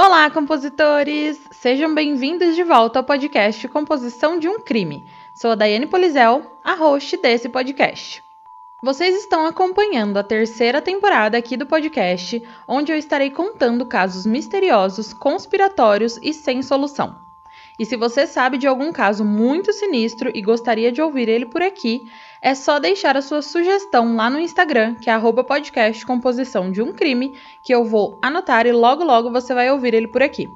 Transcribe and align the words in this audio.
Olá, 0.00 0.30
compositores! 0.30 1.40
Sejam 1.50 1.92
bem-vindos 1.92 2.54
de 2.54 2.62
volta 2.62 3.00
ao 3.00 3.04
podcast 3.04 3.66
Composição 3.66 4.38
de 4.38 4.48
um 4.48 4.60
Crime. 4.60 5.04
Sou 5.34 5.50
a 5.50 5.54
Daiane 5.56 5.88
Polizel, 5.88 6.40
a 6.62 6.74
host 6.74 7.16
desse 7.16 7.48
podcast. 7.48 8.22
Vocês 8.80 9.16
estão 9.16 9.44
acompanhando 9.44 10.16
a 10.16 10.22
terceira 10.22 10.80
temporada 10.80 11.36
aqui 11.36 11.56
do 11.56 11.66
podcast, 11.66 12.40
onde 12.68 12.92
eu 12.92 12.96
estarei 12.96 13.32
contando 13.32 13.84
casos 13.84 14.24
misteriosos, 14.24 15.12
conspiratórios 15.12 16.16
e 16.22 16.32
sem 16.32 16.62
solução. 16.62 17.27
E 17.78 17.86
se 17.86 17.96
você 17.96 18.26
sabe 18.26 18.58
de 18.58 18.66
algum 18.66 18.92
caso 18.92 19.24
muito 19.24 19.72
sinistro 19.72 20.30
e 20.34 20.42
gostaria 20.42 20.90
de 20.90 21.00
ouvir 21.00 21.28
ele 21.28 21.46
por 21.46 21.62
aqui, 21.62 22.10
é 22.42 22.54
só 22.54 22.78
deixar 22.80 23.16
a 23.16 23.22
sua 23.22 23.40
sugestão 23.40 24.16
lá 24.16 24.28
no 24.28 24.40
Instagram, 24.40 24.96
que 24.96 25.08
é 25.08 25.18
podcast 25.44 26.04
composição 26.04 26.72
de 26.72 26.82
um 26.82 26.92
crime, 26.92 27.38
que 27.62 27.72
eu 27.72 27.84
vou 27.84 28.18
anotar 28.20 28.66
e 28.66 28.72
logo 28.72 29.04
logo 29.04 29.30
você 29.30 29.54
vai 29.54 29.70
ouvir 29.70 29.94
ele 29.94 30.08
por 30.08 30.22
aqui. 30.22 30.50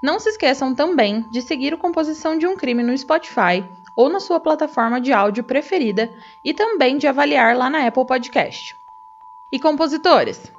Não 0.00 0.20
se 0.20 0.28
esqueçam 0.28 0.74
também 0.74 1.24
de 1.30 1.40
seguir 1.40 1.72
o 1.72 1.78
Composição 1.78 2.36
de 2.36 2.46
um 2.46 2.54
Crime 2.54 2.82
no 2.82 2.96
Spotify 2.96 3.64
ou 3.96 4.08
na 4.08 4.20
sua 4.20 4.38
plataforma 4.38 5.00
de 5.00 5.12
áudio 5.12 5.42
preferida 5.42 6.12
e 6.44 6.52
também 6.52 6.98
de 6.98 7.06
avaliar 7.06 7.56
lá 7.56 7.70
na 7.70 7.86
Apple 7.86 8.06
Podcast. 8.06 8.76
E 9.50 9.58
compositores, 9.58 10.52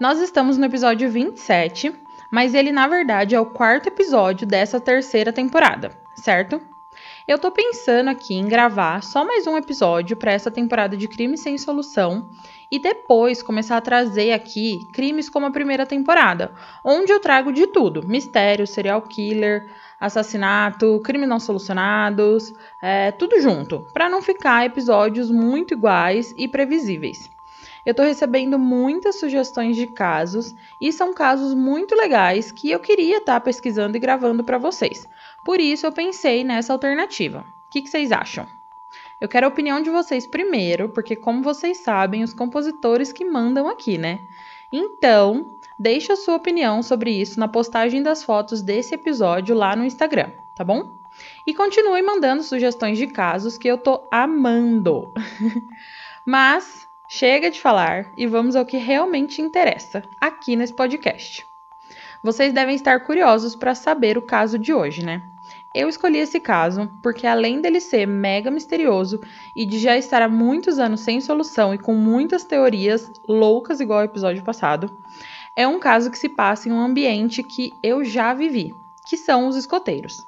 nós 0.00 0.20
estamos 0.20 0.56
no 0.56 0.64
episódio 0.64 1.10
27, 1.10 1.92
mas 2.30 2.54
ele 2.54 2.72
na 2.72 2.86
verdade 2.86 3.34
é 3.34 3.40
o 3.40 3.46
quarto 3.46 3.88
episódio 3.88 4.46
dessa 4.46 4.80
terceira 4.80 5.32
temporada, 5.32 5.90
certo? 6.14 6.60
Eu 7.26 7.38
tô 7.38 7.50
pensando 7.50 8.08
aqui 8.08 8.34
em 8.34 8.48
gravar 8.48 9.02
só 9.02 9.24
mais 9.24 9.46
um 9.46 9.56
episódio 9.56 10.16
para 10.16 10.32
essa 10.32 10.50
temporada 10.50 10.96
de 10.96 11.06
Crimes 11.06 11.40
Sem 11.40 11.58
Solução 11.58 12.30
e 12.70 12.78
depois 12.78 13.42
começar 13.42 13.76
a 13.76 13.82
trazer 13.82 14.32
aqui 14.32 14.78
crimes 14.92 15.28
como 15.28 15.46
a 15.46 15.50
primeira 15.50 15.84
temporada, 15.84 16.52
onde 16.84 17.12
eu 17.12 17.20
trago 17.20 17.52
de 17.52 17.66
tudo: 17.66 18.06
mistério, 18.06 18.66
serial 18.66 19.02
killer, 19.02 19.70
assassinato, 20.00 21.00
crimes 21.04 21.28
não 21.28 21.38
solucionados, 21.38 22.52
é, 22.82 23.12
tudo 23.12 23.40
junto, 23.40 23.86
para 23.92 24.08
não 24.08 24.22
ficar 24.22 24.64
episódios 24.64 25.30
muito 25.30 25.74
iguais 25.74 26.34
e 26.36 26.48
previsíveis. 26.48 27.30
Eu 27.88 27.92
estou 27.92 28.04
recebendo 28.04 28.58
muitas 28.58 29.18
sugestões 29.18 29.74
de 29.74 29.86
casos 29.86 30.54
e 30.78 30.92
são 30.92 31.14
casos 31.14 31.54
muito 31.54 31.94
legais 31.94 32.52
que 32.52 32.70
eu 32.70 32.78
queria 32.78 33.16
estar 33.16 33.36
tá 33.36 33.40
pesquisando 33.40 33.96
e 33.96 33.98
gravando 33.98 34.44
para 34.44 34.58
vocês. 34.58 35.08
Por 35.42 35.58
isso 35.58 35.86
eu 35.86 35.92
pensei 35.92 36.44
nessa 36.44 36.74
alternativa. 36.74 37.46
O 37.66 37.70
que, 37.70 37.80
que 37.80 37.88
vocês 37.88 38.12
acham? 38.12 38.46
Eu 39.18 39.26
quero 39.26 39.46
a 39.46 39.48
opinião 39.48 39.80
de 39.80 39.88
vocês 39.88 40.26
primeiro, 40.26 40.90
porque 40.90 41.16
como 41.16 41.42
vocês 41.42 41.78
sabem, 41.78 42.22
os 42.22 42.34
compositores 42.34 43.10
que 43.10 43.24
mandam 43.24 43.66
aqui, 43.66 43.96
né? 43.96 44.20
Então, 44.70 45.56
deixe 45.78 46.12
a 46.12 46.16
sua 46.16 46.36
opinião 46.36 46.82
sobre 46.82 47.10
isso 47.10 47.40
na 47.40 47.48
postagem 47.48 48.02
das 48.02 48.22
fotos 48.22 48.60
desse 48.60 48.94
episódio 48.96 49.56
lá 49.56 49.74
no 49.74 49.86
Instagram, 49.86 50.32
tá 50.54 50.62
bom? 50.62 50.98
E 51.46 51.54
continue 51.54 52.02
mandando 52.02 52.42
sugestões 52.42 52.98
de 52.98 53.06
casos 53.06 53.56
que 53.56 53.66
eu 53.66 53.78
tô 53.78 54.06
amando. 54.12 55.10
Mas 56.26 56.87
chega 57.08 57.50
de 57.50 57.58
falar 57.58 58.12
e 58.16 58.26
vamos 58.26 58.54
ao 58.54 58.66
que 58.66 58.76
realmente 58.76 59.40
interessa 59.40 60.02
aqui 60.20 60.54
nesse 60.54 60.74
podcast. 60.74 61.46
Vocês 62.22 62.52
devem 62.52 62.74
estar 62.74 63.00
curiosos 63.00 63.56
para 63.56 63.74
saber 63.74 64.18
o 64.18 64.22
caso 64.22 64.58
de 64.58 64.74
hoje, 64.74 65.04
né? 65.04 65.22
Eu 65.74 65.88
escolhi 65.88 66.18
esse 66.18 66.38
caso 66.38 66.90
porque, 67.02 67.26
além 67.26 67.60
dele 67.60 67.80
ser 67.80 68.06
mega 68.06 68.50
misterioso 68.50 69.20
e 69.56 69.64
de 69.64 69.78
já 69.78 69.96
estar 69.96 70.20
há 70.20 70.28
muitos 70.28 70.78
anos 70.78 71.00
sem 71.00 71.20
solução 71.20 71.72
e 71.72 71.78
com 71.78 71.94
muitas 71.94 72.44
teorias 72.44 73.10
loucas, 73.26 73.80
igual 73.80 74.00
ao 74.00 74.04
episódio 74.04 74.42
passado, 74.42 74.98
é 75.56 75.66
um 75.66 75.78
caso 75.78 76.10
que 76.10 76.18
se 76.18 76.28
passa 76.28 76.68
em 76.68 76.72
um 76.72 76.80
ambiente 76.80 77.42
que 77.42 77.72
eu 77.82 78.04
já 78.04 78.34
vivi, 78.34 78.74
que 79.06 79.16
são 79.16 79.46
os 79.46 79.56
escoteiros. 79.56 80.27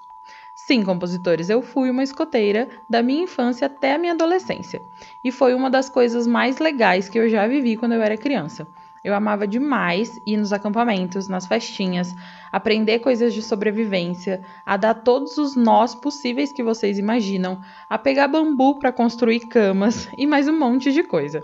Sim, 0.66 0.84
compositores, 0.84 1.48
eu 1.48 1.62
fui 1.62 1.90
uma 1.90 2.02
escoteira 2.02 2.68
da 2.88 3.02
minha 3.02 3.24
infância 3.24 3.66
até 3.66 3.94
a 3.94 3.98
minha 3.98 4.12
adolescência, 4.12 4.82
e 5.24 5.32
foi 5.32 5.54
uma 5.54 5.70
das 5.70 5.88
coisas 5.88 6.26
mais 6.26 6.58
legais 6.58 7.08
que 7.08 7.18
eu 7.18 7.28
já 7.28 7.46
vivi 7.46 7.76
quando 7.76 7.94
eu 7.94 8.02
era 8.02 8.16
criança. 8.16 8.68
Eu 9.02 9.14
amava 9.14 9.48
demais 9.48 10.20
ir 10.26 10.36
nos 10.36 10.52
acampamentos, 10.52 11.28
nas 11.28 11.46
festinhas, 11.46 12.14
aprender 12.52 12.98
coisas 12.98 13.32
de 13.32 13.40
sobrevivência, 13.40 14.42
a 14.64 14.76
dar 14.76 14.94
todos 14.94 15.38
os 15.38 15.56
nós 15.56 15.94
possíveis 15.94 16.52
que 16.52 16.62
vocês 16.62 16.98
imaginam, 16.98 17.60
a 17.88 17.96
pegar 17.96 18.28
bambu 18.28 18.78
para 18.78 18.92
construir 18.92 19.40
camas 19.40 20.10
e 20.16 20.26
mais 20.26 20.46
um 20.46 20.58
monte 20.58 20.92
de 20.92 21.02
coisa. 21.02 21.42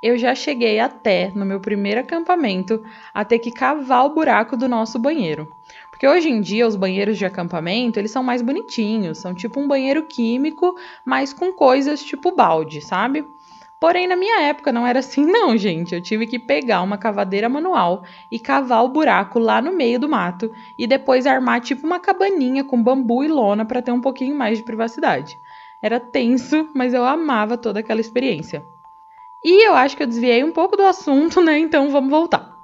Eu 0.00 0.16
já 0.16 0.32
cheguei 0.34 0.78
até, 0.78 1.32
no 1.34 1.44
meu 1.44 1.58
primeiro 1.58 2.00
acampamento, 2.00 2.84
a 3.12 3.24
ter 3.24 3.40
que 3.40 3.50
cavar 3.50 4.04
o 4.04 4.14
buraco 4.14 4.56
do 4.56 4.68
nosso 4.68 4.96
banheiro. 4.96 5.50
Porque 5.98 6.06
hoje 6.06 6.28
em 6.28 6.40
dia 6.40 6.64
os 6.64 6.76
banheiros 6.76 7.18
de 7.18 7.26
acampamento, 7.26 7.98
eles 7.98 8.12
são 8.12 8.22
mais 8.22 8.40
bonitinhos, 8.40 9.18
são 9.18 9.34
tipo 9.34 9.58
um 9.58 9.66
banheiro 9.66 10.04
químico, 10.04 10.76
mas 11.04 11.32
com 11.32 11.52
coisas 11.52 12.04
tipo 12.04 12.30
balde, 12.30 12.80
sabe? 12.80 13.26
Porém, 13.80 14.06
na 14.06 14.14
minha 14.14 14.42
época 14.42 14.70
não 14.70 14.86
era 14.86 15.00
assim, 15.00 15.26
não, 15.26 15.56
gente. 15.56 15.96
Eu 15.96 16.00
tive 16.00 16.28
que 16.28 16.38
pegar 16.38 16.82
uma 16.82 16.96
cavadeira 16.96 17.48
manual 17.48 18.04
e 18.30 18.38
cavar 18.38 18.84
o 18.84 18.88
buraco 18.88 19.40
lá 19.40 19.60
no 19.60 19.72
meio 19.72 19.98
do 19.98 20.08
mato 20.08 20.52
e 20.78 20.86
depois 20.86 21.26
armar 21.26 21.60
tipo 21.62 21.84
uma 21.84 21.98
cabaninha 21.98 22.62
com 22.62 22.80
bambu 22.80 23.24
e 23.24 23.28
lona 23.28 23.64
para 23.64 23.82
ter 23.82 23.90
um 23.90 24.00
pouquinho 24.00 24.36
mais 24.36 24.56
de 24.56 24.62
privacidade. 24.62 25.36
Era 25.82 25.98
tenso, 25.98 26.68
mas 26.76 26.94
eu 26.94 27.04
amava 27.04 27.58
toda 27.58 27.80
aquela 27.80 28.00
experiência. 28.00 28.64
E 29.44 29.66
eu 29.66 29.74
acho 29.74 29.96
que 29.96 30.04
eu 30.04 30.06
desviei 30.06 30.44
um 30.44 30.52
pouco 30.52 30.76
do 30.76 30.84
assunto, 30.84 31.42
né? 31.42 31.58
Então 31.58 31.90
vamos 31.90 32.10
voltar. 32.10 32.56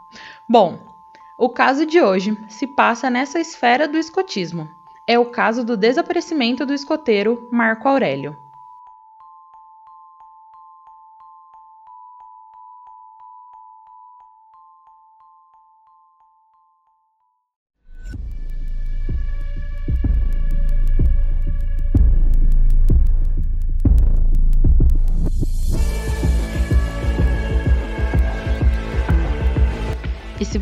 Bom, 0.49 0.94
o 1.37 1.49
caso 1.49 1.84
de 1.84 2.00
hoje 2.00 2.39
se 2.49 2.67
passa 2.67 3.11
nessa 3.11 3.41
esfera 3.41 3.89
do 3.89 3.99
escotismo. 3.99 4.69
É 5.06 5.19
o 5.19 5.27
caso 5.27 5.65
do 5.65 5.77
desaparecimento 5.77 6.65
do 6.65 6.72
escoteiro 6.72 7.49
Marco 7.50 7.89
Aurélio. 7.89 8.37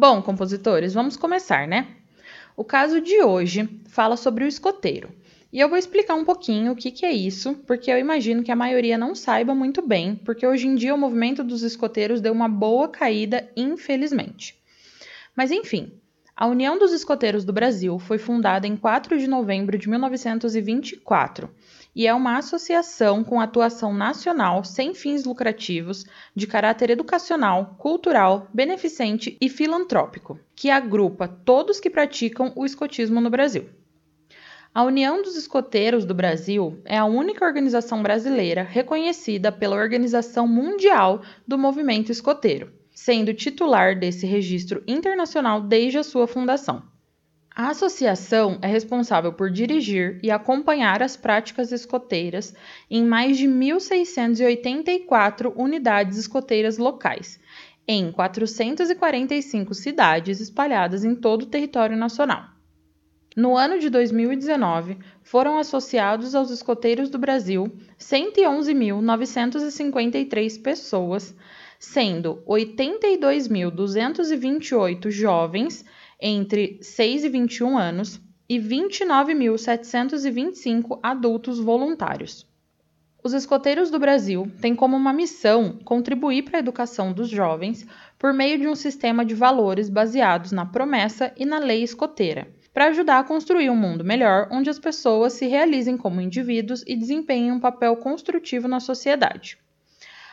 Bom, 0.00 0.22
compositores, 0.22 0.94
vamos 0.94 1.14
começar, 1.14 1.68
né? 1.68 1.88
O 2.56 2.64
caso 2.64 3.02
de 3.02 3.22
hoje 3.22 3.68
fala 3.86 4.16
sobre 4.16 4.44
o 4.44 4.48
escoteiro. 4.48 5.10
E 5.52 5.60
eu 5.60 5.68
vou 5.68 5.76
explicar 5.76 6.14
um 6.14 6.24
pouquinho 6.24 6.72
o 6.72 6.74
que, 6.74 6.90
que 6.90 7.04
é 7.04 7.12
isso, 7.12 7.54
porque 7.66 7.92
eu 7.92 7.98
imagino 7.98 8.42
que 8.42 8.50
a 8.50 8.56
maioria 8.56 8.96
não 8.96 9.14
saiba 9.14 9.54
muito 9.54 9.86
bem, 9.86 10.14
porque 10.14 10.46
hoje 10.46 10.66
em 10.66 10.74
dia 10.74 10.94
o 10.94 10.98
movimento 10.98 11.44
dos 11.44 11.62
escoteiros 11.62 12.22
deu 12.22 12.32
uma 12.32 12.48
boa 12.48 12.88
caída, 12.88 13.46
infelizmente. 13.54 14.58
Mas 15.36 15.50
enfim, 15.50 15.92
a 16.34 16.46
União 16.46 16.78
dos 16.78 16.94
Escoteiros 16.94 17.44
do 17.44 17.52
Brasil 17.52 17.98
foi 17.98 18.16
fundada 18.16 18.66
em 18.66 18.78
4 18.78 19.18
de 19.18 19.26
novembro 19.26 19.76
de 19.76 19.86
1924 19.86 21.50
e 21.94 22.06
é 22.06 22.14
uma 22.14 22.38
associação 22.38 23.24
com 23.24 23.40
atuação 23.40 23.92
nacional 23.92 24.64
sem 24.64 24.94
fins 24.94 25.24
lucrativos, 25.24 26.04
de 26.34 26.46
caráter 26.46 26.90
educacional, 26.90 27.74
cultural, 27.78 28.46
beneficente 28.52 29.36
e 29.40 29.48
filantrópico, 29.48 30.38
que 30.54 30.70
agrupa 30.70 31.26
todos 31.26 31.80
que 31.80 31.90
praticam 31.90 32.52
o 32.54 32.64
escotismo 32.64 33.20
no 33.20 33.30
Brasil. 33.30 33.68
A 34.72 34.84
União 34.84 35.20
dos 35.20 35.36
Escoteiros 35.36 36.04
do 36.04 36.14
Brasil 36.14 36.80
é 36.84 36.96
a 36.96 37.04
única 37.04 37.44
organização 37.44 38.02
brasileira 38.02 38.62
reconhecida 38.62 39.50
pela 39.50 39.74
Organização 39.74 40.46
Mundial 40.46 41.22
do 41.44 41.58
Movimento 41.58 42.12
Escoteiro, 42.12 42.72
sendo 42.94 43.34
titular 43.34 43.98
desse 43.98 44.26
registro 44.26 44.80
internacional 44.86 45.60
desde 45.60 45.98
a 45.98 46.04
sua 46.04 46.28
fundação. 46.28 46.84
A 47.54 47.68
associação 47.70 48.58
é 48.62 48.66
responsável 48.68 49.32
por 49.32 49.50
dirigir 49.50 50.20
e 50.22 50.30
acompanhar 50.30 51.02
as 51.02 51.16
práticas 51.16 51.72
escoteiras 51.72 52.54
em 52.88 53.04
mais 53.04 53.36
de 53.36 53.48
1.684 53.48 55.52
unidades 55.56 56.16
escoteiras 56.16 56.78
locais, 56.78 57.40
em 57.88 58.12
445 58.12 59.74
cidades 59.74 60.38
espalhadas 60.40 61.04
em 61.04 61.16
todo 61.16 61.42
o 61.42 61.46
território 61.46 61.96
nacional. 61.96 62.44
No 63.36 63.56
ano 63.56 63.80
de 63.80 63.90
2019, 63.90 64.98
foram 65.22 65.58
associados 65.58 66.36
aos 66.36 66.50
escoteiros 66.50 67.10
do 67.10 67.18
Brasil 67.18 67.72
111.953 67.98 70.62
pessoas, 70.62 71.34
sendo 71.78 72.42
82.228 72.46 75.10
jovens 75.10 75.84
entre 76.20 76.78
6 76.82 77.24
e 77.24 77.28
21 77.28 77.78
anos 77.78 78.20
e 78.48 78.58
29.725 78.58 81.00
adultos 81.02 81.58
voluntários. 81.58 82.48
Os 83.22 83.34
escoteiros 83.34 83.90
do 83.90 83.98
Brasil 83.98 84.50
têm 84.62 84.74
como 84.74 84.96
uma 84.96 85.12
missão 85.12 85.78
contribuir 85.84 86.42
para 86.42 86.56
a 86.56 86.60
educação 86.60 87.12
dos 87.12 87.28
jovens 87.28 87.86
por 88.18 88.32
meio 88.32 88.58
de 88.58 88.66
um 88.66 88.74
sistema 88.74 89.24
de 89.24 89.34
valores 89.34 89.90
baseados 89.90 90.52
na 90.52 90.64
promessa 90.64 91.30
e 91.36 91.44
na 91.44 91.58
lei 91.58 91.82
escoteira, 91.82 92.48
para 92.72 92.86
ajudar 92.86 93.18
a 93.18 93.24
construir 93.24 93.68
um 93.68 93.76
mundo 93.76 94.02
melhor 94.02 94.48
onde 94.50 94.70
as 94.70 94.78
pessoas 94.78 95.34
se 95.34 95.46
realizem 95.46 95.98
como 95.98 96.20
indivíduos 96.20 96.82
e 96.86 96.96
desempenhem 96.96 97.52
um 97.52 97.60
papel 97.60 97.94
construtivo 97.96 98.66
na 98.66 98.80
sociedade. 98.80 99.58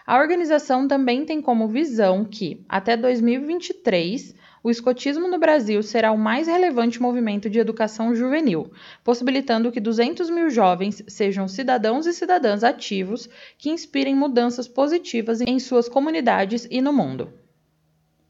A 0.05 0.17
organização 0.17 0.87
também 0.87 1.25
tem 1.25 1.41
como 1.41 1.67
visão 1.67 2.23
que, 2.23 2.63
até 2.69 2.95
2023, 2.95 4.33
o 4.63 4.69
escotismo 4.69 5.27
no 5.27 5.37
Brasil 5.37 5.81
será 5.83 6.11
o 6.11 6.17
mais 6.17 6.47
relevante 6.47 7.01
movimento 7.01 7.49
de 7.49 7.59
educação 7.59 8.15
juvenil, 8.15 8.71
possibilitando 9.03 9.71
que 9.71 9.79
200 9.79 10.29
mil 10.29 10.49
jovens 10.49 11.03
sejam 11.07 11.47
cidadãos 11.47 12.05
e 12.05 12.13
cidadãs 12.13 12.63
ativos 12.63 13.29
que 13.57 13.69
inspirem 13.69 14.15
mudanças 14.15 14.67
positivas 14.67 15.41
em 15.41 15.59
suas 15.59 15.87
comunidades 15.87 16.67
e 16.69 16.81
no 16.81 16.91
mundo. 16.91 17.31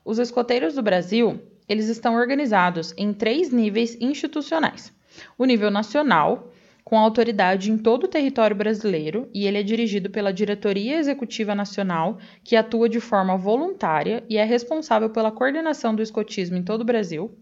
Os 0.03 0.19
escoteiros 0.19 0.75
do 0.75 0.81
Brasil, 0.81 1.39
eles 1.67 1.87
estão 1.87 2.15
organizados 2.15 2.93
em 2.97 3.13
três 3.13 3.51
níveis 3.51 3.97
institucionais. 3.99 4.93
O 5.37 5.45
nível 5.45 5.71
nacional, 5.71 6.51
com 6.87 6.97
autoridade 6.97 7.69
em 7.69 7.77
todo 7.77 8.05
o 8.05 8.07
território 8.07 8.55
brasileiro 8.55 9.29
e 9.33 9.45
ele 9.45 9.57
é 9.57 9.61
dirigido 9.61 10.09
pela 10.09 10.31
Diretoria 10.31 10.95
Executiva 10.95 11.53
Nacional, 11.53 12.17
que 12.45 12.55
atua 12.55 12.87
de 12.87 13.01
forma 13.01 13.35
voluntária 13.35 14.23
e 14.29 14.37
é 14.37 14.45
responsável 14.45 15.09
pela 15.09 15.29
coordenação 15.29 15.93
do 15.93 16.01
escotismo 16.01 16.55
em 16.55 16.63
todo 16.63 16.83
o 16.83 16.85
Brasil. 16.85 17.37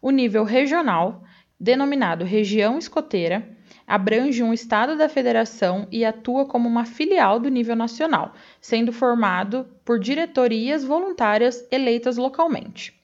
O 0.00 0.12
nível 0.12 0.44
regional, 0.44 1.24
denominado 1.58 2.24
Região 2.24 2.78
Escoteira, 2.78 3.48
abrange 3.84 4.44
um 4.44 4.52
estado 4.52 4.96
da 4.96 5.08
federação 5.08 5.88
e 5.90 6.04
atua 6.04 6.46
como 6.46 6.68
uma 6.68 6.84
filial 6.84 7.40
do 7.40 7.48
nível 7.48 7.74
nacional, 7.74 8.32
sendo 8.60 8.92
formado 8.92 9.66
por 9.84 9.98
diretorias 9.98 10.84
voluntárias 10.84 11.66
eleitas 11.72 12.16
localmente 12.16 12.96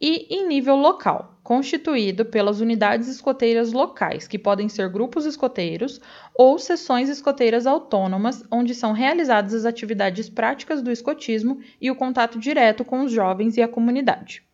e 0.00 0.34
em 0.34 0.48
nível 0.48 0.76
local, 0.76 1.29
constituído 1.50 2.24
pelas 2.24 2.60
unidades 2.60 3.08
escoteiras 3.08 3.72
locais, 3.72 4.28
que 4.28 4.38
podem 4.38 4.68
ser 4.68 4.88
grupos 4.88 5.26
escoteiros 5.26 6.00
ou 6.32 6.56
seções 6.60 7.08
escoteiras 7.08 7.66
autônomas, 7.66 8.44
onde 8.52 8.72
são 8.72 8.92
realizadas 8.92 9.52
as 9.52 9.64
atividades 9.64 10.30
práticas 10.30 10.80
do 10.80 10.92
escotismo 10.92 11.58
e 11.80 11.90
o 11.90 11.96
contato 11.96 12.38
direto 12.38 12.84
com 12.84 13.00
os 13.00 13.10
jovens 13.10 13.56
e 13.56 13.62
a 13.62 13.66
comunidade. 13.66 14.44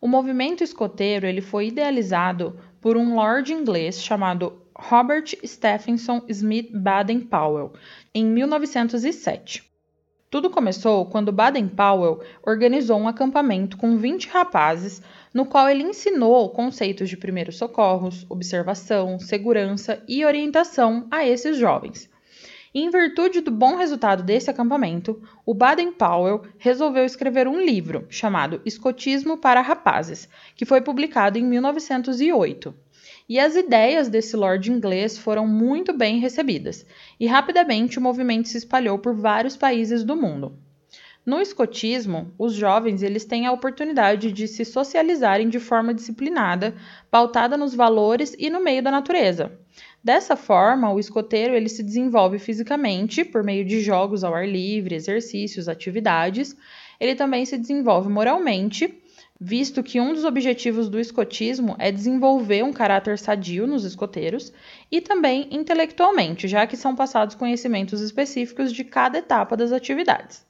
O 0.00 0.08
movimento 0.08 0.64
escoteiro 0.64 1.26
ele 1.26 1.42
foi 1.42 1.66
idealizado 1.66 2.58
por 2.80 2.96
um 2.96 3.14
lord 3.14 3.52
inglês 3.52 4.02
chamado 4.02 4.62
Robert 4.74 5.26
Stephenson 5.44 6.22
Smith 6.26 6.70
Baden-Powell 6.72 7.74
em 8.14 8.24
1907. 8.24 9.70
Tudo 10.32 10.48
começou 10.48 11.04
quando 11.04 11.30
Baden-Powell 11.30 12.22
organizou 12.42 12.98
um 12.98 13.06
acampamento 13.06 13.76
com 13.76 13.98
20 13.98 14.30
rapazes, 14.30 15.02
no 15.34 15.44
qual 15.44 15.68
ele 15.68 15.82
ensinou 15.82 16.48
conceitos 16.48 17.10
de 17.10 17.18
primeiros 17.18 17.58
socorros, 17.58 18.24
observação, 18.30 19.18
segurança 19.18 20.02
e 20.08 20.24
orientação 20.24 21.06
a 21.10 21.22
esses 21.22 21.58
jovens. 21.58 22.08
E, 22.72 22.80
em 22.80 22.88
virtude 22.88 23.42
do 23.42 23.50
bom 23.50 23.76
resultado 23.76 24.22
desse 24.22 24.48
acampamento, 24.48 25.20
o 25.44 25.52
Baden-Powell 25.52 26.44
resolveu 26.56 27.04
escrever 27.04 27.46
um 27.46 27.60
livro 27.60 28.06
chamado 28.08 28.62
Escotismo 28.64 29.36
para 29.36 29.60
Rapazes, 29.60 30.30
que 30.56 30.64
foi 30.64 30.80
publicado 30.80 31.36
em 31.36 31.44
1908 31.44 32.74
e 33.28 33.38
as 33.38 33.56
ideias 33.56 34.08
desse 34.08 34.36
lord 34.36 34.70
inglês 34.70 35.18
foram 35.18 35.46
muito 35.46 35.92
bem 35.92 36.18
recebidas, 36.18 36.84
e 37.18 37.26
rapidamente 37.26 37.98
o 37.98 38.02
movimento 38.02 38.48
se 38.48 38.58
espalhou 38.58 38.98
por 38.98 39.14
vários 39.14 39.56
países 39.56 40.04
do 40.04 40.16
mundo. 40.16 40.58
No 41.24 41.40
escotismo, 41.40 42.32
os 42.36 42.52
jovens 42.52 43.00
eles 43.00 43.24
têm 43.24 43.46
a 43.46 43.52
oportunidade 43.52 44.32
de 44.32 44.48
se 44.48 44.64
socializarem 44.64 45.48
de 45.48 45.60
forma 45.60 45.94
disciplinada, 45.94 46.74
pautada 47.12 47.56
nos 47.56 47.76
valores 47.76 48.34
e 48.36 48.50
no 48.50 48.60
meio 48.60 48.82
da 48.82 48.90
natureza. 48.90 49.52
Dessa 50.02 50.34
forma, 50.34 50.92
o 50.92 50.98
escoteiro 50.98 51.54
ele 51.54 51.68
se 51.68 51.80
desenvolve 51.80 52.40
fisicamente 52.40 53.24
por 53.24 53.44
meio 53.44 53.64
de 53.64 53.80
jogos 53.80 54.24
ao 54.24 54.34
ar 54.34 54.48
livre, 54.48 54.96
exercícios, 54.96 55.68
atividades. 55.68 56.56
Ele 56.98 57.14
também 57.14 57.44
se 57.44 57.56
desenvolve 57.56 58.08
moralmente 58.08 59.01
visto 59.44 59.82
que 59.82 60.00
um 60.00 60.14
dos 60.14 60.24
objetivos 60.24 60.88
do 60.88 61.00
escotismo 61.00 61.74
é 61.76 61.90
desenvolver 61.90 62.62
um 62.62 62.72
caráter 62.72 63.18
sadio 63.18 63.66
nos 63.66 63.82
escoteiros 63.82 64.52
e 64.88 65.00
também 65.00 65.48
intelectualmente, 65.50 66.46
já 66.46 66.64
que 66.64 66.76
são 66.76 66.94
passados 66.94 67.34
conhecimentos 67.34 68.00
específicos 68.00 68.72
de 68.72 68.84
cada 68.84 69.18
etapa 69.18 69.56
das 69.56 69.72
atividades. 69.72 70.46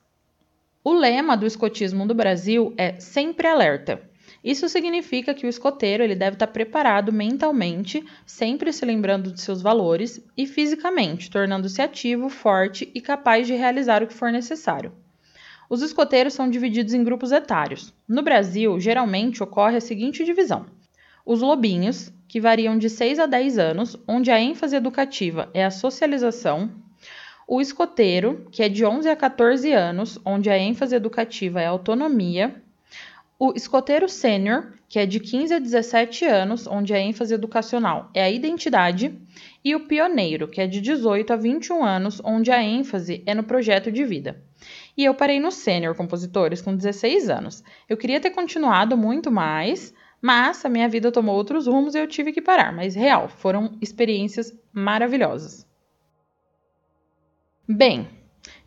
O 0.84 0.92
lema 0.92 1.38
do 1.38 1.46
escotismo 1.46 2.06
do 2.06 2.14
Brasil 2.14 2.74
é 2.76 3.00
sempre 3.00 3.48
alerta. 3.48 4.02
Isso 4.44 4.68
significa 4.68 5.32
que 5.32 5.46
o 5.46 5.48
escoteiro 5.48 6.02
ele 6.04 6.14
deve 6.14 6.34
estar 6.34 6.48
preparado 6.48 7.10
mentalmente, 7.10 8.04
sempre 8.26 8.74
se 8.74 8.84
lembrando 8.84 9.32
de 9.32 9.40
seus 9.40 9.62
valores, 9.62 10.22
e 10.36 10.46
fisicamente, 10.46 11.30
tornando-se 11.30 11.80
ativo, 11.80 12.28
forte 12.28 12.90
e 12.94 13.00
capaz 13.00 13.46
de 13.46 13.54
realizar 13.54 14.02
o 14.02 14.06
que 14.06 14.12
for 14.12 14.30
necessário. 14.30 14.92
Os 15.72 15.80
escoteiros 15.80 16.34
são 16.34 16.50
divididos 16.50 16.92
em 16.92 17.02
grupos 17.02 17.32
etários. 17.32 17.94
No 18.06 18.20
Brasil, 18.20 18.78
geralmente 18.78 19.42
ocorre 19.42 19.78
a 19.78 19.80
seguinte 19.80 20.22
divisão: 20.22 20.66
os 21.24 21.40
lobinhos, 21.40 22.12
que 22.28 22.38
variam 22.38 22.76
de 22.76 22.90
6 22.90 23.18
a 23.18 23.24
10 23.24 23.58
anos, 23.58 23.96
onde 24.06 24.30
a 24.30 24.38
ênfase 24.38 24.76
educativa 24.76 25.48
é 25.54 25.64
a 25.64 25.70
socialização, 25.70 26.70
o 27.48 27.58
escoteiro, 27.58 28.46
que 28.52 28.62
é 28.62 28.68
de 28.68 28.84
11 28.84 29.08
a 29.08 29.16
14 29.16 29.72
anos, 29.72 30.18
onde 30.26 30.50
a 30.50 30.58
ênfase 30.58 30.94
educativa 30.94 31.62
é 31.62 31.66
a 31.66 31.70
autonomia, 31.70 32.54
o 33.38 33.54
escoteiro 33.56 34.10
sênior, 34.10 34.74
que 34.86 34.98
é 34.98 35.06
de 35.06 35.18
15 35.18 35.54
a 35.54 35.58
17 35.58 36.26
anos, 36.26 36.66
onde 36.66 36.92
a 36.92 37.00
ênfase 37.00 37.32
educacional 37.32 38.10
é 38.12 38.22
a 38.22 38.30
identidade, 38.30 39.18
e 39.64 39.74
o 39.74 39.86
pioneiro, 39.86 40.48
que 40.48 40.60
é 40.60 40.66
de 40.66 40.82
18 40.82 41.32
a 41.32 41.36
21 41.36 41.82
anos, 41.82 42.20
onde 42.22 42.50
a 42.50 42.62
ênfase 42.62 43.22
é 43.24 43.34
no 43.34 43.42
projeto 43.42 43.90
de 43.90 44.04
vida. 44.04 44.51
E 44.96 45.04
eu 45.04 45.14
parei 45.14 45.40
no 45.40 45.50
sênior 45.50 45.94
compositores 45.94 46.60
com 46.60 46.76
16 46.76 47.30
anos. 47.30 47.64
Eu 47.88 47.96
queria 47.96 48.20
ter 48.20 48.30
continuado 48.30 48.96
muito 48.96 49.30
mais, 49.30 49.94
mas 50.20 50.64
a 50.64 50.68
minha 50.68 50.88
vida 50.88 51.10
tomou 51.10 51.34
outros 51.34 51.66
rumos 51.66 51.94
e 51.94 51.98
eu 51.98 52.06
tive 52.06 52.32
que 52.32 52.42
parar. 52.42 52.72
Mas 52.72 52.94
real, 52.94 53.28
foram 53.28 53.76
experiências 53.80 54.52
maravilhosas. 54.72 55.66
Bem, 57.66 58.08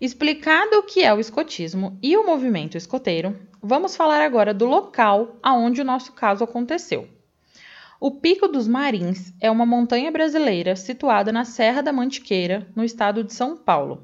explicado 0.02 0.78
o 0.78 0.84
que 0.84 1.04
é 1.04 1.14
o 1.14 1.20
escotismo 1.20 1.98
e 2.02 2.18
o 2.18 2.26
movimento 2.26 2.76
escoteiro, 2.76 3.38
vamos 3.62 3.96
falar 3.96 4.22
agora 4.22 4.54
do 4.54 4.66
local 4.66 5.38
aonde 5.44 5.82
o 5.82 5.86
nosso 5.86 6.14
caso 6.14 6.44
aconteceu. 6.44 7.08
O 8.00 8.12
Pico 8.12 8.48
dos 8.48 8.68
Marins 8.68 9.34
é 9.40 9.50
uma 9.50 9.66
montanha 9.66 10.12
brasileira 10.12 10.76
situada 10.76 11.32
na 11.32 11.46
Serra 11.46 11.82
da 11.82 11.94
Mantiqueira, 11.94 12.68
no 12.76 12.84
estado 12.84 13.24
de 13.24 13.34
São 13.34 13.56
Paulo. 13.56 14.04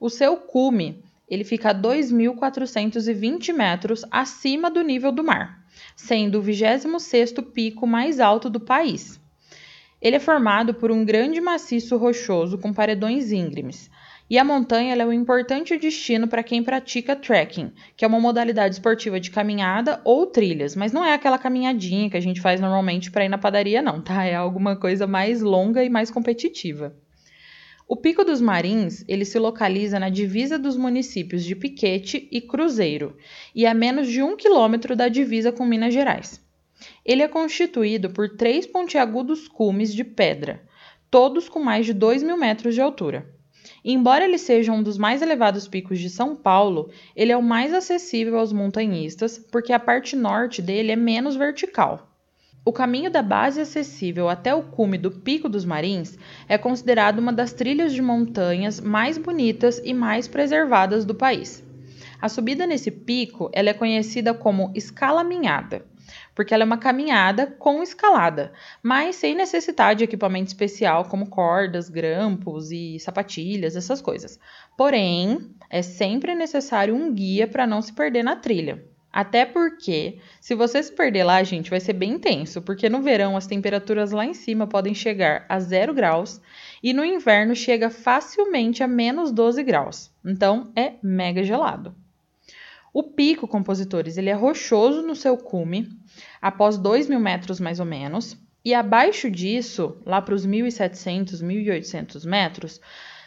O 0.00 0.08
seu 0.08 0.36
cume 0.36 1.02
ele 1.28 1.44
fica 1.44 1.70
a 1.70 1.74
2.420 1.74 3.52
metros 3.52 4.04
acima 4.10 4.70
do 4.70 4.82
nível 4.82 5.10
do 5.10 5.24
mar, 5.24 5.64
sendo 5.96 6.38
o 6.38 6.42
26º 6.42 7.42
pico 7.52 7.86
mais 7.86 8.20
alto 8.20 8.50
do 8.50 8.60
país. 8.60 9.20
Ele 10.00 10.16
é 10.16 10.20
formado 10.20 10.74
por 10.74 10.92
um 10.92 11.04
grande 11.04 11.40
maciço 11.40 11.96
rochoso 11.96 12.58
com 12.58 12.72
paredões 12.72 13.32
íngremes, 13.32 13.90
e 14.28 14.38
a 14.38 14.44
montanha 14.44 14.94
é 14.94 15.06
um 15.06 15.12
importante 15.12 15.76
destino 15.76 16.26
para 16.26 16.42
quem 16.42 16.62
pratica 16.62 17.14
trekking, 17.14 17.72
que 17.96 18.04
é 18.04 18.08
uma 18.08 18.20
modalidade 18.20 18.74
esportiva 18.74 19.20
de 19.20 19.30
caminhada 19.30 20.00
ou 20.02 20.26
trilhas, 20.26 20.74
mas 20.74 20.92
não 20.92 21.04
é 21.04 21.12
aquela 21.12 21.38
caminhadinha 21.38 22.08
que 22.08 22.16
a 22.16 22.20
gente 22.20 22.40
faz 22.40 22.60
normalmente 22.60 23.10
para 23.10 23.24
ir 23.24 23.28
na 23.28 23.36
padaria, 23.36 23.82
não, 23.82 24.00
tá? 24.00 24.24
É 24.24 24.34
alguma 24.34 24.76
coisa 24.76 25.06
mais 25.06 25.42
longa 25.42 25.84
e 25.84 25.90
mais 25.90 26.10
competitiva. 26.10 26.96
O 27.86 27.96
Pico 27.96 28.24
dos 28.24 28.40
Marins 28.40 29.04
ele 29.06 29.26
se 29.26 29.38
localiza 29.38 30.00
na 30.00 30.08
divisa 30.08 30.58
dos 30.58 30.74
municípios 30.74 31.44
de 31.44 31.54
Piquete 31.54 32.26
e 32.32 32.40
Cruzeiro 32.40 33.14
e 33.54 33.66
a 33.66 33.74
menos 33.74 34.08
de 34.08 34.22
um 34.22 34.36
quilômetro 34.36 34.96
da 34.96 35.06
divisa 35.06 35.52
com 35.52 35.66
Minas 35.66 35.92
Gerais. 35.92 36.40
Ele 37.04 37.22
é 37.22 37.28
constituído 37.28 38.08
por 38.08 38.36
três 38.36 38.66
pontiagudos 38.66 39.46
cumes 39.48 39.94
de 39.94 40.02
pedra, 40.02 40.62
todos 41.10 41.46
com 41.46 41.62
mais 41.62 41.84
de 41.84 41.92
2 41.92 42.22
mil 42.22 42.38
metros 42.38 42.74
de 42.74 42.80
altura. 42.80 43.30
embora 43.84 44.24
ele 44.24 44.38
seja 44.38 44.72
um 44.72 44.82
dos 44.82 44.96
mais 44.96 45.20
elevados 45.20 45.68
picos 45.68 45.98
de 45.98 46.08
São 46.08 46.34
Paulo, 46.34 46.90
ele 47.14 47.32
é 47.32 47.36
o 47.36 47.42
mais 47.42 47.74
acessível 47.74 48.38
aos 48.38 48.50
montanhistas 48.50 49.38
porque 49.38 49.74
a 49.74 49.78
parte 49.78 50.16
norte 50.16 50.62
dele 50.62 50.90
é 50.90 50.96
menos 50.96 51.36
vertical. 51.36 52.13
O 52.66 52.72
caminho 52.72 53.10
da 53.10 53.20
base 53.20 53.60
acessível 53.60 54.26
até 54.26 54.54
o 54.54 54.62
cume 54.62 54.96
do 54.96 55.10
Pico 55.10 55.50
dos 55.50 55.66
Marins 55.66 56.18
é 56.48 56.56
considerado 56.56 57.18
uma 57.18 57.30
das 57.30 57.52
trilhas 57.52 57.92
de 57.92 58.00
montanhas 58.00 58.80
mais 58.80 59.18
bonitas 59.18 59.82
e 59.84 59.92
mais 59.92 60.26
preservadas 60.26 61.04
do 61.04 61.14
país. 61.14 61.62
A 62.22 62.26
subida 62.26 62.66
nesse 62.66 62.90
pico 62.90 63.50
ela 63.52 63.68
é 63.68 63.74
conhecida 63.74 64.32
como 64.32 64.72
escalaminhada, 64.74 65.84
porque 66.34 66.54
ela 66.54 66.62
é 66.62 66.64
uma 66.64 66.78
caminhada 66.78 67.46
com 67.46 67.82
escalada, 67.82 68.50
mas 68.82 69.16
sem 69.16 69.34
necessidade 69.34 69.98
de 69.98 70.04
equipamento 70.04 70.48
especial 70.48 71.04
como 71.04 71.28
cordas, 71.28 71.90
grampos 71.90 72.70
e 72.70 72.98
sapatilhas, 72.98 73.76
essas 73.76 74.00
coisas. 74.00 74.40
Porém, 74.74 75.50
é 75.68 75.82
sempre 75.82 76.34
necessário 76.34 76.96
um 76.96 77.12
guia 77.12 77.46
para 77.46 77.66
não 77.66 77.82
se 77.82 77.92
perder 77.92 78.24
na 78.24 78.36
trilha. 78.36 78.93
Até 79.14 79.44
porque, 79.44 80.18
se 80.40 80.56
você 80.56 80.82
se 80.82 80.90
perder 80.90 81.22
lá, 81.22 81.40
gente, 81.44 81.70
vai 81.70 81.78
ser 81.78 81.92
bem 81.92 82.14
intenso, 82.14 82.60
porque 82.60 82.88
no 82.88 83.00
verão 83.00 83.36
as 83.36 83.46
temperaturas 83.46 84.10
lá 84.10 84.26
em 84.26 84.34
cima 84.34 84.66
podem 84.66 84.92
chegar 84.92 85.46
a 85.48 85.60
0 85.60 85.94
graus 85.94 86.40
e 86.82 86.92
no 86.92 87.04
inverno 87.04 87.54
chega 87.54 87.90
facilmente 87.90 88.82
a 88.82 88.88
menos 88.88 89.30
12 89.30 89.62
graus. 89.62 90.10
Então 90.24 90.72
é 90.74 90.94
mega 91.00 91.44
gelado. 91.44 91.94
O 92.92 93.04
pico, 93.04 93.46
compositores, 93.46 94.18
ele 94.18 94.30
é 94.30 94.34
rochoso 94.34 95.00
no 95.00 95.14
seu 95.14 95.38
cume, 95.38 95.88
após 96.42 96.76
2 96.76 97.08
mil 97.08 97.20
metros 97.20 97.60
mais 97.60 97.78
ou 97.78 97.86
menos, 97.86 98.36
e 98.64 98.74
abaixo 98.74 99.30
disso, 99.30 99.96
lá 100.04 100.20
para 100.20 100.34
os 100.34 100.44
1.700, 100.44 101.40
1.800 101.40 102.26
metros, 102.26 102.80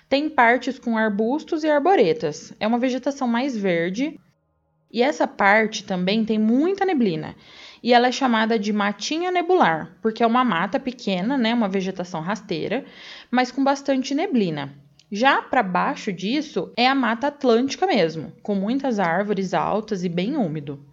tem 0.10 0.30
partes 0.30 0.80
com 0.80 0.98
arbustos 0.98 1.64
e 1.64 1.70
arboretas. 1.70 2.54
É 2.60 2.68
uma 2.68 2.78
vegetação 2.78 3.26
mais 3.26 3.56
verde 3.56 4.20
e 4.92 5.02
essa 5.02 5.28
parte 5.28 5.84
também 5.84 6.24
tem 6.24 6.40
muita 6.40 6.86
neblina. 6.86 7.36
E 7.84 7.94
ela 7.94 8.08
é 8.08 8.12
chamada 8.12 8.58
de 8.58 8.74
matinha 8.74 9.32
nebular, 9.32 9.98
porque 10.02 10.24
é 10.24 10.28
uma 10.28 10.44
mata 10.44 10.80
pequena, 10.80 11.38
né, 11.38 11.54
uma 11.54 11.70
vegetação 11.70 12.22
rasteira, 12.22 12.86
mas 13.30 13.52
com 13.52 13.64
bastante 13.64 14.16
neblina. 14.16 14.74
Já 15.12 15.42
para 15.42 15.64
baixo 15.64 16.12
disso 16.12 16.72
é 16.76 16.88
a 16.88 16.96
mata 16.96 17.28
atlântica 17.28 17.86
mesmo, 17.88 18.34
com 18.44 18.56
muitas 18.56 19.00
árvores 19.00 19.54
altas 19.54 20.04
e 20.04 20.10
bem 20.10 20.36
úmido. 20.36 20.84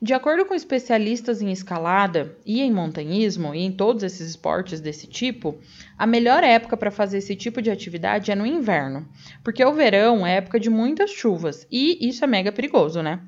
De 0.00 0.14
acordo 0.14 0.44
com 0.44 0.54
especialistas 0.54 1.42
em 1.42 1.50
escalada 1.50 2.36
e 2.46 2.60
em 2.60 2.70
montanhismo 2.70 3.52
e 3.52 3.64
em 3.64 3.72
todos 3.72 4.04
esses 4.04 4.30
esportes 4.30 4.80
desse 4.80 5.08
tipo, 5.08 5.58
a 5.98 6.06
melhor 6.06 6.44
época 6.44 6.76
para 6.76 6.92
fazer 6.92 7.18
esse 7.18 7.34
tipo 7.34 7.60
de 7.60 7.68
atividade 7.68 8.30
é 8.30 8.36
no 8.36 8.46
inverno, 8.46 9.08
porque 9.42 9.64
o 9.64 9.72
verão 9.72 10.24
é 10.24 10.36
época 10.36 10.60
de 10.60 10.70
muitas 10.70 11.10
chuvas 11.10 11.66
e 11.68 12.08
isso 12.08 12.22
é 12.22 12.28
mega 12.28 12.52
perigoso, 12.52 13.02
né? 13.02 13.20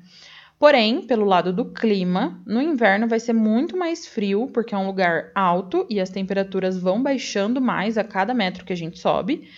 Porém, 0.57 1.01
pelo 1.01 1.25
lado 1.25 1.51
do 1.51 1.65
clima, 1.65 2.39
no 2.45 2.61
inverno 2.61 3.05
vai 3.05 3.19
ser 3.19 3.33
muito 3.33 3.75
mais 3.75 4.05
frio, 4.05 4.47
porque 4.53 4.73
é 4.73 4.77
um 4.77 4.87
lugar 4.87 5.29
alto 5.35 5.85
e 5.89 5.99
as 5.99 6.09
temperaturas 6.09 6.77
vão 6.77 7.03
baixando 7.03 7.59
mais 7.59 7.97
a 7.97 8.03
cada 8.03 8.33
metro 8.33 8.63
que 8.63 8.71
a 8.71 8.77
gente 8.77 8.97
sobe. 8.97 9.49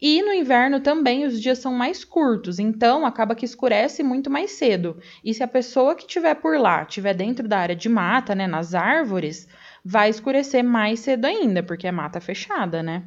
E 0.00 0.22
no 0.22 0.32
inverno 0.32 0.80
também 0.80 1.26
os 1.26 1.40
dias 1.40 1.58
são 1.58 1.74
mais 1.74 2.04
curtos, 2.04 2.58
então 2.58 3.04
acaba 3.04 3.34
que 3.34 3.44
escurece 3.44 4.02
muito 4.02 4.30
mais 4.30 4.52
cedo. 4.52 4.98
E 5.22 5.34
se 5.34 5.42
a 5.42 5.48
pessoa 5.48 5.94
que 5.94 6.02
estiver 6.02 6.34
por 6.36 6.58
lá 6.58 6.82
estiver 6.82 7.12
dentro 7.12 7.46
da 7.46 7.58
área 7.58 7.76
de 7.76 7.88
mata, 7.88 8.34
né, 8.34 8.46
nas 8.46 8.74
árvores, 8.74 9.46
vai 9.84 10.08
escurecer 10.08 10.64
mais 10.64 11.00
cedo 11.00 11.26
ainda, 11.26 11.62
porque 11.62 11.86
é 11.86 11.92
mata 11.92 12.18
fechada, 12.18 12.82
né? 12.82 13.04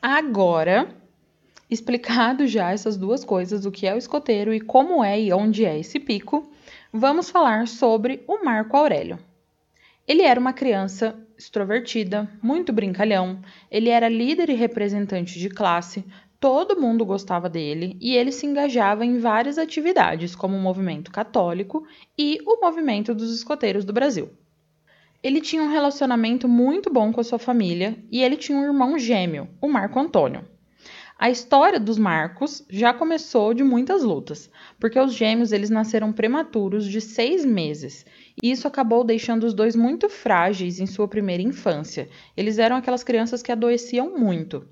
Agora, 0.00 0.88
explicado 1.68 2.46
já 2.46 2.70
essas 2.70 2.96
duas 2.96 3.24
coisas, 3.24 3.64
o 3.64 3.70
que 3.70 3.86
é 3.86 3.94
o 3.94 3.98
escoteiro 3.98 4.54
e 4.54 4.60
como 4.60 5.02
é 5.02 5.20
e 5.20 5.32
onde 5.32 5.64
é 5.64 5.78
esse 5.78 5.98
pico, 5.98 6.52
vamos 6.92 7.30
falar 7.30 7.66
sobre 7.66 8.22
o 8.28 8.44
Marco 8.44 8.76
Aurélio. 8.76 9.18
Ele 10.06 10.22
era 10.22 10.38
uma 10.38 10.52
criança 10.52 11.16
extrovertida, 11.42 12.28
muito 12.42 12.72
brincalhão, 12.72 13.40
ele 13.70 13.88
era 13.88 14.08
líder 14.08 14.48
e 14.50 14.54
representante 14.54 15.38
de 15.38 15.48
classe, 15.48 16.04
todo 16.38 16.80
mundo 16.80 17.04
gostava 17.04 17.48
dele 17.48 17.96
e 18.00 18.16
ele 18.16 18.32
se 18.32 18.46
engajava 18.46 19.04
em 19.04 19.18
várias 19.18 19.58
atividades, 19.58 20.34
como 20.34 20.56
o 20.56 20.60
movimento 20.60 21.10
católico 21.10 21.86
e 22.18 22.38
o 22.44 22.60
movimento 22.60 23.14
dos 23.14 23.32
escoteiros 23.32 23.84
do 23.84 23.92
Brasil. 23.92 24.30
Ele 25.22 25.40
tinha 25.40 25.62
um 25.62 25.70
relacionamento 25.70 26.48
muito 26.48 26.92
bom 26.92 27.12
com 27.12 27.20
a 27.20 27.24
sua 27.24 27.38
família 27.38 27.96
e 28.10 28.22
ele 28.22 28.36
tinha 28.36 28.58
um 28.58 28.64
irmão 28.64 28.98
gêmeo, 28.98 29.48
o 29.60 29.68
Marco 29.68 30.00
Antônio. 30.00 30.44
A 31.16 31.30
história 31.30 31.78
dos 31.78 31.96
Marcos 31.96 32.66
já 32.68 32.92
começou 32.92 33.54
de 33.54 33.62
muitas 33.62 34.02
lutas, 34.02 34.50
porque 34.80 34.98
os 34.98 35.14
gêmeos 35.14 35.52
eles 35.52 35.70
nasceram 35.70 36.12
prematuros 36.12 36.84
de 36.84 37.00
seis 37.00 37.44
meses 37.44 38.04
e 38.40 38.50
isso 38.50 38.68
acabou 38.68 39.02
deixando 39.02 39.44
os 39.44 39.54
dois 39.54 39.74
muito 39.74 40.08
frágeis 40.08 40.78
em 40.78 40.86
sua 40.86 41.08
primeira 41.08 41.42
infância. 41.42 42.08
Eles 42.36 42.58
eram 42.58 42.76
aquelas 42.76 43.02
crianças 43.02 43.42
que 43.42 43.50
adoeciam 43.50 44.16
muito. 44.18 44.66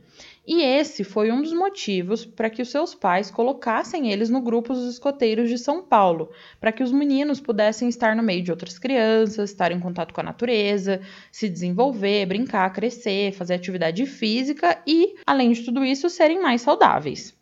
E 0.47 0.63
esse 0.63 1.05
foi 1.05 1.31
um 1.31 1.43
dos 1.43 1.53
motivos 1.53 2.25
para 2.25 2.51
que 2.51 2.63
os 2.63 2.71
seus 2.71 2.95
pais 2.95 3.31
colocassem 3.31 4.11
eles 4.11 4.31
no 4.31 4.41
grupo 4.41 4.73
dos 4.73 4.89
escoteiros 4.95 5.49
de 5.49 5.59
São 5.59 5.83
Paulo, 5.83 6.31
para 6.59 6.73
que 6.73 6.83
os 6.83 6.91
meninos 6.91 7.41
pudessem 7.41 7.89
estar 7.89 8.17
no 8.17 8.23
meio 8.23 8.43
de 8.43 8.51
outras 8.51 8.79
crianças, 8.79 9.51
estar 9.51 9.71
em 9.71 9.79
contato 9.79 10.13
com 10.13 10.21
a 10.21 10.25
natureza, 10.25 11.01
se 11.31 11.49
desenvolver, 11.49 12.27
brincar, 12.27 12.73
crescer, 12.73 13.33
fazer 13.33 13.55
atividade 13.55 14.05
física 14.07 14.83
e, 14.87 15.15
além 15.27 15.53
de 15.53 15.63
tudo 15.63 15.85
isso, 15.85 16.11
serem 16.11 16.43
mais 16.43 16.63
saudáveis. 16.63 17.40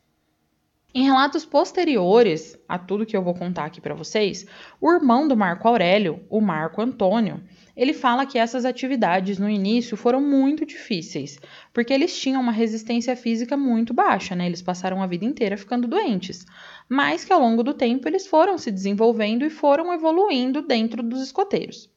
Em 0.95 1.03
relatos 1.03 1.45
posteriores 1.45 2.59
a 2.67 2.79
tudo 2.79 3.05
que 3.05 3.15
eu 3.15 3.23
vou 3.23 3.35
contar 3.35 3.67
aqui 3.67 3.79
para 3.79 3.95
vocês, 3.95 4.47
o 4.81 4.91
irmão 4.91 5.29
do 5.29 5.37
Marco 5.37 5.69
Aurélio, 5.69 6.25
o 6.31 6.41
Marco 6.41 6.81
Antônio, 6.81 7.45
ele 7.77 7.93
fala 7.93 8.25
que 8.25 8.39
essas 8.39 8.65
atividades 8.65 9.39
no 9.39 9.51
início 9.51 9.99
foram 9.99 10.19
muito 10.19 10.65
difíceis, 10.65 11.39
porque 11.75 11.93
eles 11.93 12.19
tinham 12.19 12.41
uma 12.41 12.53
resistência 12.53 13.15
física 13.15 13.55
muito 13.55 13.93
baixa, 13.93 14.35
né? 14.35 14.47
Eles 14.47 14.63
passaram 14.63 15.03
a 15.03 15.07
vida 15.07 15.27
inteira 15.27 15.59
ficando 15.59 15.87
doentes, 15.87 16.47
mas 16.89 17.23
que 17.23 17.35
ao 17.35 17.41
longo 17.41 17.63
do 17.63 17.75
tempo 17.75 18.09
eles 18.09 18.27
foram 18.27 18.57
se 18.57 18.71
desenvolvendo 18.71 19.45
e 19.45 19.51
foram 19.51 19.93
evoluindo 19.93 20.63
dentro 20.63 21.03
dos 21.03 21.21
escoteiros. 21.21 21.91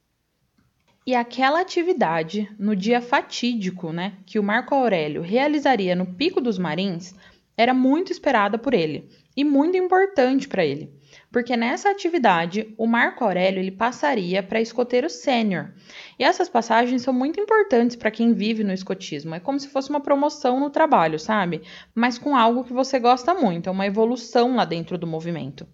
E 1.08 1.16
aquela 1.16 1.62
atividade, 1.62 2.48
no 2.60 2.76
dia 2.76 3.02
fatídico, 3.02 3.92
né, 3.92 4.18
que 4.26 4.38
o 4.38 4.44
Marco 4.44 4.76
Aurélio 4.76 5.22
realizaria 5.22 5.96
no 5.96 6.06
Pico 6.06 6.40
dos 6.40 6.60
Marins, 6.60 7.16
era 7.58 7.74
muito 7.74 8.12
esperada 8.12 8.58
por 8.58 8.74
ele 8.74 9.10
e 9.36 9.44
muito 9.44 9.78
importante 9.78 10.48
para 10.48 10.66
ele, 10.66 10.92
porque 11.32 11.56
nessa 11.56 11.90
atividade 11.90 12.74
o 12.78 12.86
Marco 12.86 13.24
Aurélio 13.24 13.60
ele 13.60 13.72
passaria 13.72 14.44
para 14.44 14.62
escoteiro 14.62 15.10
sênior. 15.10 15.74
E 16.20 16.24
essas 16.24 16.50
passagens 16.50 17.02
são 17.02 17.14
muito 17.14 17.40
importantes 17.40 17.96
para 17.96 18.12
quem 18.12 18.34
vive 18.34 18.64
no 18.64 18.74
escotismo. 18.74 19.36
É 19.36 19.40
como 19.40 19.60
se 19.60 19.70
fosse 19.70 19.90
uma 19.90 20.02
promoção 20.02 20.60
no 20.60 20.70
trabalho, 20.70 21.20
sabe? 21.20 21.62
Mas 21.96 22.18
com 22.18 22.36
algo 22.36 22.64
que 22.64 22.74
você 22.74 23.00
gosta 23.00 23.34
muito, 23.34 23.68
é 23.68 23.72
uma 23.72 23.88
evolução 23.88 24.56
lá 24.56 24.66
dentro 24.66 24.98
do 24.98 25.08
movimento. 25.08 25.68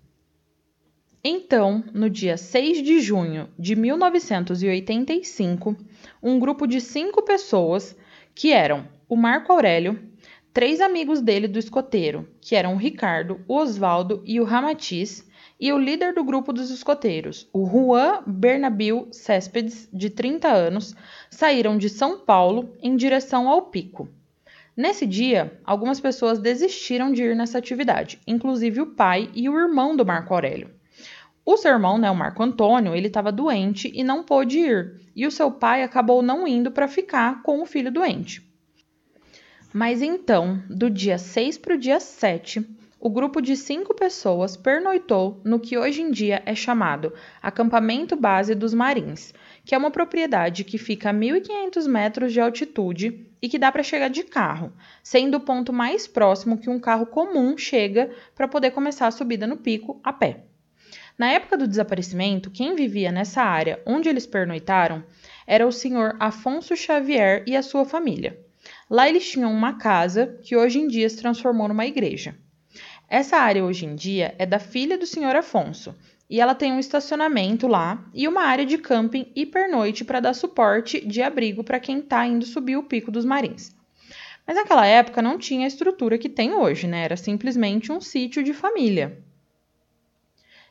Então, 1.24 1.84
no 1.94 2.10
dia 2.10 2.38
6 2.38 2.84
de 2.84 3.02
junho 3.02 3.50
de 3.60 3.76
1985, 3.76 5.76
um 6.22 6.40
grupo 6.40 6.66
de 6.66 6.80
cinco 6.80 7.22
pessoas, 7.24 7.98
que 8.34 8.54
eram 8.54 8.88
o 9.10 9.16
Marco 9.16 9.52
Aurélio, 9.52 10.00
três 10.58 10.82
amigos 10.82 11.22
dele 11.22 11.48
do 11.48 11.60
escoteiro, 11.60 12.28
que 12.42 12.56
eram 12.56 12.74
o 12.74 12.78
Ricardo, 12.78 13.40
o 13.48 13.58
Oswaldo 13.58 14.24
e 14.26 14.40
o 14.40 14.44
Ramatiz, 14.44 15.24
e 15.60 15.72
o 15.72 15.78
líder 15.78 16.16
do 16.16 16.24
grupo 16.24 16.52
dos 16.52 16.72
escoteiros, 16.72 17.48
o 17.54 17.64
Juan 17.64 18.24
Bernabil 18.26 19.08
Céspedes, 19.12 19.88
de 19.94 20.10
30 20.10 20.48
anos, 20.48 20.96
saíram 21.30 21.78
de 21.78 21.90
São 21.90 22.22
Paulo 22.22 22.74
em 22.82 22.96
direção 22.96 23.48
ao 23.48 23.68
Pico. 23.68 24.10
Nesse 24.76 25.06
dia, 25.06 25.60
algumas 25.64 26.00
pessoas 26.00 26.40
desistiram 26.40 27.12
de 27.12 27.22
ir 27.22 27.36
nessa 27.36 27.60
atividade, 27.60 28.20
inclusive 28.26 28.82
o 28.82 28.96
pai 28.96 29.30
e 29.36 29.48
o 29.48 29.60
irmão 29.60 29.96
do 29.96 30.04
Marco 30.04 30.34
Aurélio. 30.34 30.72
O 31.46 31.56
seu 31.56 31.72
irmão, 31.72 32.00
né, 32.00 32.10
o 32.10 32.16
Marco 32.16 32.42
Antônio, 32.42 32.96
ele 32.96 33.10
estava 33.10 33.32
doente 33.32 33.92
e 33.94 34.04
não 34.04 34.24
pôde 34.24 34.58
ir, 34.58 35.02
e 35.16 35.28
o 35.28 35.32
seu 35.32 35.52
pai 35.52 35.84
acabou 35.84 36.24
não 36.24 36.48
indo 36.48 36.72
para 36.72 36.88
ficar 36.88 37.44
com 37.44 37.62
o 37.62 37.66
filho 37.68 37.92
doente. 37.92 38.47
Mas 39.80 40.02
então, 40.02 40.60
do 40.68 40.90
dia 40.90 41.20
6 41.20 41.60
para 41.60 41.76
o 41.76 41.78
dia 41.78 42.00
7, 42.00 42.68
o 43.00 43.12
grupo 43.12 43.40
de 43.40 43.56
cinco 43.56 43.94
pessoas 43.94 44.58
pernoitou 44.58 45.40
no 45.44 45.60
que 45.60 45.78
hoje 45.78 46.02
em 46.02 46.10
dia 46.10 46.42
é 46.48 46.56
chamado 46.56 47.14
Acampamento 47.44 48.16
Base 48.16 48.56
dos 48.56 48.74
Marins, 48.74 49.36
que 49.64 49.76
é 49.76 49.78
uma 49.78 49.92
propriedade 49.92 50.64
que 50.64 50.80
fica 50.80 51.12
a 51.12 51.14
1.500 51.14 51.88
metros 51.88 52.34
de 52.34 52.42
altitude 52.42 53.28
e 53.40 53.48
que 53.48 53.60
dá 53.60 53.72
para 53.72 53.84
chegar 53.84 54.08
de 54.10 54.24
carro, 54.24 54.74
sendo 55.04 55.38
o 55.38 55.42
ponto 55.42 55.72
mais 55.72 56.08
próximo 56.08 56.58
que 56.58 56.72
um 56.72 56.80
carro 56.80 57.06
comum 57.06 57.56
chega 57.56 58.10
para 58.34 58.48
poder 58.48 58.72
começar 58.72 59.06
a 59.06 59.12
subida 59.12 59.46
no 59.46 59.58
pico 59.58 60.02
a 60.04 60.12
pé. 60.12 60.46
Na 61.20 61.30
época 61.30 61.56
do 61.56 61.68
desaparecimento, 61.68 62.50
quem 62.50 62.74
vivia 62.74 63.12
nessa 63.12 63.44
área 63.44 63.80
onde 63.86 64.10
eles 64.10 64.26
pernoitaram 64.26 65.04
era 65.46 65.68
o 65.68 65.72
senhor 65.72 66.16
Afonso 66.20 66.76
Xavier 66.76 67.44
e 67.46 67.56
a 67.56 67.62
sua 67.62 67.86
família. 67.86 68.47
Lá 68.90 69.08
eles 69.10 69.30
tinham 69.30 69.52
uma 69.52 69.74
casa 69.74 70.38
que 70.44 70.56
hoje 70.56 70.80
em 70.80 70.88
dia 70.88 71.10
se 71.10 71.18
transformou 71.18 71.68
numa 71.68 71.86
igreja. 71.86 72.36
Essa 73.10 73.38
área 73.38 73.64
hoje 73.64 73.86
em 73.86 73.96
dia 73.96 74.36
é 74.38 74.46
da 74.46 74.60
filha 74.60 74.98
do 74.98 75.06
senhor 75.06 75.36
Afonso, 75.36 75.96
e 76.30 76.42
ela 76.42 76.54
tem 76.54 76.74
um 76.74 76.80
estacionamento 76.80 77.68
lá 77.68 78.04
e 78.14 78.28
uma 78.28 78.42
área 78.42 78.66
de 78.66 78.78
camping 78.78 79.32
e 79.36 79.46
pernoite 79.46 80.04
para 80.04 80.20
dar 80.20 80.34
suporte 80.34 81.06
de 81.06 81.22
abrigo 81.22 81.64
para 81.64 81.80
quem 81.80 82.00
está 82.00 82.26
indo 82.26 82.46
subir 82.46 82.76
o 82.76 82.84
Pico 82.84 83.12
dos 83.12 83.24
Marins. 83.24 83.76
Mas 84.46 84.56
naquela 84.56 84.86
época 84.86 85.22
não 85.22 85.38
tinha 85.38 85.66
a 85.66 85.68
estrutura 85.68 86.18
que 86.18 86.30
tem 86.30 86.54
hoje, 86.54 86.88
né? 86.88 87.04
Era 87.04 87.18
simplesmente 87.18 87.92
um 87.92 88.00
sítio 88.00 88.44
de 88.44 88.54
família. 88.54 89.22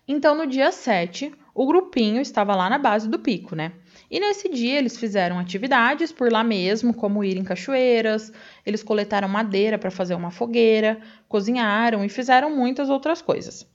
Então, 0.09 0.35
no 0.35 0.47
dia 0.47 0.71
7, 0.71 1.33
o 1.55 1.67
grupinho 1.67 2.21
estava 2.21 2.55
lá 2.55 2.71
na 2.71 2.79
base 2.79 3.09
do 3.09 3.19
pico, 3.19 3.55
né? 3.55 3.73
E 4.11 4.21
nesse 4.21 4.49
dia 4.49 4.79
eles 4.79 4.97
fizeram 4.97 5.39
atividades 5.39 6.13
por 6.13 6.31
lá 6.31 6.45
mesmo, 6.45 6.95
como 6.95 7.25
ir 7.25 7.37
em 7.37 7.45
cachoeiras, 7.45 8.33
eles 8.65 8.83
coletaram 8.83 9.29
madeira 9.29 9.79
para 9.79 9.91
fazer 9.91 10.15
uma 10.15 10.31
fogueira, 10.31 11.01
cozinharam 11.29 12.05
e 12.05 12.09
fizeram 12.09 12.55
muitas 12.55 12.89
outras 12.89 13.21
coisas. 13.21 13.67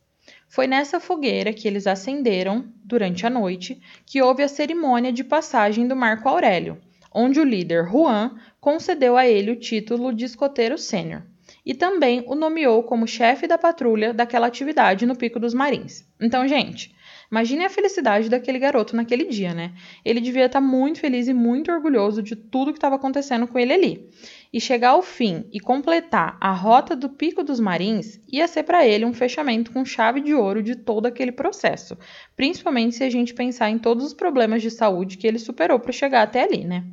Foi 0.47 0.67
nessa 0.67 0.99
fogueira 0.99 1.53
que 1.53 1.67
eles 1.67 1.87
acenderam, 1.87 2.65
durante 2.83 3.25
a 3.25 3.29
noite, 3.29 3.81
que 4.05 4.21
houve 4.21 4.43
a 4.43 4.47
cerimônia 4.47 5.11
de 5.11 5.23
passagem 5.23 5.87
do 5.87 5.95
Marco 5.95 6.29
Aurélio, 6.29 6.77
onde 7.13 7.39
o 7.39 7.43
líder 7.43 7.89
Juan 7.89 8.37
concedeu 8.59 9.17
a 9.17 9.27
ele 9.27 9.51
o 9.51 9.59
título 9.59 10.13
de 10.13 10.25
escoteiro 10.25 10.77
sênior 10.77 11.23
e 11.65 11.73
também 11.73 12.23
o 12.27 12.35
nomeou 12.35 12.83
como 12.83 13.07
chefe 13.07 13.47
da 13.47 13.57
patrulha 13.57 14.13
daquela 14.13 14.47
atividade 14.47 15.05
no 15.05 15.15
Pico 15.15 15.39
dos 15.39 15.53
Marins. 15.53 16.05
Então, 16.19 16.47
gente, 16.47 16.93
Imagine 17.31 17.63
a 17.63 17.69
felicidade 17.69 18.27
daquele 18.27 18.59
garoto 18.59 18.93
naquele 18.93 19.23
dia, 19.23 19.53
né? 19.53 19.73
Ele 20.03 20.19
devia 20.19 20.47
estar 20.47 20.59
muito 20.59 20.99
feliz 20.99 21.29
e 21.29 21.33
muito 21.33 21.71
orgulhoso 21.71 22.21
de 22.21 22.35
tudo 22.35 22.73
que 22.73 22.77
estava 22.77 22.97
acontecendo 22.97 23.47
com 23.47 23.57
ele 23.57 23.71
ali. 23.71 24.09
E 24.51 24.59
chegar 24.59 24.89
ao 24.89 25.01
fim 25.01 25.45
e 25.49 25.57
completar 25.57 26.37
a 26.41 26.51
rota 26.51 26.93
do 26.93 27.07
Pico 27.07 27.41
dos 27.41 27.57
Marins 27.57 28.19
ia 28.27 28.49
ser 28.49 28.63
para 28.63 28.85
ele 28.85 29.05
um 29.05 29.13
fechamento 29.13 29.71
com 29.71 29.85
chave 29.85 30.19
de 30.19 30.33
ouro 30.33 30.61
de 30.61 30.75
todo 30.75 31.05
aquele 31.05 31.31
processo, 31.31 31.97
principalmente 32.35 32.95
se 32.95 33.03
a 33.05 33.09
gente 33.09 33.33
pensar 33.33 33.69
em 33.69 33.79
todos 33.79 34.03
os 34.03 34.13
problemas 34.13 34.61
de 34.61 34.69
saúde 34.69 35.17
que 35.17 35.25
ele 35.25 35.39
superou 35.39 35.79
para 35.79 35.93
chegar 35.93 36.23
até 36.23 36.43
ali, 36.43 36.65
né? 36.65 36.83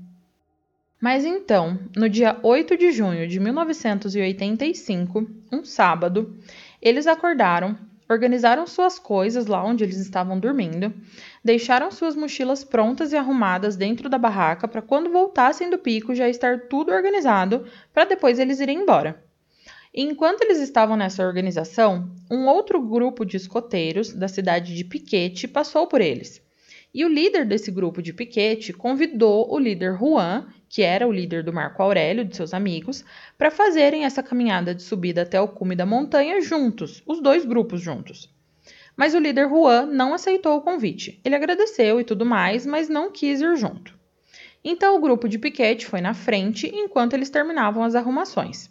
Mas 1.00 1.24
então, 1.24 1.78
no 1.96 2.08
dia 2.08 2.38
8 2.42 2.76
de 2.76 2.90
junho 2.90 3.28
de 3.28 3.38
1985, 3.38 5.26
um 5.52 5.64
sábado, 5.64 6.36
eles 6.82 7.06
acordaram 7.06 7.78
organizaram 8.08 8.66
suas 8.66 8.98
coisas 8.98 9.46
lá 9.46 9.62
onde 9.62 9.84
eles 9.84 9.98
estavam 9.98 10.40
dormindo, 10.40 10.92
deixaram 11.44 11.90
suas 11.90 12.16
mochilas 12.16 12.64
prontas 12.64 13.12
e 13.12 13.16
arrumadas 13.16 13.76
dentro 13.76 14.08
da 14.08 14.16
barraca 14.16 14.66
para 14.66 14.80
quando 14.80 15.12
voltassem 15.12 15.68
do 15.68 15.78
pico 15.78 16.14
já 16.14 16.28
estar 16.28 16.68
tudo 16.68 16.90
organizado 16.90 17.66
para 17.92 18.06
depois 18.06 18.38
eles 18.38 18.60
irem 18.60 18.80
embora. 18.80 19.22
E 19.92 20.02
enquanto 20.02 20.42
eles 20.42 20.58
estavam 20.58 20.96
nessa 20.96 21.24
organização, 21.26 22.10
um 22.30 22.46
outro 22.46 22.80
grupo 22.80 23.24
de 23.24 23.36
escoteiros 23.36 24.12
da 24.12 24.28
cidade 24.28 24.74
de 24.74 24.84
Piquete 24.84 25.46
passou 25.46 25.86
por 25.86 26.00
eles. 26.00 26.42
E 26.94 27.04
o 27.04 27.08
líder 27.08 27.44
desse 27.44 27.70
grupo 27.70 28.02
de 28.02 28.12
piquete 28.12 28.72
convidou 28.72 29.52
o 29.52 29.58
líder 29.58 29.96
Juan 29.98 30.46
que 30.68 30.82
era 30.82 31.08
o 31.08 31.12
líder 31.12 31.42
do 31.42 31.52
Marco 31.52 31.82
Aurélio, 31.82 32.24
de 32.24 32.36
seus 32.36 32.52
amigos, 32.52 33.04
para 33.36 33.50
fazerem 33.50 34.04
essa 34.04 34.22
caminhada 34.22 34.74
de 34.74 34.82
subida 34.82 35.22
até 35.22 35.40
o 35.40 35.48
cume 35.48 35.74
da 35.74 35.86
montanha 35.86 36.40
juntos, 36.40 37.02
os 37.06 37.22
dois 37.22 37.44
grupos 37.44 37.80
juntos. 37.80 38.32
Mas 38.96 39.14
o 39.14 39.18
líder 39.18 39.48
Juan 39.48 39.86
não 39.86 40.12
aceitou 40.12 40.56
o 40.56 40.60
convite. 40.60 41.20
Ele 41.24 41.34
agradeceu 41.34 42.00
e 42.00 42.04
tudo 42.04 42.26
mais, 42.26 42.66
mas 42.66 42.88
não 42.88 43.10
quis 43.10 43.40
ir 43.40 43.56
junto. 43.56 43.96
Então 44.62 44.96
o 44.96 45.00
grupo 45.00 45.28
de 45.28 45.38
piquete 45.38 45.86
foi 45.86 46.00
na 46.00 46.12
frente 46.12 46.66
enquanto 46.66 47.14
eles 47.14 47.30
terminavam 47.30 47.84
as 47.84 47.94
arrumações. 47.94 48.68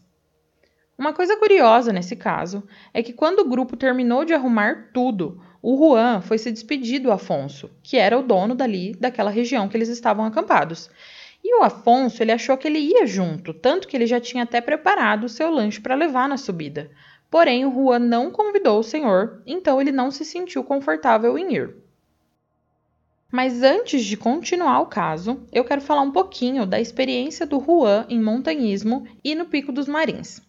Uma 0.98 1.14
coisa 1.14 1.38
curiosa 1.38 1.94
nesse 1.94 2.16
caso 2.16 2.68
é 2.94 3.02
que 3.02 3.14
quando 3.14 3.40
o 3.40 3.48
grupo 3.48 3.78
terminou 3.78 4.26
de 4.26 4.34
arrumar 4.34 4.90
tudo, 4.94 5.42
o 5.70 5.76
Juan 5.76 6.22
foi 6.22 6.38
se 6.38 6.50
despedir 6.50 7.02
do 7.02 7.12
Afonso, 7.12 7.70
que 7.84 7.98
era 7.98 8.18
o 8.18 8.24
dono 8.24 8.56
dali 8.56 8.94
daquela 8.94 9.30
região 9.30 9.68
que 9.68 9.76
eles 9.76 9.90
estavam 9.90 10.24
acampados, 10.24 10.90
e 11.44 11.60
o 11.60 11.62
Afonso, 11.62 12.24
ele 12.24 12.32
achou 12.32 12.56
que 12.58 12.70
ele 12.70 12.80
ia 12.80 13.06
junto, 13.06 13.54
tanto 13.54 13.86
que 13.86 13.98
ele 13.98 14.08
já 14.08 14.18
tinha 14.18 14.44
até 14.44 14.62
preparado 14.62 15.26
o 15.26 15.30
seu 15.30 15.50
lanche 15.50 15.82
para 15.82 15.94
levar 15.94 16.30
na 16.30 16.38
subida. 16.38 16.90
Porém, 17.30 17.66
o 17.66 17.74
Juan 17.74 18.00
não 18.00 18.32
convidou 18.32 18.80
o 18.80 18.84
senhor, 18.84 19.42
então 19.46 19.82
ele 19.82 19.92
não 19.92 20.10
se 20.10 20.24
sentiu 20.24 20.64
confortável 20.64 21.38
em 21.38 21.54
ir. 21.54 21.76
Mas 23.30 23.62
antes 23.62 24.06
de 24.06 24.16
continuar 24.16 24.80
o 24.80 24.86
caso, 24.86 25.46
eu 25.52 25.66
quero 25.66 25.82
falar 25.82 26.02
um 26.02 26.14
pouquinho 26.14 26.66
da 26.66 26.80
experiência 26.80 27.46
do 27.46 27.60
Juan 27.60 28.06
em 28.08 28.24
montanhismo 28.24 29.06
e 29.22 29.36
no 29.36 29.46
Pico 29.48 29.74
dos 29.74 29.86
Marins. 29.86 30.42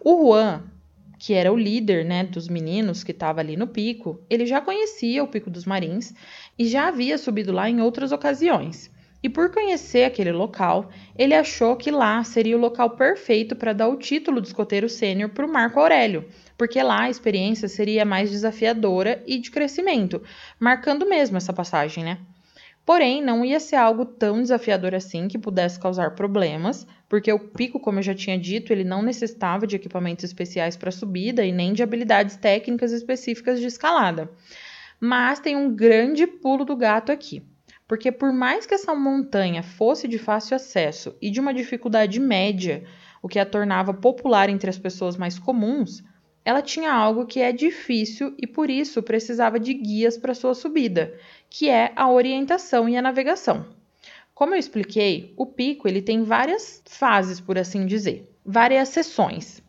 O 0.00 0.28
Juan, 0.28 0.62
que 1.18 1.34
era 1.34 1.52
o 1.52 1.56
líder 1.56 2.04
né, 2.04 2.24
dos 2.24 2.48
meninos 2.48 3.04
que 3.04 3.12
estava 3.12 3.40
ali 3.40 3.56
no 3.56 3.66
pico, 3.66 4.20
ele 4.28 4.46
já 4.46 4.60
conhecia 4.60 5.22
o 5.22 5.28
Pico 5.28 5.50
dos 5.50 5.64
Marins 5.64 6.12
e 6.58 6.66
já 6.66 6.88
havia 6.88 7.18
subido 7.18 7.52
lá 7.52 7.68
em 7.68 7.80
outras 7.80 8.12
ocasiões. 8.12 8.90
E 9.22 9.28
por 9.28 9.50
conhecer 9.50 10.04
aquele 10.04 10.32
local, 10.32 10.90
ele 11.16 11.34
achou 11.34 11.76
que 11.76 11.90
lá 11.90 12.22
seria 12.22 12.58
o 12.58 12.60
local 12.60 12.90
perfeito 12.90 13.56
para 13.56 13.72
dar 13.72 13.88
o 13.88 13.96
título 13.96 14.38
de 14.38 14.48
escoteiro 14.48 14.86
sênior 14.86 15.30
para 15.30 15.46
o 15.46 15.50
Marco 15.50 15.80
Aurélio, 15.80 16.28
porque 16.58 16.82
lá 16.82 17.04
a 17.04 17.10
experiência 17.10 17.66
seria 17.66 18.04
mais 18.04 18.30
desafiadora 18.30 19.22
e 19.26 19.38
de 19.38 19.50
crescimento, 19.50 20.22
marcando 20.60 21.08
mesmo 21.08 21.38
essa 21.38 21.54
passagem, 21.54 22.04
né? 22.04 22.18
Porém, 22.84 23.22
não 23.22 23.44
ia 23.44 23.58
ser 23.58 23.76
algo 23.76 24.04
tão 24.04 24.42
desafiador 24.42 24.94
assim 24.94 25.26
que 25.26 25.38
pudesse 25.38 25.80
causar 25.80 26.14
problemas, 26.14 26.86
porque 27.08 27.32
o 27.32 27.38
pico, 27.38 27.80
como 27.80 27.98
eu 27.98 28.02
já 28.02 28.14
tinha 28.14 28.38
dito, 28.38 28.72
ele 28.72 28.84
não 28.84 29.02
necessitava 29.02 29.66
de 29.66 29.76
equipamentos 29.76 30.24
especiais 30.24 30.76
para 30.76 30.90
subida 30.90 31.44
e 31.44 31.52
nem 31.52 31.72
de 31.72 31.82
habilidades 31.82 32.36
técnicas 32.36 32.92
específicas 32.92 33.58
de 33.58 33.66
escalada. 33.66 34.30
Mas 35.00 35.40
tem 35.40 35.56
um 35.56 35.74
grande 35.74 36.26
pulo 36.26 36.64
do 36.64 36.76
gato 36.76 37.10
aqui 37.10 37.42
porque 37.86 38.10
por 38.10 38.32
mais 38.32 38.66
que 38.66 38.74
essa 38.74 38.94
montanha 38.94 39.62
fosse 39.62 40.08
de 40.08 40.18
fácil 40.18 40.56
acesso 40.56 41.16
e 41.20 41.30
de 41.30 41.40
uma 41.40 41.52
dificuldade 41.52 42.18
média, 42.18 42.84
o 43.22 43.28
que 43.28 43.38
a 43.38 43.46
tornava 43.46 43.92
popular 43.92 44.48
entre 44.48 44.70
as 44.70 44.78
pessoas 44.78 45.16
mais 45.16 45.38
comuns, 45.38 46.02
ela 46.44 46.60
tinha 46.60 46.92
algo 46.92 47.26
que 47.26 47.40
é 47.40 47.52
difícil 47.52 48.34
e 48.38 48.46
por 48.46 48.68
isso 48.68 49.02
precisava 49.02 49.58
de 49.58 49.72
guias 49.72 50.18
para 50.18 50.34
sua 50.34 50.54
subida, 50.54 51.14
que 51.56 51.70
é 51.70 51.92
a 51.94 52.10
orientação 52.10 52.88
e 52.88 52.96
a 52.96 53.02
navegação. 53.02 53.64
Como 54.34 54.52
eu 54.52 54.58
expliquei, 54.58 55.32
o 55.36 55.46
pico 55.46 55.86
ele 55.86 56.02
tem 56.02 56.24
várias 56.24 56.82
fases, 56.84 57.38
por 57.38 57.56
assim 57.56 57.86
dizer, 57.86 58.28
várias 58.44 58.88
seções. 58.88 59.62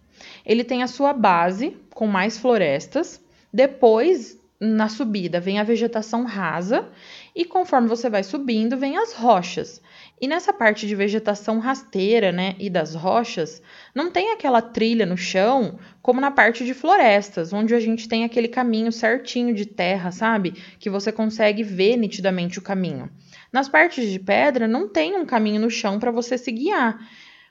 Ele 0.43 0.63
tem 0.63 0.82
a 0.82 0.88
sua 0.88 1.13
base 1.13 1.78
com 1.93 2.08
mais 2.08 2.39
florestas, 2.39 3.24
depois 3.54 4.36
na 4.60 4.89
subida 4.89 5.39
vem 5.39 5.60
a 5.60 5.63
vegetação 5.63 6.24
rasa 6.26 6.89
e 7.36 7.45
conforme 7.45 7.88
você 7.88 8.10
vai 8.10 8.24
subindo, 8.24 8.76
vem 8.76 8.98
as 8.98 9.13
rochas. 9.13 9.80
E 10.25 10.27
nessa 10.27 10.51
parte 10.51 10.88
de 10.88 10.95
vegetação 10.95 11.59
rasteira, 11.59 12.31
né, 12.31 12.55
e 12.57 12.67
das 12.67 12.95
rochas, 12.95 13.61
não 13.93 14.09
tem 14.09 14.31
aquela 14.31 14.59
trilha 14.59 15.05
no 15.05 15.15
chão 15.15 15.77
como 16.01 16.19
na 16.19 16.31
parte 16.31 16.65
de 16.65 16.73
florestas, 16.73 17.53
onde 17.53 17.75
a 17.75 17.79
gente 17.79 18.09
tem 18.09 18.23
aquele 18.23 18.47
caminho 18.47 18.91
certinho 18.91 19.53
de 19.53 19.67
terra, 19.67 20.11
sabe? 20.11 20.53
Que 20.79 20.89
você 20.89 21.11
consegue 21.11 21.61
ver 21.61 21.95
nitidamente 21.95 22.57
o 22.57 22.61
caminho. 22.63 23.07
Nas 23.53 23.69
partes 23.69 24.09
de 24.09 24.17
pedra 24.17 24.67
não 24.67 24.89
tem 24.89 25.15
um 25.15 25.27
caminho 25.27 25.61
no 25.61 25.69
chão 25.69 25.99
para 25.99 26.09
você 26.09 26.39
se 26.39 26.51
guiar. 26.51 27.07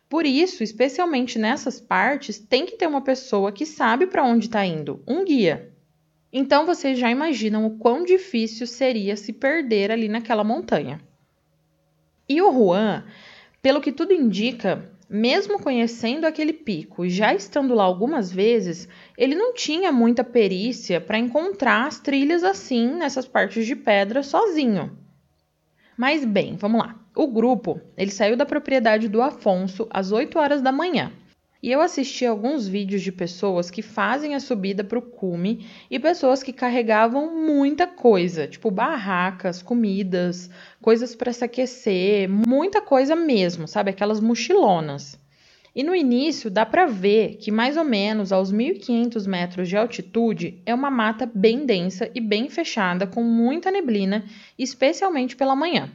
Por 0.08 0.26
isso, 0.26 0.64
especialmente 0.64 1.38
nessas 1.38 1.80
partes, 1.80 2.40
tem 2.40 2.66
que 2.66 2.76
ter 2.76 2.88
uma 2.88 3.02
pessoa 3.02 3.52
que 3.52 3.64
sabe 3.64 4.08
para 4.08 4.24
onde 4.24 4.46
está 4.46 4.66
indo, 4.66 5.00
um 5.06 5.24
guia. 5.24 5.72
Então 6.32 6.66
vocês 6.66 6.98
já 6.98 7.08
imaginam 7.08 7.66
o 7.66 7.78
quão 7.78 8.02
difícil 8.02 8.66
seria 8.66 9.16
se 9.16 9.32
perder 9.32 9.92
ali 9.92 10.08
naquela 10.08 10.42
montanha. 10.42 11.00
E 12.28 12.40
o 12.40 12.52
Juan, 12.52 13.04
pelo 13.60 13.80
que 13.80 13.92
tudo 13.92 14.12
indica, 14.12 14.90
mesmo 15.08 15.58
conhecendo 15.58 16.26
aquele 16.26 16.52
pico 16.52 17.04
e 17.04 17.10
já 17.10 17.34
estando 17.34 17.74
lá 17.74 17.84
algumas 17.84 18.32
vezes, 18.32 18.88
ele 19.16 19.34
não 19.34 19.52
tinha 19.54 19.92
muita 19.92 20.24
perícia 20.24 21.00
para 21.00 21.18
encontrar 21.18 21.86
as 21.86 22.00
trilhas 22.00 22.42
assim 22.42 22.94
nessas 22.94 23.26
partes 23.26 23.66
de 23.66 23.76
pedra 23.76 24.22
sozinho. 24.22 24.96
Mas 25.96 26.24
bem, 26.24 26.56
vamos 26.56 26.80
lá. 26.80 26.98
O 27.14 27.28
grupo, 27.28 27.80
ele 27.96 28.10
saiu 28.10 28.36
da 28.36 28.46
propriedade 28.46 29.08
do 29.08 29.22
Afonso 29.22 29.86
às 29.90 30.10
8 30.10 30.38
horas 30.38 30.62
da 30.62 30.72
manhã 30.72 31.12
e 31.64 31.72
eu 31.72 31.80
assisti 31.80 32.26
alguns 32.26 32.68
vídeos 32.68 33.00
de 33.00 33.10
pessoas 33.10 33.70
que 33.70 33.80
fazem 33.80 34.34
a 34.34 34.40
subida 34.40 34.84
para 34.84 34.98
o 34.98 35.02
cume 35.02 35.66
e 35.90 35.98
pessoas 35.98 36.42
que 36.42 36.52
carregavam 36.52 37.34
muita 37.34 37.86
coisa, 37.86 38.46
tipo 38.46 38.70
barracas, 38.70 39.62
comidas, 39.62 40.50
coisas 40.78 41.16
para 41.16 41.32
se 41.32 41.42
aquecer, 41.42 42.28
muita 42.28 42.82
coisa 42.82 43.16
mesmo, 43.16 43.66
sabe? 43.66 43.88
Aquelas 43.88 44.20
mochilonas. 44.20 45.18
E 45.74 45.82
no 45.82 45.94
início 45.94 46.50
dá 46.50 46.66
para 46.66 46.84
ver 46.84 47.36
que 47.36 47.50
mais 47.50 47.78
ou 47.78 47.84
menos 47.84 48.30
aos 48.30 48.52
1500 48.52 49.26
metros 49.26 49.66
de 49.66 49.74
altitude 49.74 50.60
é 50.66 50.74
uma 50.74 50.90
mata 50.90 51.24
bem 51.34 51.64
densa 51.64 52.10
e 52.14 52.20
bem 52.20 52.50
fechada 52.50 53.06
com 53.06 53.22
muita 53.22 53.70
neblina, 53.70 54.26
especialmente 54.58 55.34
pela 55.34 55.56
manhã. 55.56 55.90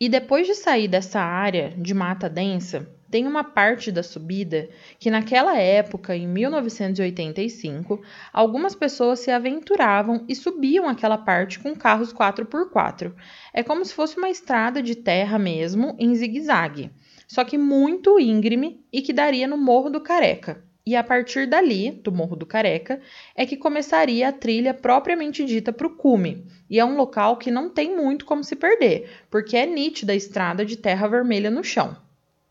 E 0.00 0.08
depois 0.08 0.48
de 0.48 0.56
sair 0.56 0.88
dessa 0.88 1.20
área 1.20 1.72
de 1.78 1.94
mata 1.94 2.28
densa, 2.28 2.90
tem 3.12 3.26
uma 3.26 3.44
parte 3.44 3.92
da 3.92 4.02
subida 4.02 4.70
que, 4.98 5.10
naquela 5.10 5.58
época, 5.58 6.16
em 6.16 6.26
1985, 6.26 8.00
algumas 8.32 8.74
pessoas 8.74 9.20
se 9.20 9.30
aventuravam 9.30 10.24
e 10.26 10.34
subiam 10.34 10.88
aquela 10.88 11.18
parte 11.18 11.60
com 11.60 11.76
carros 11.76 12.10
4x4. 12.10 13.12
É 13.52 13.62
como 13.62 13.84
se 13.84 13.92
fosse 13.92 14.16
uma 14.16 14.30
estrada 14.30 14.82
de 14.82 14.94
terra 14.94 15.38
mesmo, 15.38 15.94
em 15.98 16.14
zigue-zague, 16.14 16.90
só 17.28 17.44
que 17.44 17.58
muito 17.58 18.18
íngreme 18.18 18.82
e 18.90 19.02
que 19.02 19.12
daria 19.12 19.46
no 19.46 19.58
Morro 19.58 19.90
do 19.90 20.00
Careca. 20.00 20.64
E 20.86 20.96
a 20.96 21.04
partir 21.04 21.46
dali, 21.46 21.90
do 21.90 22.10
Morro 22.10 22.34
do 22.34 22.46
Careca, 22.46 22.98
é 23.36 23.44
que 23.44 23.58
começaria 23.58 24.30
a 24.30 24.32
trilha 24.32 24.72
propriamente 24.72 25.44
dita 25.44 25.70
para 25.70 25.86
o 25.86 25.96
cume. 25.96 26.46
E 26.70 26.80
é 26.80 26.84
um 26.84 26.96
local 26.96 27.36
que 27.36 27.50
não 27.50 27.68
tem 27.68 27.94
muito 27.94 28.24
como 28.24 28.42
se 28.42 28.56
perder, 28.56 29.10
porque 29.30 29.54
é 29.54 29.66
nítida 29.66 30.14
a 30.14 30.16
estrada 30.16 30.64
de 30.64 30.78
terra 30.78 31.06
vermelha 31.06 31.50
no 31.50 31.62
chão. 31.62 31.94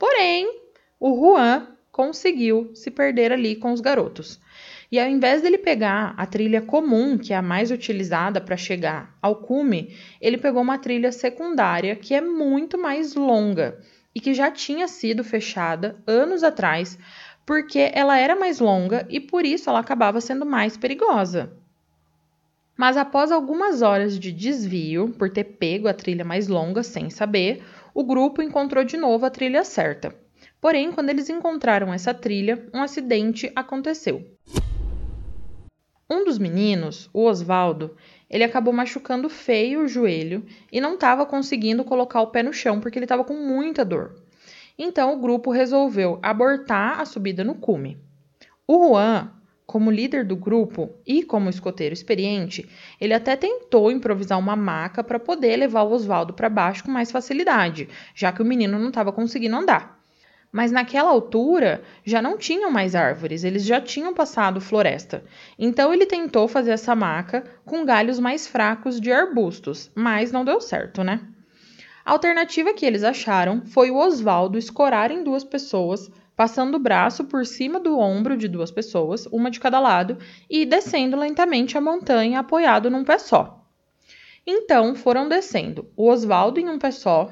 Porém, 0.01 0.49
o 0.99 1.15
Juan 1.15 1.67
conseguiu 1.91 2.71
se 2.73 2.89
perder 2.89 3.31
ali 3.31 3.55
com 3.55 3.71
os 3.71 3.79
garotos. 3.79 4.39
E 4.91 4.99
ao 4.99 5.07
invés 5.07 5.43
dele 5.43 5.59
pegar 5.59 6.15
a 6.17 6.25
trilha 6.25 6.59
comum, 6.59 7.19
que 7.19 7.33
é 7.33 7.35
a 7.35 7.41
mais 7.41 7.69
utilizada 7.69 8.41
para 8.41 8.57
chegar 8.57 9.15
ao 9.21 9.35
cume, 9.35 9.95
ele 10.19 10.39
pegou 10.39 10.63
uma 10.63 10.79
trilha 10.79 11.11
secundária 11.11 11.95
que 11.95 12.15
é 12.15 12.19
muito 12.19 12.79
mais 12.79 13.13
longa 13.13 13.77
e 14.15 14.19
que 14.19 14.33
já 14.33 14.49
tinha 14.49 14.87
sido 14.87 15.23
fechada 15.23 15.95
anos 16.07 16.43
atrás, 16.43 16.97
porque 17.45 17.91
ela 17.93 18.17
era 18.17 18.35
mais 18.35 18.59
longa 18.59 19.05
e 19.07 19.19
por 19.19 19.45
isso 19.45 19.69
ela 19.69 19.81
acabava 19.81 20.19
sendo 20.19 20.47
mais 20.47 20.75
perigosa. 20.75 21.55
Mas 22.75 22.97
após 22.97 23.31
algumas 23.31 23.83
horas 23.83 24.17
de 24.17 24.31
desvio, 24.31 25.09
por 25.09 25.29
ter 25.29 25.43
pego 25.43 25.87
a 25.87 25.93
trilha 25.93 26.25
mais 26.25 26.47
longa 26.47 26.81
sem 26.81 27.11
saber, 27.11 27.61
o 27.93 28.03
grupo 28.03 28.41
encontrou 28.41 28.83
de 28.83 28.97
novo 28.97 29.25
a 29.25 29.29
trilha 29.29 29.63
certa. 29.63 30.13
Porém, 30.59 30.91
quando 30.91 31.09
eles 31.09 31.29
encontraram 31.29 31.93
essa 31.93 32.13
trilha, 32.13 32.67
um 32.73 32.81
acidente 32.81 33.51
aconteceu. 33.55 34.23
Um 36.09 36.25
dos 36.25 36.37
meninos, 36.37 37.09
o 37.13 37.25
Osvaldo, 37.25 37.95
ele 38.29 38.43
acabou 38.43 38.73
machucando 38.73 39.29
feio 39.29 39.81
o 39.81 39.87
joelho 39.87 40.45
e 40.71 40.79
não 40.79 40.95
estava 40.95 41.25
conseguindo 41.25 41.83
colocar 41.83 42.21
o 42.21 42.27
pé 42.27 42.43
no 42.43 42.53
chão 42.53 42.79
porque 42.79 42.97
ele 42.97 43.05
estava 43.05 43.23
com 43.23 43.33
muita 43.33 43.83
dor. 43.83 44.21
Então 44.77 45.13
o 45.13 45.19
grupo 45.19 45.51
resolveu 45.51 46.19
abortar 46.21 46.99
a 46.99 47.05
subida 47.05 47.43
no 47.43 47.55
cume. 47.55 47.97
O 48.67 48.89
Juan, 48.89 49.31
como 49.71 49.89
líder 49.89 50.25
do 50.25 50.35
grupo 50.35 50.89
e 51.07 51.23
como 51.23 51.49
escoteiro 51.49 51.93
experiente, 51.93 52.67
ele 52.99 53.13
até 53.13 53.37
tentou 53.37 53.89
improvisar 53.89 54.37
uma 54.37 54.53
maca 54.53 55.01
para 55.01 55.17
poder 55.17 55.55
levar 55.55 55.83
o 55.83 55.93
Oswaldo 55.93 56.33
para 56.33 56.49
baixo 56.49 56.83
com 56.83 56.91
mais 56.91 57.09
facilidade, 57.09 57.87
já 58.13 58.33
que 58.33 58.41
o 58.41 58.45
menino 58.45 58.77
não 58.77 58.89
estava 58.89 59.13
conseguindo 59.13 59.55
andar. 59.55 59.97
Mas 60.51 60.73
naquela 60.73 61.09
altura 61.09 61.81
já 62.03 62.21
não 62.21 62.37
tinham 62.37 62.69
mais 62.69 62.95
árvores, 62.95 63.45
eles 63.45 63.63
já 63.63 63.79
tinham 63.79 64.13
passado 64.13 64.59
floresta. 64.59 65.23
Então 65.57 65.93
ele 65.93 66.05
tentou 66.05 66.49
fazer 66.49 66.71
essa 66.71 66.93
maca 66.93 67.45
com 67.63 67.85
galhos 67.85 68.19
mais 68.19 68.45
fracos 68.45 68.99
de 68.99 69.09
arbustos, 69.09 69.89
mas 69.95 70.33
não 70.33 70.43
deu 70.43 70.59
certo, 70.59 71.01
né? 71.01 71.21
A 72.03 72.11
alternativa 72.11 72.73
que 72.73 72.85
eles 72.85 73.05
acharam 73.05 73.65
foi 73.65 73.89
o 73.89 73.95
Oswaldo 73.95 74.57
escorar 74.57 75.11
em 75.11 75.23
duas 75.23 75.45
pessoas 75.45 76.11
passando 76.41 76.73
o 76.73 76.79
braço 76.79 77.25
por 77.25 77.45
cima 77.45 77.79
do 77.79 77.99
ombro 77.99 78.35
de 78.35 78.47
duas 78.47 78.71
pessoas, 78.71 79.27
uma 79.27 79.51
de 79.51 79.59
cada 79.59 79.79
lado, 79.79 80.17
e 80.49 80.65
descendo 80.65 81.15
lentamente 81.15 81.77
a 81.77 81.81
montanha 81.81 82.39
apoiado 82.39 82.89
num 82.89 83.03
pé 83.03 83.19
só. 83.19 83.63
Então 84.43 84.95
foram 84.95 85.29
descendo, 85.29 85.91
o 85.95 86.09
Oswaldo 86.09 86.59
em 86.59 86.67
um 86.67 86.79
pé 86.79 86.89
só, 86.89 87.31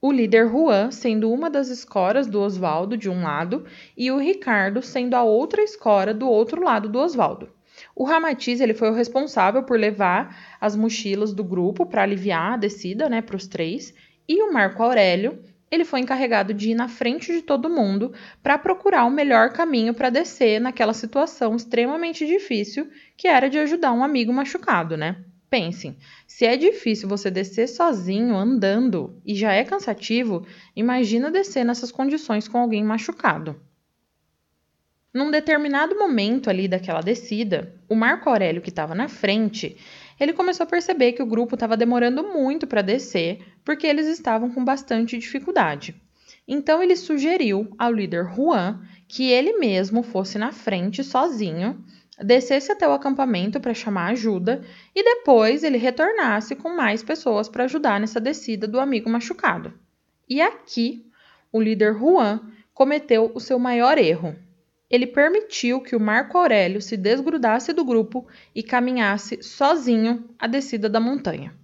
o 0.00 0.10
líder 0.10 0.48
Juan 0.48 0.90
sendo 0.90 1.30
uma 1.30 1.50
das 1.50 1.68
escoras 1.68 2.26
do 2.26 2.40
Oswaldo 2.40 2.96
de 2.96 3.10
um 3.10 3.24
lado 3.24 3.66
e 3.94 4.10
o 4.10 4.16
Ricardo 4.16 4.80
sendo 4.80 5.16
a 5.16 5.22
outra 5.22 5.62
escora 5.62 6.14
do 6.14 6.26
outro 6.26 6.64
lado 6.64 6.88
do 6.88 6.98
Oswaldo. 6.98 7.50
O 7.94 8.04
Ramatiz 8.04 8.62
ele 8.62 8.72
foi 8.72 8.88
o 8.88 8.94
responsável 8.94 9.64
por 9.64 9.78
levar 9.78 10.34
as 10.58 10.74
mochilas 10.74 11.34
do 11.34 11.44
grupo 11.44 11.84
para 11.84 12.04
aliviar 12.04 12.54
a 12.54 12.56
descida 12.56 13.06
né, 13.06 13.20
para 13.20 13.36
os 13.36 13.46
três, 13.46 13.92
e 14.26 14.42
o 14.42 14.50
Marco 14.50 14.82
Aurélio 14.82 15.38
ele 15.70 15.84
foi 15.84 16.00
encarregado 16.00 16.54
de 16.54 16.70
ir 16.70 16.74
na 16.74 16.88
frente 16.88 17.32
de 17.32 17.42
todo 17.42 17.70
mundo 17.70 18.12
para 18.42 18.58
procurar 18.58 19.04
o 19.04 19.10
melhor 19.10 19.52
caminho 19.52 19.92
para 19.92 20.10
descer 20.10 20.60
naquela 20.60 20.92
situação 20.92 21.56
extremamente 21.56 22.26
difícil 22.26 22.88
que 23.16 23.26
era 23.26 23.50
de 23.50 23.58
ajudar 23.58 23.92
um 23.92 24.04
amigo 24.04 24.32
machucado, 24.32 24.96
né? 24.96 25.16
Pensem, 25.48 25.96
se 26.26 26.44
é 26.44 26.56
difícil 26.56 27.08
você 27.08 27.30
descer 27.30 27.68
sozinho 27.68 28.36
andando 28.36 29.20
e 29.24 29.34
já 29.34 29.52
é 29.52 29.64
cansativo, 29.64 30.46
imagina 30.74 31.30
descer 31.30 31.64
nessas 31.64 31.92
condições 31.92 32.48
com 32.48 32.58
alguém 32.58 32.82
machucado. 32.82 33.60
Num 35.14 35.30
determinado 35.30 35.96
momento 35.96 36.50
ali 36.50 36.68
daquela 36.68 37.00
descida, 37.00 37.74
o 37.88 37.94
Marco 37.94 38.28
Aurélio 38.28 38.60
que 38.60 38.68
estava 38.68 38.94
na 38.94 39.08
frente, 39.08 39.76
ele 40.18 40.32
começou 40.32 40.64
a 40.64 40.68
perceber 40.68 41.12
que 41.12 41.22
o 41.22 41.26
grupo 41.26 41.54
estava 41.54 41.76
demorando 41.76 42.22
muito 42.22 42.66
para 42.66 42.82
descer, 42.82 43.40
porque 43.64 43.86
eles 43.86 44.06
estavam 44.06 44.50
com 44.50 44.64
bastante 44.64 45.18
dificuldade. 45.18 45.94
Então 46.48 46.82
ele 46.82 46.96
sugeriu 46.96 47.74
ao 47.78 47.92
líder 47.92 48.32
Juan 48.34 48.80
que 49.08 49.30
ele 49.30 49.58
mesmo 49.58 50.02
fosse 50.02 50.38
na 50.38 50.52
frente 50.52 51.02
sozinho, 51.02 51.84
descesse 52.24 52.72
até 52.72 52.88
o 52.88 52.92
acampamento 52.92 53.60
para 53.60 53.74
chamar 53.74 54.12
ajuda 54.12 54.62
e 54.94 55.02
depois 55.02 55.62
ele 55.62 55.76
retornasse 55.76 56.56
com 56.56 56.74
mais 56.74 57.02
pessoas 57.02 57.48
para 57.48 57.64
ajudar 57.64 58.00
nessa 58.00 58.20
descida 58.20 58.66
do 58.66 58.80
amigo 58.80 59.10
machucado. 59.10 59.72
E 60.28 60.40
aqui, 60.40 61.04
o 61.52 61.60
líder 61.60 61.94
Juan 61.94 62.40
cometeu 62.72 63.30
o 63.34 63.40
seu 63.40 63.58
maior 63.58 63.98
erro, 63.98 64.36
ele 64.90 65.06
permitiu 65.06 65.80
que 65.80 65.96
o 65.96 66.00
Marco 66.00 66.38
Aurélio 66.38 66.80
se 66.80 66.96
desgrudasse 66.96 67.72
do 67.72 67.84
grupo 67.84 68.26
e 68.54 68.62
caminhasse 68.62 69.42
sozinho 69.42 70.24
a 70.38 70.46
descida 70.46 70.88
da 70.88 71.00
montanha. 71.00 71.54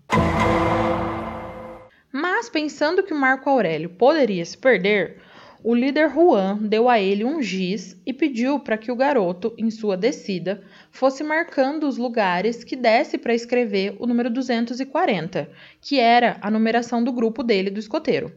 Mas 2.13 2.49
pensando 2.49 3.03
que 3.03 3.15
o 3.15 3.19
Marco 3.19 3.49
Aurélio 3.49 3.91
poderia 3.91 4.45
se 4.45 4.59
perder, 4.59 5.23
o 5.65 5.75
líder 5.75 6.11
Juan 6.11 6.59
deu 6.59 6.89
a 6.89 6.99
ele 6.99 7.25
um 7.25 7.41
giz 7.41 7.97
e 8.05 8.13
pediu 8.13 8.59
para 8.59 8.77
que 8.77 8.91
o 8.91 8.97
garoto, 8.97 9.55
em 9.57 9.71
sua 9.71 9.97
descida, 9.97 10.63
fosse 10.91 11.23
marcando 11.23 11.87
os 11.87 11.97
lugares 11.97 12.65
que 12.65 12.75
desse 12.75 13.17
para 13.17 13.35
escrever 13.35 13.97
o 14.01 14.07
número 14.07 14.29
240, 14.29 15.51
que 15.81 16.01
era 16.01 16.37
a 16.41 16.51
numeração 16.51 17.03
do 17.03 17.13
grupo 17.13 17.43
dele 17.43 17.71
do 17.71 17.79
escoteiro. 17.79 18.33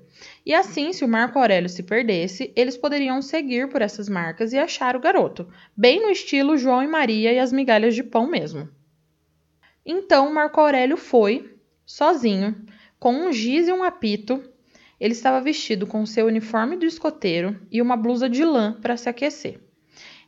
E 0.46 0.54
assim, 0.54 0.94
se 0.94 1.04
o 1.04 1.08
Marco 1.08 1.40
Aurélio 1.40 1.70
se 1.70 1.82
perdesse, 1.84 2.54
eles 2.56 2.78
poderiam 2.78 3.22
seguir 3.22 3.70
por 3.70 3.82
essas 3.82 4.08
marcas 4.08 4.54
e 4.54 4.58
achar 4.58 4.96
o 4.96 5.00
garoto, 5.00 5.48
bem 5.76 6.02
no 6.02 6.12
estilo 6.12 6.58
João 6.58 6.84
e 6.84 6.88
Maria 6.88 7.34
e 7.34 7.40
as 7.40 7.52
migalhas 7.52 7.96
de 7.96 8.04
pão 8.04 8.28
mesmo. 8.28 8.70
Então 9.86 10.32
Marco 10.32 10.60
Aurélio 10.60 10.98
foi, 10.98 11.58
sozinho, 11.86 12.56
com 13.00 13.14
um 13.14 13.32
giz 13.32 13.68
e 13.68 13.72
um 13.72 13.84
apito. 13.84 14.44
Ele 15.00 15.14
estava 15.14 15.42
vestido 15.42 15.86
com 15.86 16.06
seu 16.06 16.26
uniforme 16.26 16.78
do 16.78 16.86
escoteiro 16.86 17.60
e 17.72 17.82
uma 17.82 17.98
blusa 17.98 18.30
de 18.30 18.44
lã 18.44 18.74
para 18.82 18.96
se 18.96 19.10
aquecer. 19.10 19.60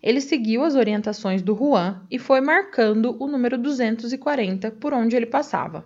Ele 0.02 0.22
seguiu 0.22 0.64
as 0.64 0.76
orientações 0.76 1.42
do 1.42 1.56
Juan 1.56 2.06
e 2.12 2.20
foi 2.20 2.42
marcando 2.42 3.16
o 3.20 3.28
número 3.28 3.58
240 3.58 4.72
por 4.72 4.94
onde 4.94 5.16
ele 5.16 5.26
passava. 5.26 5.86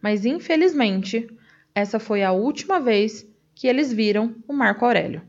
Mas 0.00 0.24
infelizmente, 0.24 1.28
essa 1.74 1.98
foi 1.98 2.22
a 2.22 2.32
última 2.32 2.80
vez 2.80 3.26
que 3.54 3.66
eles 3.66 3.92
viram 3.92 4.34
o 4.48 4.52
Marco 4.52 4.84
Aurélio. 4.84 5.22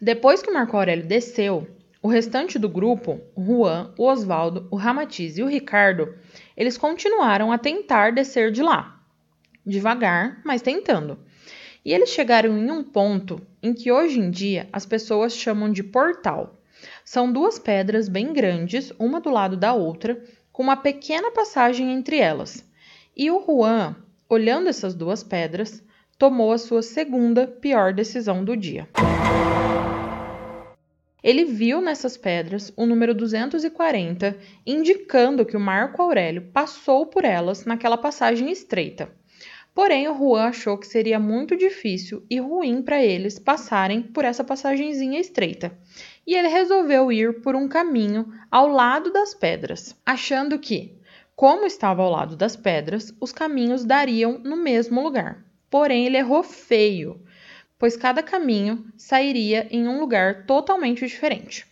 Depois 0.00 0.42
que 0.42 0.50
o 0.50 0.54
Marco 0.54 0.76
Aurélio 0.76 1.06
desceu, 1.06 1.66
o 2.02 2.08
restante 2.08 2.58
do 2.58 2.68
grupo, 2.68 3.20
o 3.34 3.42
Juan, 3.42 3.92
o 3.98 4.04
Oswaldo, 4.04 4.68
o 4.70 4.76
Ramatiz 4.76 5.38
e 5.38 5.42
o 5.42 5.46
Ricardo, 5.46 6.14
eles 6.56 6.78
continuaram 6.78 7.50
a 7.50 7.58
tentar 7.58 8.12
descer 8.12 8.52
de 8.52 8.62
lá. 8.62 8.95
Devagar, 9.66 10.40
mas 10.44 10.62
tentando. 10.62 11.18
E 11.84 11.92
eles 11.92 12.10
chegaram 12.10 12.56
em 12.56 12.70
um 12.70 12.84
ponto 12.84 13.40
em 13.62 13.74
que 13.74 13.90
hoje 13.90 14.20
em 14.20 14.30
dia 14.30 14.68
as 14.72 14.86
pessoas 14.86 15.34
chamam 15.36 15.72
de 15.72 15.82
portal. 15.82 16.60
São 17.04 17.32
duas 17.32 17.58
pedras 17.58 18.08
bem 18.08 18.32
grandes, 18.32 18.92
uma 18.98 19.20
do 19.20 19.30
lado 19.30 19.56
da 19.56 19.74
outra, 19.74 20.22
com 20.52 20.62
uma 20.62 20.76
pequena 20.76 21.30
passagem 21.30 21.92
entre 21.92 22.18
elas. 22.18 22.64
E 23.16 23.30
o 23.30 23.44
Juan, 23.44 23.96
olhando 24.28 24.68
essas 24.68 24.94
duas 24.94 25.22
pedras, 25.22 25.82
tomou 26.18 26.52
a 26.52 26.58
sua 26.58 26.82
segunda 26.82 27.46
pior 27.46 27.92
decisão 27.92 28.44
do 28.44 28.56
dia. 28.56 28.88
Ele 31.22 31.44
viu 31.44 31.80
nessas 31.80 32.16
pedras 32.16 32.72
o 32.76 32.86
número 32.86 33.12
240, 33.12 34.36
indicando 34.64 35.44
que 35.44 35.56
o 35.56 35.60
Marco 35.60 36.00
Aurélio 36.00 36.42
passou 36.52 37.04
por 37.04 37.24
elas 37.24 37.64
naquela 37.64 37.96
passagem 37.96 38.50
estreita. 38.50 39.10
Porém, 39.76 40.08
o 40.08 40.16
Juan 40.16 40.46
achou 40.46 40.78
que 40.78 40.86
seria 40.86 41.20
muito 41.20 41.54
difícil 41.54 42.24
e 42.30 42.40
ruim 42.40 42.80
para 42.80 43.04
eles 43.04 43.38
passarem 43.38 44.00
por 44.00 44.24
essa 44.24 44.42
passagenzinha 44.42 45.20
estreita. 45.20 45.78
E 46.26 46.34
ele 46.34 46.48
resolveu 46.48 47.12
ir 47.12 47.42
por 47.42 47.54
um 47.54 47.68
caminho 47.68 48.32
ao 48.50 48.68
lado 48.68 49.12
das 49.12 49.34
pedras, 49.34 49.94
achando 50.06 50.58
que, 50.58 50.98
como 51.36 51.66
estava 51.66 52.00
ao 52.00 52.10
lado 52.10 52.34
das 52.36 52.56
pedras, 52.56 53.14
os 53.20 53.32
caminhos 53.32 53.84
dariam 53.84 54.38
no 54.38 54.56
mesmo 54.56 55.02
lugar. 55.02 55.44
Porém, 55.68 56.06
ele 56.06 56.16
errou 56.16 56.42
feio, 56.42 57.20
pois 57.78 57.98
cada 57.98 58.22
caminho 58.22 58.82
sairia 58.96 59.68
em 59.70 59.86
um 59.86 60.00
lugar 60.00 60.46
totalmente 60.46 61.06
diferente. 61.06 61.66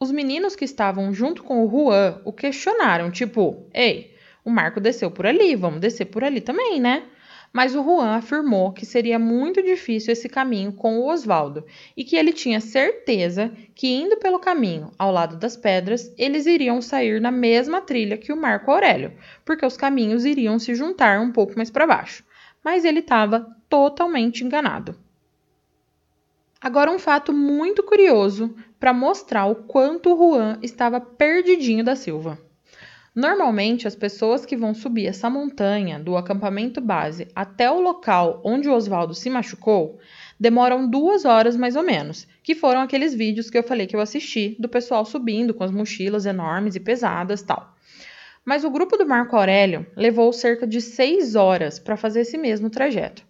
Os 0.00 0.10
meninos 0.10 0.56
que 0.56 0.64
estavam 0.64 1.14
junto 1.14 1.44
com 1.44 1.64
o 1.64 1.70
Juan 1.70 2.20
o 2.24 2.32
questionaram, 2.32 3.12
tipo, 3.12 3.68
ei, 3.72 4.09
o 4.50 4.52
Marco 4.52 4.80
desceu 4.80 5.10
por 5.10 5.26
ali, 5.26 5.54
vamos 5.54 5.80
descer 5.80 6.06
por 6.06 6.24
ali 6.24 6.40
também, 6.40 6.80
né? 6.80 7.04
Mas 7.52 7.74
o 7.74 7.82
Juan 7.82 8.16
afirmou 8.16 8.72
que 8.72 8.86
seria 8.86 9.18
muito 9.18 9.62
difícil 9.62 10.12
esse 10.12 10.28
caminho 10.28 10.72
com 10.72 10.98
o 10.98 11.08
Oswaldo 11.08 11.64
e 11.96 12.04
que 12.04 12.14
ele 12.14 12.32
tinha 12.32 12.60
certeza 12.60 13.52
que 13.74 13.88
indo 13.88 14.16
pelo 14.18 14.38
caminho 14.38 14.92
ao 14.98 15.10
lado 15.10 15.36
das 15.36 15.56
pedras, 15.56 16.12
eles 16.16 16.46
iriam 16.46 16.80
sair 16.80 17.20
na 17.20 17.30
mesma 17.30 17.80
trilha 17.80 18.16
que 18.16 18.32
o 18.32 18.36
Marco 18.36 18.70
Aurélio, 18.70 19.12
porque 19.44 19.66
os 19.66 19.76
caminhos 19.76 20.24
iriam 20.24 20.58
se 20.58 20.74
juntar 20.74 21.20
um 21.20 21.32
pouco 21.32 21.54
mais 21.56 21.70
para 21.70 21.86
baixo. 21.86 22.24
Mas 22.62 22.84
ele 22.84 23.00
estava 23.00 23.46
totalmente 23.68 24.44
enganado. 24.44 24.96
Agora, 26.60 26.90
um 26.90 26.98
fato 26.98 27.32
muito 27.32 27.82
curioso 27.82 28.54
para 28.78 28.92
mostrar 28.92 29.46
o 29.46 29.54
quanto 29.54 30.12
o 30.12 30.16
Juan 30.16 30.58
estava 30.62 31.00
perdidinho 31.00 31.82
da 31.82 31.96
Silva. 31.96 32.38
Normalmente, 33.14 33.88
as 33.88 33.96
pessoas 33.96 34.46
que 34.46 34.56
vão 34.56 34.72
subir 34.72 35.06
essa 35.06 35.28
montanha 35.28 35.98
do 35.98 36.16
acampamento 36.16 36.80
base 36.80 37.26
até 37.34 37.68
o 37.68 37.80
local 37.80 38.40
onde 38.44 38.68
o 38.68 38.72
Oswaldo 38.72 39.14
se 39.14 39.28
machucou 39.28 39.98
demoram 40.38 40.88
duas 40.88 41.24
horas 41.24 41.56
mais 41.56 41.74
ou 41.74 41.82
menos, 41.82 42.26
que 42.42 42.54
foram 42.54 42.80
aqueles 42.80 43.12
vídeos 43.12 43.50
que 43.50 43.58
eu 43.58 43.64
falei 43.64 43.86
que 43.86 43.96
eu 43.96 44.00
assisti 44.00 44.56
do 44.60 44.68
pessoal 44.68 45.04
subindo 45.04 45.52
com 45.52 45.64
as 45.64 45.72
mochilas 45.72 46.24
enormes 46.24 46.76
e 46.76 46.80
pesadas 46.80 47.42
tal. 47.42 47.74
Mas 48.44 48.64
o 48.64 48.70
grupo 48.70 48.96
do 48.96 49.06
Marco 49.06 49.36
Aurélio 49.36 49.86
levou 49.96 50.32
cerca 50.32 50.66
de 50.66 50.80
seis 50.80 51.34
horas 51.34 51.78
para 51.78 51.96
fazer 51.96 52.20
esse 52.20 52.38
mesmo 52.38 52.70
trajeto. 52.70 53.24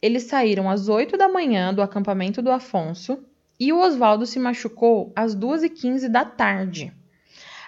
Eles 0.00 0.22
saíram 0.22 0.70
às 0.70 0.88
8 0.88 1.16
da 1.16 1.28
manhã 1.28 1.74
do 1.74 1.82
acampamento 1.82 2.40
do 2.40 2.50
Afonso 2.50 3.18
e 3.58 3.72
o 3.72 3.80
Oswaldo 3.80 4.24
se 4.24 4.38
machucou 4.38 5.12
às 5.16 5.34
2h15 5.34 6.08
da 6.08 6.24
tarde. 6.24 6.92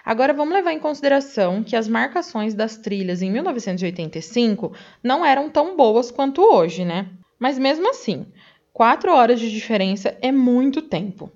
Agora 0.03 0.33
vamos 0.33 0.53
levar 0.53 0.73
em 0.73 0.79
consideração 0.79 1.63
que 1.63 1.75
as 1.75 1.87
marcações 1.87 2.53
das 2.53 2.77
trilhas 2.77 3.21
em 3.21 3.31
1985 3.31 4.73
não 5.03 5.25
eram 5.25 5.49
tão 5.49 5.75
boas 5.75 6.11
quanto 6.11 6.41
hoje, 6.41 6.85
né? 6.85 7.07
Mas 7.39 7.57
mesmo 7.57 7.89
assim, 7.89 8.25
quatro 8.73 9.11
horas 9.11 9.39
de 9.39 9.51
diferença 9.51 10.17
é 10.21 10.31
muito 10.31 10.81
tempo. 10.81 11.31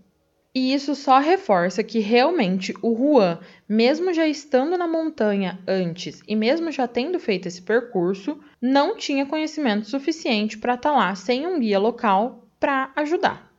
E 0.56 0.72
isso 0.72 0.94
só 0.94 1.18
reforça 1.18 1.84
que 1.84 1.98
realmente 1.98 2.76
o 2.80 2.96
Juan, 2.96 3.40
mesmo 3.68 4.14
já 4.14 4.28
estando 4.28 4.78
na 4.78 4.88
montanha 4.88 5.60
antes 5.68 6.22
e 6.28 6.36
mesmo 6.36 6.72
já 6.72 6.88
tendo 6.88 7.20
feito 7.20 7.48
esse 7.48 7.62
percurso, 7.62 8.40
não 8.62 8.96
tinha 8.96 9.26
conhecimento 9.26 9.90
suficiente 9.90 10.60
para 10.60 10.76
estar 10.76 10.92
tá 10.92 10.96
lá 10.96 11.16
sem 11.16 11.48
um 11.48 11.60
guia 11.60 11.80
local 11.80 12.48
para 12.60 12.92
ajudar. 12.96 13.52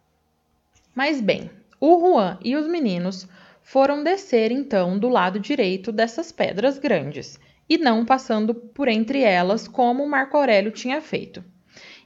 Mas 0.94 1.20
bem, 1.20 1.50
o 1.80 1.98
Juan 1.98 2.38
e 2.44 2.54
os 2.54 2.68
meninos 2.68 3.26
foram 3.64 4.04
descer 4.04 4.52
então 4.52 4.98
do 4.98 5.08
lado 5.08 5.40
direito 5.40 5.90
dessas 5.90 6.30
pedras 6.30 6.78
grandes, 6.78 7.40
e 7.68 7.78
não 7.78 8.04
passando 8.04 8.54
por 8.54 8.88
entre 8.88 9.22
elas 9.22 9.66
como 9.66 10.06
Marco 10.06 10.36
Aurélio 10.36 10.70
tinha 10.70 11.00
feito. 11.00 11.42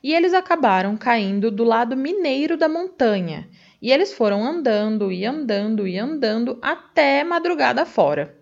E 0.00 0.14
eles 0.14 0.32
acabaram 0.32 0.96
caindo 0.96 1.50
do 1.50 1.64
lado 1.64 1.96
mineiro 1.96 2.56
da 2.56 2.68
montanha, 2.68 3.48
e 3.82 3.90
eles 3.90 4.14
foram 4.14 4.44
andando 4.44 5.10
e 5.10 5.26
andando 5.26 5.86
e 5.86 5.98
andando 5.98 6.58
até 6.62 7.24
madrugada 7.24 7.84
fora. 7.84 8.38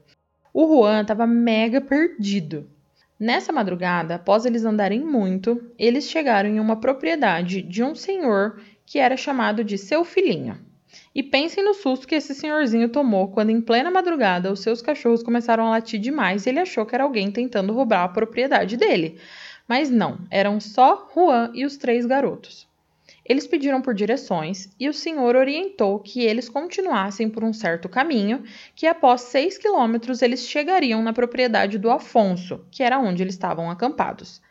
O 0.52 0.66
Juan 0.66 1.00
estava 1.00 1.26
mega 1.26 1.80
perdido. 1.80 2.68
Nessa 3.18 3.50
madrugada, 3.50 4.16
após 4.16 4.44
eles 4.44 4.64
andarem 4.66 5.00
muito, 5.00 5.72
eles 5.78 6.08
chegaram 6.08 6.50
em 6.50 6.60
uma 6.60 6.76
propriedade 6.76 7.62
de 7.62 7.82
um 7.82 7.94
senhor 7.94 8.60
que 8.84 8.98
era 8.98 9.16
chamado 9.16 9.64
de 9.64 9.78
seu 9.78 10.04
filhinho. 10.04 10.58
E 11.16 11.22
pensem 11.22 11.64
no 11.64 11.72
susto 11.72 12.06
que 12.06 12.14
esse 12.14 12.34
senhorzinho 12.34 12.90
tomou 12.90 13.28
quando, 13.28 13.48
em 13.48 13.58
plena 13.58 13.90
madrugada, 13.90 14.52
os 14.52 14.60
seus 14.60 14.82
cachorros 14.82 15.22
começaram 15.22 15.64
a 15.64 15.70
latir 15.70 15.98
demais 15.98 16.44
e 16.44 16.50
ele 16.50 16.60
achou 16.60 16.84
que 16.84 16.94
era 16.94 17.04
alguém 17.04 17.30
tentando 17.30 17.72
roubar 17.72 18.04
a 18.04 18.08
propriedade 18.08 18.76
dele. 18.76 19.18
Mas 19.66 19.88
não, 19.88 20.18
eram 20.30 20.60
só 20.60 21.10
Juan 21.14 21.50
e 21.54 21.64
os 21.64 21.78
três 21.78 22.04
garotos. 22.04 22.68
Eles 23.24 23.46
pediram 23.46 23.80
por 23.80 23.94
direções 23.94 24.68
e 24.78 24.90
o 24.90 24.92
senhor 24.92 25.36
orientou 25.36 26.00
que 26.00 26.20
eles 26.20 26.50
continuassem 26.50 27.30
por 27.30 27.42
um 27.42 27.52
certo 27.54 27.88
caminho, 27.88 28.44
que 28.74 28.86
após 28.86 29.22
seis 29.22 29.56
quilômetros 29.56 30.20
eles 30.20 30.46
chegariam 30.46 31.02
na 31.02 31.14
propriedade 31.14 31.78
do 31.78 31.90
Afonso, 31.90 32.66
que 32.70 32.82
era 32.82 32.98
onde 32.98 33.22
eles 33.22 33.32
estavam 33.32 33.70
acampados. 33.70 34.42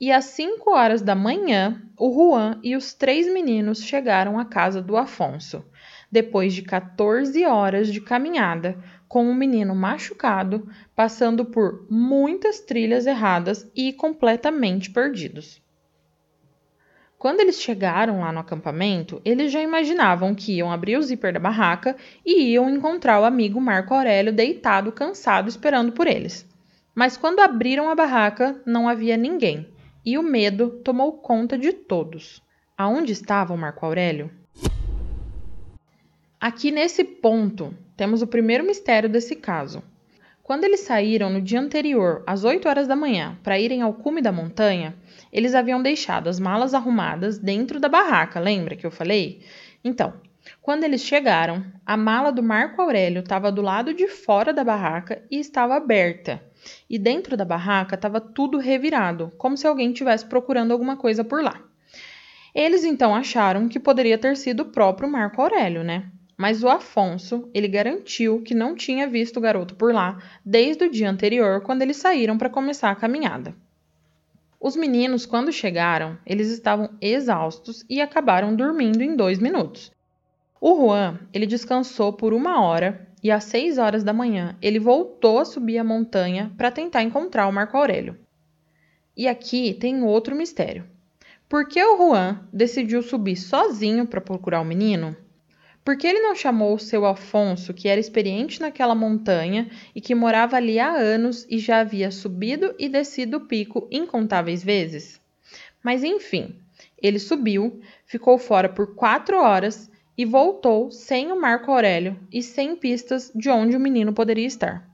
E 0.00 0.10
às 0.10 0.24
cinco 0.24 0.72
horas 0.72 1.02
da 1.02 1.14
manhã, 1.14 1.80
o 1.96 2.12
Juan 2.12 2.58
e 2.64 2.74
os 2.74 2.94
três 2.94 3.32
meninos 3.32 3.84
chegaram 3.84 4.40
à 4.40 4.44
casa 4.44 4.82
do 4.82 4.96
Afonso 4.96 5.64
depois 6.10 6.52
de 6.52 6.62
14 6.62 7.44
horas 7.44 7.92
de 7.92 8.00
caminhada, 8.00 8.76
com 9.08 9.24
um 9.24 9.34
menino 9.34 9.74
machucado, 9.74 10.68
passando 10.94 11.44
por 11.44 11.86
muitas 11.90 12.60
trilhas 12.60 13.06
erradas 13.06 13.70
e 13.74 13.92
completamente 13.92 14.90
perdidos. 14.90 15.60
Quando 17.18 17.40
eles 17.40 17.60
chegaram 17.60 18.20
lá 18.20 18.32
no 18.32 18.38
acampamento, 18.38 19.20
eles 19.24 19.52
já 19.52 19.60
imaginavam 19.60 20.34
que 20.34 20.56
iam 20.56 20.72
abrir 20.72 20.96
o 20.96 21.02
zíper 21.02 21.34
da 21.34 21.38
barraca 21.38 21.94
e 22.24 22.52
iam 22.52 22.70
encontrar 22.70 23.20
o 23.20 23.26
amigo 23.26 23.60
Marco 23.60 23.92
Aurélio 23.92 24.32
deitado, 24.32 24.90
cansado, 24.90 25.46
esperando 25.46 25.92
por 25.92 26.06
eles. 26.06 26.48
Mas 26.94 27.18
quando 27.18 27.40
abriram 27.40 27.90
a 27.90 27.94
barraca, 27.94 28.62
não 28.64 28.88
havia 28.88 29.18
ninguém, 29.18 29.68
e 30.02 30.16
o 30.16 30.22
medo 30.22 30.80
tomou 30.82 31.18
conta 31.18 31.58
de 31.58 31.74
todos. 31.74 32.42
Aonde 32.76 33.12
estava 33.12 33.52
o 33.52 33.58
Marco 33.58 33.84
Aurélio? 33.84 34.39
Aqui 36.40 36.70
nesse 36.70 37.04
ponto, 37.04 37.74
temos 37.94 38.22
o 38.22 38.26
primeiro 38.26 38.64
mistério 38.64 39.10
desse 39.10 39.36
caso. 39.36 39.82
Quando 40.42 40.64
eles 40.64 40.80
saíram 40.80 41.28
no 41.28 41.38
dia 41.38 41.60
anterior, 41.60 42.22
às 42.26 42.44
8 42.44 42.66
horas 42.66 42.88
da 42.88 42.96
manhã, 42.96 43.36
para 43.42 43.58
irem 43.58 43.82
ao 43.82 43.92
cume 43.92 44.22
da 44.22 44.32
montanha, 44.32 44.96
eles 45.30 45.54
haviam 45.54 45.82
deixado 45.82 46.30
as 46.30 46.40
malas 46.40 46.72
arrumadas 46.72 47.36
dentro 47.38 47.78
da 47.78 47.90
barraca, 47.90 48.40
lembra 48.40 48.74
que 48.74 48.86
eu 48.86 48.90
falei? 48.90 49.42
Então, 49.84 50.14
quando 50.62 50.84
eles 50.84 51.02
chegaram, 51.02 51.62
a 51.84 51.94
mala 51.94 52.32
do 52.32 52.42
Marco 52.42 52.80
Aurélio 52.80 53.20
estava 53.20 53.52
do 53.52 53.60
lado 53.60 53.92
de 53.92 54.08
fora 54.08 54.50
da 54.50 54.64
barraca 54.64 55.22
e 55.30 55.38
estava 55.38 55.76
aberta. 55.76 56.42
E 56.88 56.98
dentro 56.98 57.36
da 57.36 57.44
barraca 57.44 57.96
estava 57.96 58.18
tudo 58.18 58.56
revirado, 58.56 59.30
como 59.36 59.58
se 59.58 59.66
alguém 59.66 59.92
estivesse 59.92 60.24
procurando 60.24 60.72
alguma 60.72 60.96
coisa 60.96 61.22
por 61.22 61.42
lá. 61.42 61.60
Eles 62.54 62.82
então 62.82 63.14
acharam 63.14 63.68
que 63.68 63.78
poderia 63.78 64.16
ter 64.16 64.38
sido 64.38 64.60
o 64.60 64.70
próprio 64.72 65.06
Marco 65.06 65.42
Aurélio, 65.42 65.84
né? 65.84 66.10
Mas 66.40 66.64
o 66.64 66.70
Afonso, 66.70 67.50
ele 67.52 67.68
garantiu 67.68 68.40
que 68.40 68.54
não 68.54 68.74
tinha 68.74 69.06
visto 69.06 69.36
o 69.36 69.42
garoto 69.42 69.74
por 69.74 69.92
lá 69.92 70.22
desde 70.42 70.84
o 70.84 70.90
dia 70.90 71.10
anterior, 71.10 71.60
quando 71.60 71.82
eles 71.82 71.98
saíram 71.98 72.38
para 72.38 72.48
começar 72.48 72.90
a 72.90 72.96
caminhada. 72.96 73.54
Os 74.58 74.74
meninos, 74.74 75.26
quando 75.26 75.52
chegaram, 75.52 76.16
eles 76.24 76.48
estavam 76.48 76.96
exaustos 76.98 77.84
e 77.90 78.00
acabaram 78.00 78.56
dormindo 78.56 79.02
em 79.02 79.14
dois 79.14 79.38
minutos. 79.38 79.92
O 80.58 80.74
Juan, 80.76 81.18
ele 81.30 81.44
descansou 81.44 82.10
por 82.10 82.32
uma 82.32 82.64
hora 82.64 83.06
e 83.22 83.30
às 83.30 83.44
seis 83.44 83.76
horas 83.76 84.02
da 84.02 84.14
manhã 84.14 84.56
ele 84.62 84.78
voltou 84.78 85.40
a 85.40 85.44
subir 85.44 85.76
a 85.76 85.84
montanha 85.84 86.50
para 86.56 86.70
tentar 86.70 87.02
encontrar 87.02 87.48
o 87.48 87.52
Marco 87.52 87.76
Aurélio. 87.76 88.16
E 89.14 89.28
aqui 89.28 89.74
tem 89.74 90.02
outro 90.02 90.34
mistério. 90.34 90.86
Por 91.46 91.68
que 91.68 91.84
o 91.84 91.98
Juan 91.98 92.40
decidiu 92.50 93.02
subir 93.02 93.36
sozinho 93.36 94.06
para 94.06 94.22
procurar 94.22 94.62
o 94.62 94.64
menino 94.64 95.14
por 95.84 95.96
que 95.96 96.06
ele 96.06 96.20
não 96.20 96.34
chamou 96.34 96.74
o 96.74 96.78
seu 96.78 97.06
Afonso, 97.06 97.72
que 97.72 97.88
era 97.88 98.00
experiente 98.00 98.60
naquela 98.60 98.94
montanha 98.94 99.70
e 99.94 100.00
que 100.00 100.14
morava 100.14 100.56
ali 100.56 100.78
há 100.78 100.90
anos 100.90 101.46
e 101.48 101.58
já 101.58 101.80
havia 101.80 102.10
subido 102.10 102.74
e 102.78 102.88
descido 102.88 103.38
o 103.38 103.46
pico 103.46 103.88
incontáveis 103.90 104.62
vezes? 104.62 105.20
Mas 105.82 106.04
enfim, 106.04 106.54
ele 107.00 107.18
subiu, 107.18 107.80
ficou 108.04 108.38
fora 108.38 108.68
por 108.68 108.94
quatro 108.94 109.38
horas 109.38 109.90
e 110.16 110.24
voltou 110.26 110.90
sem 110.90 111.32
o 111.32 111.40
Marco 111.40 111.70
Aurélio 111.70 112.20
e 112.30 112.42
sem 112.42 112.76
pistas 112.76 113.32
de 113.34 113.48
onde 113.48 113.74
o 113.74 113.80
menino 113.80 114.12
poderia 114.12 114.46
estar. 114.46 114.86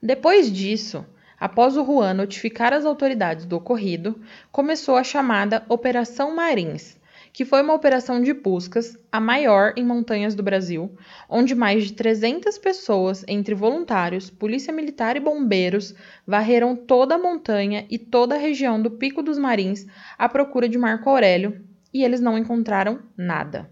Depois 0.00 0.52
disso, 0.52 1.04
após 1.40 1.76
o 1.76 1.84
Juan 1.84 2.14
notificar 2.14 2.72
as 2.72 2.84
autoridades 2.84 3.44
do 3.44 3.56
ocorrido, 3.56 4.20
começou 4.52 4.94
a 4.94 5.02
chamada 5.02 5.66
Operação 5.68 6.36
Marins, 6.36 6.96
que 7.36 7.44
foi 7.44 7.60
uma 7.60 7.74
operação 7.74 8.22
de 8.22 8.32
buscas, 8.32 8.96
a 9.12 9.20
maior 9.20 9.74
em 9.76 9.84
montanhas 9.84 10.34
do 10.34 10.42
Brasil, 10.42 10.96
onde 11.28 11.54
mais 11.54 11.84
de 11.84 11.92
300 11.92 12.56
pessoas, 12.56 13.26
entre 13.28 13.54
voluntários, 13.54 14.30
polícia 14.30 14.72
militar 14.72 15.18
e 15.18 15.20
bombeiros, 15.20 15.94
varreram 16.26 16.74
toda 16.74 17.16
a 17.16 17.18
montanha 17.18 17.84
e 17.90 17.98
toda 17.98 18.34
a 18.34 18.38
região 18.38 18.80
do 18.80 18.92
Pico 18.92 19.22
dos 19.22 19.36
Marins 19.36 19.84
à 20.16 20.30
procura 20.30 20.66
de 20.66 20.78
Marco 20.78 21.10
Aurélio, 21.10 21.62
e 21.92 22.02
eles 22.02 22.22
não 22.22 22.38
encontraram 22.38 23.00
nada. 23.14 23.70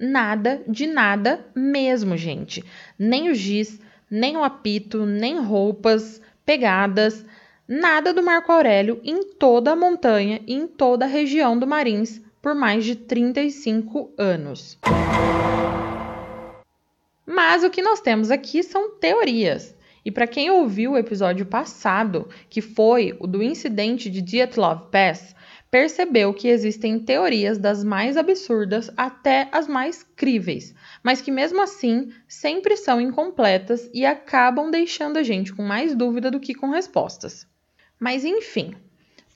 Nada 0.00 0.62
de 0.66 0.86
nada 0.86 1.46
mesmo, 1.54 2.16
gente. 2.16 2.64
Nem 2.98 3.28
o 3.28 3.34
giz, 3.34 3.78
nem 4.10 4.38
o 4.38 4.42
apito, 4.42 5.04
nem 5.04 5.38
roupas, 5.38 6.18
pegadas, 6.46 7.26
nada 7.68 8.14
do 8.14 8.22
Marco 8.22 8.50
Aurélio 8.50 9.02
em 9.04 9.34
toda 9.34 9.72
a 9.72 9.76
montanha 9.76 10.40
e 10.46 10.54
em 10.54 10.66
toda 10.66 11.04
a 11.04 11.08
região 11.08 11.58
do 11.58 11.66
Marins 11.66 12.22
por 12.40 12.54
mais 12.54 12.84
de 12.84 12.96
35 12.96 14.12
anos. 14.16 14.78
Mas 17.26 17.62
o 17.62 17.70
que 17.70 17.82
nós 17.82 18.00
temos 18.00 18.30
aqui 18.30 18.62
são 18.62 18.96
teorias. 18.96 19.74
E 20.04 20.10
para 20.10 20.26
quem 20.26 20.50
ouviu 20.50 20.92
o 20.92 20.98
episódio 20.98 21.44
passado, 21.44 22.28
que 22.48 22.60
foi 22.60 23.16
o 23.20 23.26
do 23.26 23.42
incidente 23.42 24.08
de 24.08 24.22
Dyatlov 24.22 24.90
Pass, 24.90 25.34
percebeu 25.70 26.34
que 26.34 26.48
existem 26.48 26.98
teorias 26.98 27.58
das 27.58 27.84
mais 27.84 28.16
absurdas 28.16 28.90
até 28.96 29.48
as 29.52 29.68
mais 29.68 30.02
críveis, 30.02 30.74
mas 31.02 31.20
que 31.20 31.30
mesmo 31.30 31.62
assim 31.62 32.10
sempre 32.26 32.76
são 32.76 33.00
incompletas 33.00 33.88
e 33.94 34.04
acabam 34.04 34.70
deixando 34.70 35.18
a 35.18 35.22
gente 35.22 35.52
com 35.52 35.62
mais 35.62 35.94
dúvida 35.94 36.30
do 36.30 36.40
que 36.40 36.54
com 36.54 36.70
respostas. 36.70 37.46
Mas 37.98 38.24
enfim, 38.24 38.74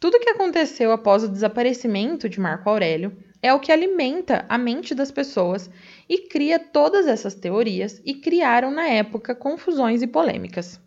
tudo 0.04 0.18
o 0.18 0.20
que 0.20 0.28
aconteceu 0.28 0.92
após 0.92 1.24
o 1.24 1.28
desaparecimento 1.30 2.28
de 2.28 2.38
Marco 2.38 2.68
Aurélio 2.68 3.16
é 3.40 3.54
o 3.54 3.58
que 3.58 3.72
alimenta 3.72 4.44
a 4.50 4.58
mente 4.58 4.94
das 4.94 5.10
pessoas 5.10 5.70
e 6.06 6.28
cria 6.28 6.58
todas 6.58 7.06
essas 7.06 7.34
teorias 7.34 8.02
e 8.04 8.12
criaram 8.12 8.70
na 8.70 8.86
época 8.86 9.34
confusões 9.34 10.02
e 10.02 10.06
polêmicas. 10.06 10.78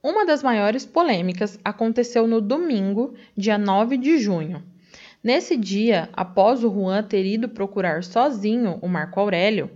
Uma 0.00 0.24
das 0.24 0.44
maiores 0.44 0.86
polêmicas 0.86 1.58
aconteceu 1.64 2.28
no 2.28 2.40
domingo, 2.40 3.14
dia 3.36 3.58
9 3.58 3.96
de 3.96 4.16
junho. 4.16 4.62
Nesse 5.20 5.56
dia, 5.56 6.08
após 6.12 6.62
o 6.62 6.72
Juan 6.72 7.02
ter 7.02 7.26
ido 7.26 7.48
procurar 7.48 8.04
sozinho 8.04 8.78
o 8.80 8.86
Marco 8.86 9.18
Aurélio, 9.18 9.68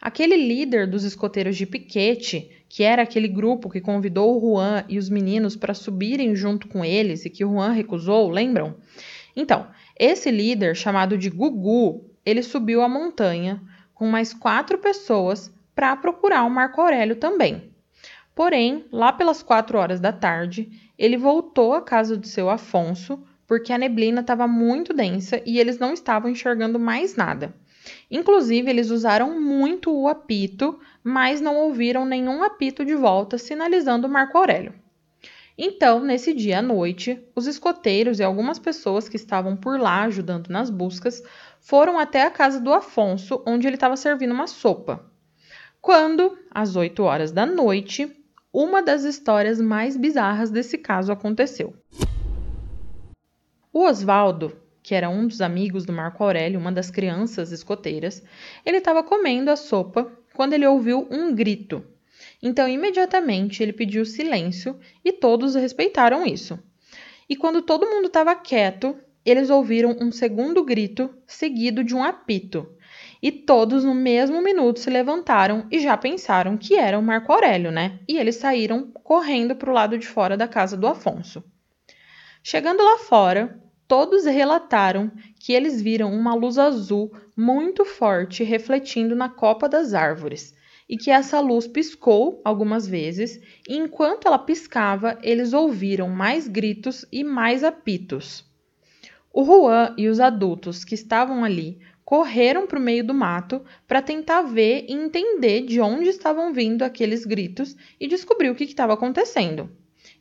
aquele 0.00 0.36
líder 0.36 0.86
dos 0.86 1.04
escoteiros 1.04 1.56
de 1.56 1.66
piquete 1.66 2.50
que 2.68 2.82
era 2.82 3.02
aquele 3.02 3.28
grupo 3.28 3.70
que 3.70 3.80
convidou 3.80 4.36
o 4.36 4.40
Juan 4.40 4.84
e 4.88 4.98
os 4.98 5.08
meninos 5.08 5.54
para 5.54 5.74
subirem 5.74 6.34
junto 6.34 6.66
com 6.66 6.84
eles 6.84 7.24
e 7.24 7.30
que 7.30 7.44
o 7.44 7.50
Juan 7.50 7.70
recusou, 7.70 8.28
lembram? 8.28 8.74
Então, 9.36 9.68
esse 9.96 10.30
líder, 10.30 10.74
chamado 10.74 11.16
de 11.16 11.30
Gugu, 11.30 12.10
ele 12.26 12.42
subiu 12.42 12.82
a 12.82 12.88
montanha 12.88 13.62
com 13.94 14.08
mais 14.08 14.34
quatro 14.34 14.78
pessoas 14.78 15.54
para 15.74 15.94
procurar 15.96 16.42
o 16.44 16.50
Marco 16.50 16.80
Aurélio 16.80 17.16
também. 17.16 17.70
Porém, 18.34 18.84
lá 18.90 19.12
pelas 19.12 19.40
quatro 19.40 19.78
horas 19.78 20.00
da 20.00 20.12
tarde, 20.12 20.68
ele 20.98 21.16
voltou 21.16 21.74
à 21.74 21.80
casa 21.80 22.16
do 22.16 22.26
seu 22.26 22.50
Afonso 22.50 23.22
porque 23.46 23.72
a 23.72 23.78
neblina 23.78 24.20
estava 24.20 24.48
muito 24.48 24.92
densa 24.92 25.40
e 25.46 25.60
eles 25.60 25.78
não 25.78 25.92
estavam 25.92 26.30
enxergando 26.30 26.78
mais 26.78 27.14
nada. 27.14 27.54
Inclusive, 28.10 28.70
eles 28.70 28.90
usaram 28.90 29.40
muito 29.40 29.92
o 29.92 30.08
apito, 30.08 30.78
mas 31.02 31.40
não 31.40 31.56
ouviram 31.56 32.04
nenhum 32.04 32.42
apito 32.42 32.84
de 32.84 32.94
volta 32.94 33.38
sinalizando 33.38 34.08
Marco 34.08 34.38
Aurélio. 34.38 34.74
Então, 35.56 36.00
nesse 36.00 36.34
dia 36.34 36.58
à 36.58 36.62
noite, 36.62 37.22
os 37.34 37.46
escoteiros 37.46 38.18
e 38.18 38.24
algumas 38.24 38.58
pessoas 38.58 39.08
que 39.08 39.16
estavam 39.16 39.56
por 39.56 39.78
lá 39.78 40.02
ajudando 40.02 40.48
nas 40.48 40.68
buscas 40.68 41.22
foram 41.60 41.98
até 41.98 42.22
a 42.22 42.30
casa 42.30 42.60
do 42.60 42.72
Afonso, 42.72 43.40
onde 43.46 43.66
ele 43.66 43.76
estava 43.76 43.96
servindo 43.96 44.32
uma 44.32 44.48
sopa. 44.48 45.04
Quando, 45.80 46.36
às 46.50 46.74
8 46.74 47.02
horas 47.02 47.30
da 47.30 47.46
noite, 47.46 48.10
uma 48.52 48.82
das 48.82 49.04
histórias 49.04 49.60
mais 49.60 49.96
bizarras 49.96 50.50
desse 50.50 50.78
caso 50.78 51.12
aconteceu. 51.12 51.74
O 53.72 53.84
Oswaldo 53.84 54.56
que 54.84 54.94
era 54.94 55.08
um 55.08 55.26
dos 55.26 55.40
amigos 55.40 55.86
do 55.86 55.94
Marco 55.94 56.22
Aurélio, 56.22 56.60
uma 56.60 56.70
das 56.70 56.90
crianças 56.90 57.50
escoteiras, 57.50 58.22
ele 58.66 58.76
estava 58.76 59.02
comendo 59.02 59.50
a 59.50 59.56
sopa 59.56 60.12
quando 60.34 60.52
ele 60.52 60.66
ouviu 60.66 61.08
um 61.10 61.34
grito. 61.34 61.82
Então, 62.42 62.68
imediatamente, 62.68 63.62
ele 63.62 63.72
pediu 63.72 64.04
silêncio 64.04 64.78
e 65.02 65.10
todos 65.10 65.54
respeitaram 65.54 66.26
isso. 66.26 66.58
E 67.26 67.34
quando 67.34 67.62
todo 67.62 67.88
mundo 67.88 68.08
estava 68.08 68.34
quieto, 68.34 68.94
eles 69.24 69.48
ouviram 69.48 69.96
um 69.98 70.12
segundo 70.12 70.62
grito 70.62 71.08
seguido 71.26 71.82
de 71.82 71.94
um 71.94 72.04
apito. 72.04 72.68
E 73.22 73.32
todos 73.32 73.84
no 73.84 73.94
mesmo 73.94 74.42
minuto 74.42 74.80
se 74.80 74.90
levantaram 74.90 75.66
e 75.70 75.80
já 75.80 75.96
pensaram 75.96 76.58
que 76.58 76.74
era 76.74 76.98
o 76.98 77.02
Marco 77.02 77.32
Aurélio, 77.32 77.72
né? 77.72 78.00
E 78.06 78.18
eles 78.18 78.36
saíram 78.36 78.92
correndo 79.02 79.56
para 79.56 79.70
o 79.70 79.72
lado 79.72 79.96
de 79.96 80.06
fora 80.06 80.36
da 80.36 80.46
casa 80.46 80.76
do 80.76 80.86
Afonso. 80.86 81.42
Chegando 82.42 82.84
lá 82.84 82.98
fora, 82.98 83.63
Todos 83.96 84.24
relataram 84.24 85.08
que 85.38 85.52
eles 85.52 85.80
viram 85.80 86.12
uma 86.12 86.34
luz 86.34 86.58
azul 86.58 87.12
muito 87.36 87.84
forte 87.84 88.42
refletindo 88.42 89.14
na 89.14 89.28
copa 89.28 89.68
das 89.68 89.94
árvores 89.94 90.52
e 90.88 90.96
que 90.96 91.12
essa 91.12 91.38
luz 91.38 91.68
piscou 91.68 92.42
algumas 92.44 92.88
vezes, 92.88 93.40
e 93.68 93.76
enquanto 93.76 94.26
ela 94.26 94.36
piscava, 94.36 95.16
eles 95.22 95.52
ouviram 95.52 96.08
mais 96.08 96.48
gritos 96.48 97.06
e 97.12 97.22
mais 97.22 97.62
apitos. 97.62 98.44
O 99.32 99.44
Juan 99.44 99.94
e 99.96 100.08
os 100.08 100.18
adultos 100.18 100.84
que 100.84 100.96
estavam 100.96 101.44
ali 101.44 101.78
correram 102.04 102.66
para 102.66 102.80
o 102.80 102.82
meio 102.82 103.06
do 103.06 103.14
mato 103.14 103.62
para 103.86 104.02
tentar 104.02 104.42
ver 104.42 104.86
e 104.88 104.92
entender 104.92 105.60
de 105.60 105.80
onde 105.80 106.08
estavam 106.08 106.52
vindo 106.52 106.82
aqueles 106.82 107.24
gritos 107.24 107.76
e 108.00 108.08
descobrir 108.08 108.50
o 108.50 108.56
que 108.56 108.64
estava 108.64 108.94
acontecendo. 108.94 109.70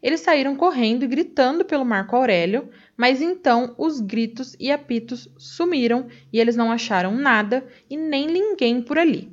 Eles 0.03 0.19
saíram 0.19 0.53
correndo 0.57 1.03
e 1.03 1.07
gritando 1.07 1.63
pelo 1.63 1.85
Marco 1.85 2.13
Aurélio, 2.13 2.69
mas 2.97 3.21
então 3.21 3.73
os 3.77 4.01
gritos 4.01 4.53
e 4.59 4.69
apitos 4.69 5.29
sumiram 5.37 6.07
e 6.31 6.41
eles 6.41 6.57
não 6.57 6.69
acharam 6.69 7.15
nada 7.15 7.65
e 7.89 7.95
nem 7.95 8.27
ninguém 8.27 8.81
por 8.81 8.99
ali. 8.99 9.31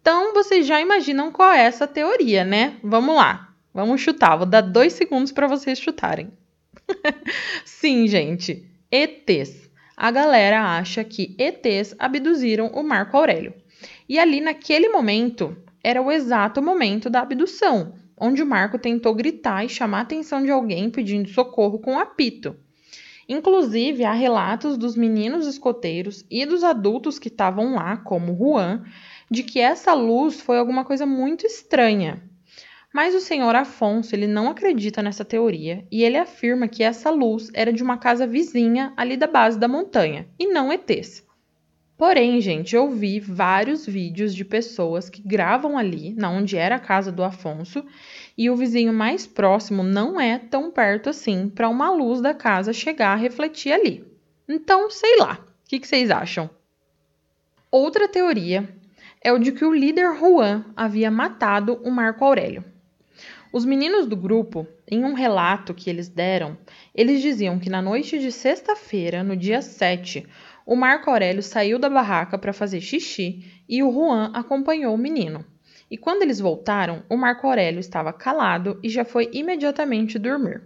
Então 0.00 0.32
vocês 0.32 0.66
já 0.66 0.80
imaginam 0.80 1.30
qual 1.30 1.52
é 1.52 1.60
essa 1.60 1.86
teoria, 1.86 2.44
né? 2.44 2.78
Vamos 2.82 3.14
lá, 3.14 3.54
vamos 3.74 4.00
chutar. 4.00 4.36
Vou 4.36 4.46
dar 4.46 4.62
dois 4.62 4.94
segundos 4.94 5.32
para 5.32 5.46
vocês 5.46 5.78
chutarem. 5.78 6.32
Sim, 7.66 8.08
gente, 8.08 8.66
ETs. 8.90 9.68
A 9.94 10.10
galera 10.10 10.78
acha 10.78 11.04
que 11.04 11.36
ETs 11.38 11.94
abduziram 11.98 12.68
o 12.68 12.82
Marco 12.82 13.18
Aurélio. 13.18 13.52
E 14.08 14.18
ali 14.18 14.40
naquele 14.40 14.88
momento 14.88 15.54
era 15.84 16.00
o 16.00 16.10
exato 16.10 16.62
momento 16.62 17.10
da 17.10 17.20
abdução, 17.20 17.94
onde 18.16 18.42
o 18.42 18.46
Marco 18.46 18.78
tentou 18.78 19.14
gritar 19.14 19.64
e 19.64 19.68
chamar 19.68 19.98
a 19.98 20.02
atenção 20.02 20.42
de 20.42 20.50
alguém 20.50 20.90
pedindo 20.90 21.28
socorro 21.28 21.78
com 21.78 21.92
um 21.92 21.98
apito. 21.98 22.56
Inclusive, 23.28 24.04
há 24.04 24.12
relatos 24.12 24.78
dos 24.78 24.96
meninos 24.96 25.46
escoteiros 25.46 26.24
e 26.30 26.46
dos 26.46 26.62
adultos 26.62 27.18
que 27.18 27.28
estavam 27.28 27.74
lá, 27.74 27.96
como 27.96 28.36
Juan, 28.36 28.84
de 29.30 29.42
que 29.42 29.58
essa 29.58 29.92
luz 29.92 30.40
foi 30.40 30.58
alguma 30.58 30.84
coisa 30.84 31.04
muito 31.04 31.44
estranha. 31.44 32.22
Mas 32.94 33.14
o 33.14 33.20
senhor 33.20 33.54
Afonso 33.54 34.14
ele 34.14 34.26
não 34.26 34.48
acredita 34.48 35.02
nessa 35.02 35.24
teoria 35.24 35.86
e 35.90 36.02
ele 36.02 36.16
afirma 36.16 36.68
que 36.68 36.82
essa 36.82 37.10
luz 37.10 37.50
era 37.52 37.72
de 37.72 37.82
uma 37.82 37.98
casa 37.98 38.26
vizinha 38.26 38.94
ali 38.96 39.16
da 39.16 39.26
base 39.26 39.58
da 39.58 39.68
montanha 39.68 40.28
e 40.38 40.46
não 40.46 40.72
ETs. 40.72 41.25
Porém, 41.96 42.40
gente, 42.42 42.76
eu 42.76 42.90
vi 42.90 43.18
vários 43.18 43.86
vídeos 43.86 44.34
de 44.34 44.44
pessoas 44.44 45.08
que 45.08 45.22
gravam 45.22 45.78
ali, 45.78 46.12
na 46.12 46.28
onde 46.28 46.56
era 46.56 46.76
a 46.76 46.80
casa 46.80 47.10
do 47.10 47.24
Afonso, 47.24 47.82
e 48.36 48.50
o 48.50 48.56
vizinho 48.56 48.92
mais 48.92 49.26
próximo 49.26 49.82
não 49.82 50.20
é 50.20 50.38
tão 50.38 50.70
perto 50.70 51.08
assim 51.08 51.48
para 51.48 51.70
uma 51.70 51.90
luz 51.90 52.20
da 52.20 52.34
casa 52.34 52.72
chegar 52.72 53.12
a 53.12 53.16
refletir 53.16 53.72
ali. 53.72 54.04
Então, 54.46 54.90
sei 54.90 55.16
lá, 55.16 55.40
o 55.64 55.68
que, 55.68 55.80
que 55.80 55.88
vocês 55.88 56.10
acham? 56.10 56.50
Outra 57.70 58.06
teoria 58.06 58.68
é 59.22 59.32
o 59.32 59.38
de 59.38 59.50
que 59.50 59.64
o 59.64 59.74
líder 59.74 60.14
Juan 60.18 60.66
havia 60.76 61.10
matado 61.10 61.80
o 61.82 61.90
Marco 61.90 62.24
Aurélio. 62.24 62.62
Os 63.52 63.64
meninos 63.64 64.06
do 64.06 64.16
grupo, 64.16 64.66
em 64.86 65.02
um 65.02 65.14
relato 65.14 65.72
que 65.72 65.88
eles 65.88 66.08
deram, 66.08 66.58
eles 66.94 67.22
diziam 67.22 67.58
que 67.58 67.70
na 67.70 67.80
noite 67.80 68.18
de 68.18 68.30
sexta-feira, 68.30 69.22
no 69.22 69.34
dia 69.34 69.62
7, 69.62 70.26
o 70.66 70.74
Marco 70.74 71.08
Aurélio 71.08 71.44
saiu 71.44 71.78
da 71.78 71.88
barraca 71.88 72.36
para 72.36 72.52
fazer 72.52 72.80
xixi 72.80 73.44
e 73.68 73.84
o 73.84 73.92
Juan 73.92 74.32
acompanhou 74.34 74.92
o 74.92 74.98
menino. 74.98 75.44
E 75.88 75.96
quando 75.96 76.22
eles 76.22 76.40
voltaram, 76.40 77.04
o 77.08 77.16
Marco 77.16 77.46
Aurélio 77.46 77.78
estava 77.78 78.12
calado 78.12 78.80
e 78.82 78.88
já 78.88 79.04
foi 79.04 79.30
imediatamente 79.32 80.18
dormir. 80.18 80.60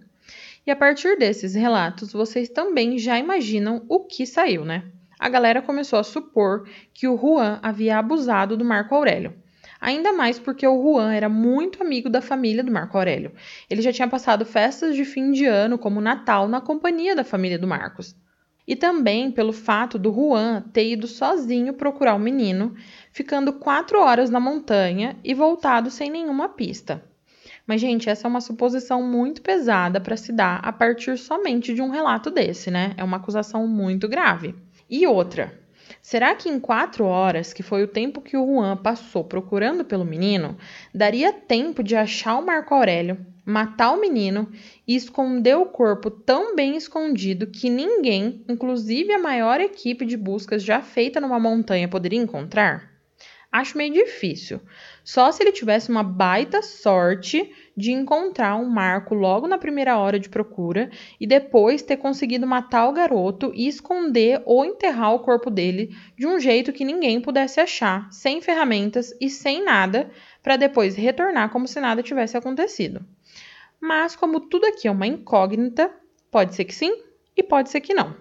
E 0.67 0.71
a 0.71 0.77
partir 0.77 1.19
desses 1.19 1.55
relatos, 1.55 2.15
vocês 2.15 2.49
também 2.49 2.99
já 2.99 3.19
imaginam 3.19 3.85
o 3.91 4.01
que 4.01 4.25
saiu, 4.25 4.65
né? 4.65 4.85
A 5.19 5.29
galera 5.29 5.61
começou 5.61 5.99
a 5.99 6.03
supor 6.03 6.67
que 6.95 7.07
o 7.07 7.19
Juan 7.19 7.61
havia 7.63 7.99
abusado 7.99 8.57
do 8.57 8.65
Marco 8.65 8.95
Aurélio. 8.95 9.35
Ainda 9.79 10.15
mais 10.15 10.39
porque 10.39 10.67
o 10.67 10.83
Juan 10.83 11.13
era 11.13 11.29
muito 11.29 11.83
amigo 11.83 12.09
da 12.09 12.23
família 12.23 12.65
do 12.65 12.73
Marco 12.73 12.97
Aurélio. 12.97 13.33
Ele 13.69 13.83
já 13.83 13.93
tinha 13.93 14.09
passado 14.09 14.47
festas 14.47 14.97
de 14.97 15.05
fim 15.05 15.31
de 15.31 15.45
ano, 15.45 15.79
como 15.79 16.01
Natal, 16.01 16.49
na 16.49 16.63
companhia 16.63 17.15
da 17.15 17.25
família 17.25 17.59
do 17.59 17.67
Marcos. 17.67 18.17
E 18.67 18.77
também 18.77 19.31
pelo 19.31 19.53
fato 19.53 19.99
do 19.99 20.13
Juan 20.13 20.63
ter 20.73 20.93
ido 20.93 21.07
sozinho 21.07 21.75
procurar 21.75 22.15
o 22.15 22.19
menino, 22.19 22.75
ficando 23.13 23.53
quatro 23.53 24.01
horas 24.01 24.31
na 24.31 24.41
montanha 24.41 25.17
e 25.25 25.35
voltado 25.35 25.91
sem 25.91 26.11
nenhuma 26.11 26.49
pista. 26.49 27.03
Mas, 27.67 27.81
gente, 27.81 28.11
essa 28.11 28.27
é 28.27 28.29
uma 28.29 28.41
suposição 28.41 29.03
muito 29.03 29.43
pesada 29.43 30.01
para 30.01 30.17
se 30.17 30.33
dar 30.33 30.59
a 30.63 30.73
partir 30.73 31.17
somente 31.17 31.73
de 31.73 31.81
um 31.81 31.91
relato 31.91 32.31
desse, 32.31 32.71
né? 32.71 32.95
É 32.97 33.05
uma 33.05 33.19
acusação 33.19 33.67
muito 33.67 34.09
grave. 34.09 34.57
E 34.89 35.07
outra, 35.07 35.57
será 36.03 36.35
que 36.35 36.49
em 36.49 36.59
quatro 36.59 37.05
horas, 37.05 37.53
que 37.53 37.63
foi 37.63 37.85
o 37.85 37.89
tempo 37.89 38.21
que 38.21 38.37
o 38.37 38.45
Juan 38.45 38.77
passou 38.77 39.23
procurando 39.23 39.85
pelo 39.85 40.05
menino, 40.05 40.57
daria 40.93 41.33
tempo 41.33 41.83
de 41.83 41.95
achar 41.95 42.39
o 42.39 42.45
Marco 42.45 42.75
Aurélio, 42.75 43.25
matar 43.45 43.93
o 43.93 44.01
menino 44.01 44.51
e 44.87 44.95
esconder 44.95 45.57
o 45.57 45.67
corpo 45.67 46.11
tão 46.11 46.55
bem 46.55 46.77
escondido 46.77 47.47
que 47.47 47.69
ninguém, 47.69 48.45
inclusive 48.49 49.13
a 49.13 49.19
maior 49.19 49.61
equipe 49.61 50.05
de 50.05 50.17
buscas 50.17 50.63
já 50.63 50.81
feita 50.81 51.21
numa 51.21 51.41
montanha, 51.41 51.89
poderia 51.89 52.19
encontrar? 52.19 52.91
Acho 53.53 53.77
meio 53.77 53.93
difícil. 53.93 54.61
Só 55.03 55.33
se 55.33 55.43
ele 55.43 55.51
tivesse 55.51 55.91
uma 55.91 56.05
baita 56.05 56.63
sorte 56.63 57.53
de 57.77 57.91
encontrar 57.91 58.57
um 58.57 58.69
marco 58.69 59.13
logo 59.13 59.49
na 59.49 59.59
primeira 59.59 59.99
hora 59.99 60.21
de 60.21 60.29
procura 60.29 60.89
e 61.19 61.27
depois 61.27 61.83
ter 61.83 61.97
conseguido 61.97 62.47
matar 62.47 62.89
o 62.89 62.93
garoto 62.93 63.51
e 63.53 63.67
esconder 63.67 64.41
ou 64.45 64.65
enterrar 64.65 65.15
o 65.15 65.19
corpo 65.19 65.51
dele 65.51 65.91
de 66.17 66.29
um 66.29 66.39
jeito 66.39 66.73
que 66.73 66.85
ninguém 66.85 67.21
pudesse 67.21 67.59
achar, 67.59 68.09
sem 68.13 68.41
ferramentas 68.41 69.13
e 69.21 69.29
sem 69.29 69.65
nada, 69.65 70.09
para 70.45 70.57
depois 70.57 70.95
retornar 70.95 71.51
como 71.51 71.67
se 71.67 71.81
nada 71.81 72.05
tivesse 72.05 72.37
acontecido. 72.37 73.05
Mas, 73.81 74.15
como 74.15 74.41
tudo 74.41 74.67
aqui 74.67 74.87
é 74.87 74.91
uma 74.91 75.07
incógnita, 75.07 75.91
pode 76.31 76.55
ser 76.55 76.65
que 76.65 76.75
sim 76.75 77.03
e 77.37 77.43
pode 77.43 77.71
ser 77.71 77.81
que 77.81 77.95
não. 77.95 78.15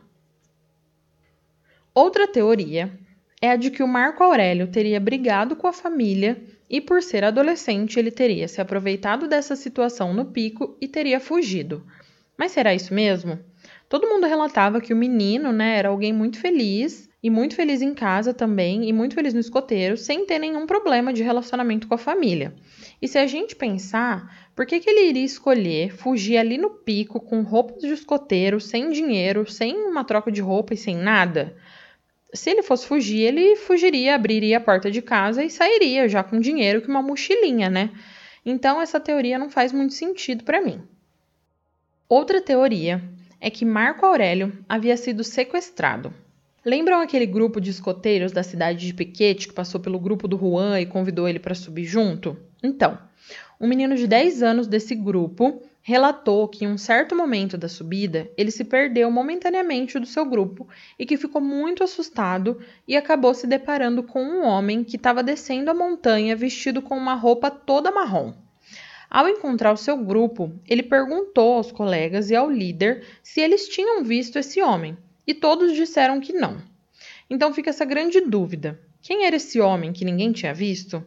Outra 1.94 2.28
teoria 2.28 2.98
é 3.42 3.52
a 3.52 3.56
de 3.56 3.72
que 3.72 3.84
o 3.84 3.88
Marco 3.88 4.24
Aurélio 4.24 4.68
teria 4.68 5.00
brigado 5.00 5.56
com 5.56 5.68
a 5.68 5.74
família 5.74 6.42
e, 6.70 6.80
por 6.80 7.02
ser 7.02 7.24
adolescente, 7.24 7.98
ele 7.98 8.12
teria 8.12 8.48
se 8.48 8.62
aproveitado 8.62 9.28
dessa 9.28 9.56
situação 9.56 10.14
no 10.14 10.26
pico 10.26 10.78
e 10.80 10.88
teria 10.88 11.20
fugido. 11.20 11.86
Mas 12.38 12.52
será 12.52 12.74
isso 12.74 12.94
mesmo? 12.94 13.40
Todo 13.90 14.08
mundo 14.08 14.28
relatava 14.28 14.80
que 14.80 14.94
o 14.94 14.98
menino 14.98 15.52
né, 15.52 15.78
era 15.78 15.90
alguém 15.90 16.14
muito 16.14 16.40
feliz 16.40 17.10
e 17.22 17.30
muito 17.30 17.56
feliz 17.56 17.82
em 17.82 17.94
casa 17.94 18.34
também 18.34 18.88
e 18.88 18.94
muito 18.94 19.16
feliz 19.16 19.34
no 19.34 19.40
escoteiro, 19.40 19.98
sem 19.98 20.26
ter 20.26 20.40
nenhum 20.40 20.66
problema 20.66 21.12
de 21.12 21.24
relacionamento 21.24 21.88
com 21.88 21.96
a 21.96 21.98
família. 21.98 22.54
E 23.02 23.08
se 23.08 23.18
a 23.18 23.26
gente 23.28 23.56
pensar, 23.56 24.50
por 24.56 24.66
que, 24.66 24.80
que 24.80 24.90
ele 24.90 25.10
iria 25.10 25.26
escolher 25.26 25.96
fugir 25.96 26.38
ali 26.38 26.58
no 26.58 26.70
pico 26.70 27.20
com 27.20 27.42
roupas 27.42 27.82
de 27.82 27.94
escoteiro, 27.94 28.60
sem 28.60 28.92
dinheiro, 28.92 29.50
sem 29.50 29.76
uma 29.76 30.04
troca 30.04 30.32
de 30.32 30.42
roupa 30.42 30.74
e 30.74 30.78
sem 30.78 30.96
nada? 30.96 31.56
se 32.34 32.50
ele 32.50 32.62
fosse 32.62 32.86
fugir, 32.86 33.22
ele 33.22 33.56
fugiria, 33.56 34.16
abriria 34.16 34.58
a 34.58 34.62
porta 34.62 34.92
de 34.92 35.02
casa 35.02 35.44
e 35.44 35.50
sairia 35.50 36.08
já 36.08 36.24
com 36.24 36.40
dinheiro 36.40 36.82
que 36.82 36.88
uma 36.88 37.02
mochilinha, 37.02 37.70
né? 37.70 37.92
Então 38.46 38.82
essa 38.82 39.00
teoria 39.00 39.40
não 39.40 39.50
faz 39.50 39.72
muito 39.72 39.94
sentido 39.94 40.44
para 40.44 40.62
mim. 40.62 40.82
Outra 42.08 42.42
teoria 42.42 43.04
é 43.42 43.50
que 43.50 43.66
Marco 43.66 44.06
Aurélio 44.06 44.54
havia 44.68 44.96
sido 44.96 45.24
sequestrado. 45.24 46.14
Lembram 46.64 47.02
aquele 47.02 47.26
grupo 47.26 47.60
de 47.60 47.72
escoteiros 47.72 48.32
da 48.32 48.44
cidade 48.44 48.86
de 48.86 48.94
Piquete 48.94 49.48
que 49.48 49.54
passou 49.54 49.80
pelo 49.80 50.00
grupo 50.00 50.28
do 50.28 50.38
Juan 50.38 50.80
e 50.80 50.86
convidou 50.86 51.28
ele 51.28 51.40
para 51.40 51.56
subir 51.56 51.86
junto? 51.86 52.38
Então, 52.62 52.98
um 53.60 53.68
menino 53.68 53.96
de 53.96 54.08
10 54.08 54.44
anos 54.44 54.68
desse 54.68 54.96
grupo 54.96 55.62
relatou 55.82 56.48
que 56.48 56.66
em 56.66 56.68
um 56.68 56.78
certo 56.78 57.16
momento 57.16 57.58
da 57.58 57.68
subida 57.68 58.30
ele 58.38 58.52
se 58.52 58.64
perdeu 58.64 59.10
momentaneamente 59.10 59.98
do 60.00 60.06
seu 60.06 60.26
grupo 60.26 60.68
e 60.98 61.06
que 61.06 61.18
ficou 61.18 61.42
muito 61.42 61.84
assustado 61.84 62.60
e 62.88 62.96
acabou 62.96 63.34
se 63.34 63.48
deparando 63.48 64.04
com 64.04 64.22
um 64.22 64.46
homem 64.46 64.84
que 64.84 64.98
estava 64.98 65.24
descendo 65.24 65.72
a 65.72 65.74
montanha 65.74 66.36
vestido 66.36 66.82
com 66.82 66.96
uma 66.96 67.16
roupa 67.16 67.50
toda 67.50 67.92
marrom. 67.92 68.34
Ao 69.10 69.28
encontrar 69.28 69.74
o 69.74 69.78
seu 69.78 69.98
grupo, 69.98 70.54
ele 70.68 70.84
perguntou 70.84 71.56
aos 71.56 71.72
colegas 71.72 72.30
e 72.30 72.36
ao 72.36 72.50
líder 72.50 73.04
se 73.24 73.42
eles 73.42 73.68
tinham 73.68 74.04
visto 74.04 74.38
esse 74.38 74.62
homem, 74.62 74.96
e 75.26 75.34
todos 75.34 75.76
disseram 75.76 76.20
que 76.20 76.34
não. 76.34 76.62
Então 77.28 77.54
fica 77.54 77.72
essa 77.72 77.86
grande 77.86 78.22
dúvida: 78.22 78.80
quem 79.02 79.26
era 79.26 79.36
esse 79.36 79.60
homem 79.60 79.92
que 79.92 80.06
ninguém 80.06 80.32
tinha 80.32 80.54
visto? 80.54 81.04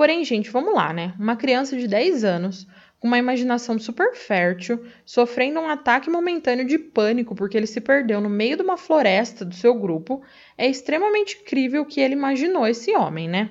Porém, 0.00 0.24
gente, 0.24 0.48
vamos 0.48 0.72
lá, 0.72 0.94
né? 0.94 1.12
Uma 1.18 1.36
criança 1.36 1.76
de 1.76 1.86
10 1.86 2.24
anos 2.24 2.66
com 2.98 3.06
uma 3.06 3.18
imaginação 3.18 3.78
super 3.78 4.14
fértil, 4.14 4.82
sofrendo 5.04 5.60
um 5.60 5.68
ataque 5.68 6.08
momentâneo 6.08 6.64
de 6.64 6.78
pânico 6.78 7.34
porque 7.34 7.54
ele 7.54 7.66
se 7.66 7.82
perdeu 7.82 8.18
no 8.18 8.30
meio 8.30 8.56
de 8.56 8.62
uma 8.62 8.78
floresta 8.78 9.44
do 9.44 9.54
seu 9.54 9.74
grupo, 9.74 10.22
é 10.56 10.66
extremamente 10.66 11.38
incrível 11.42 11.84
que 11.84 12.00
ele 12.00 12.14
imaginou 12.14 12.66
esse 12.66 12.96
homem, 12.96 13.28
né? 13.28 13.50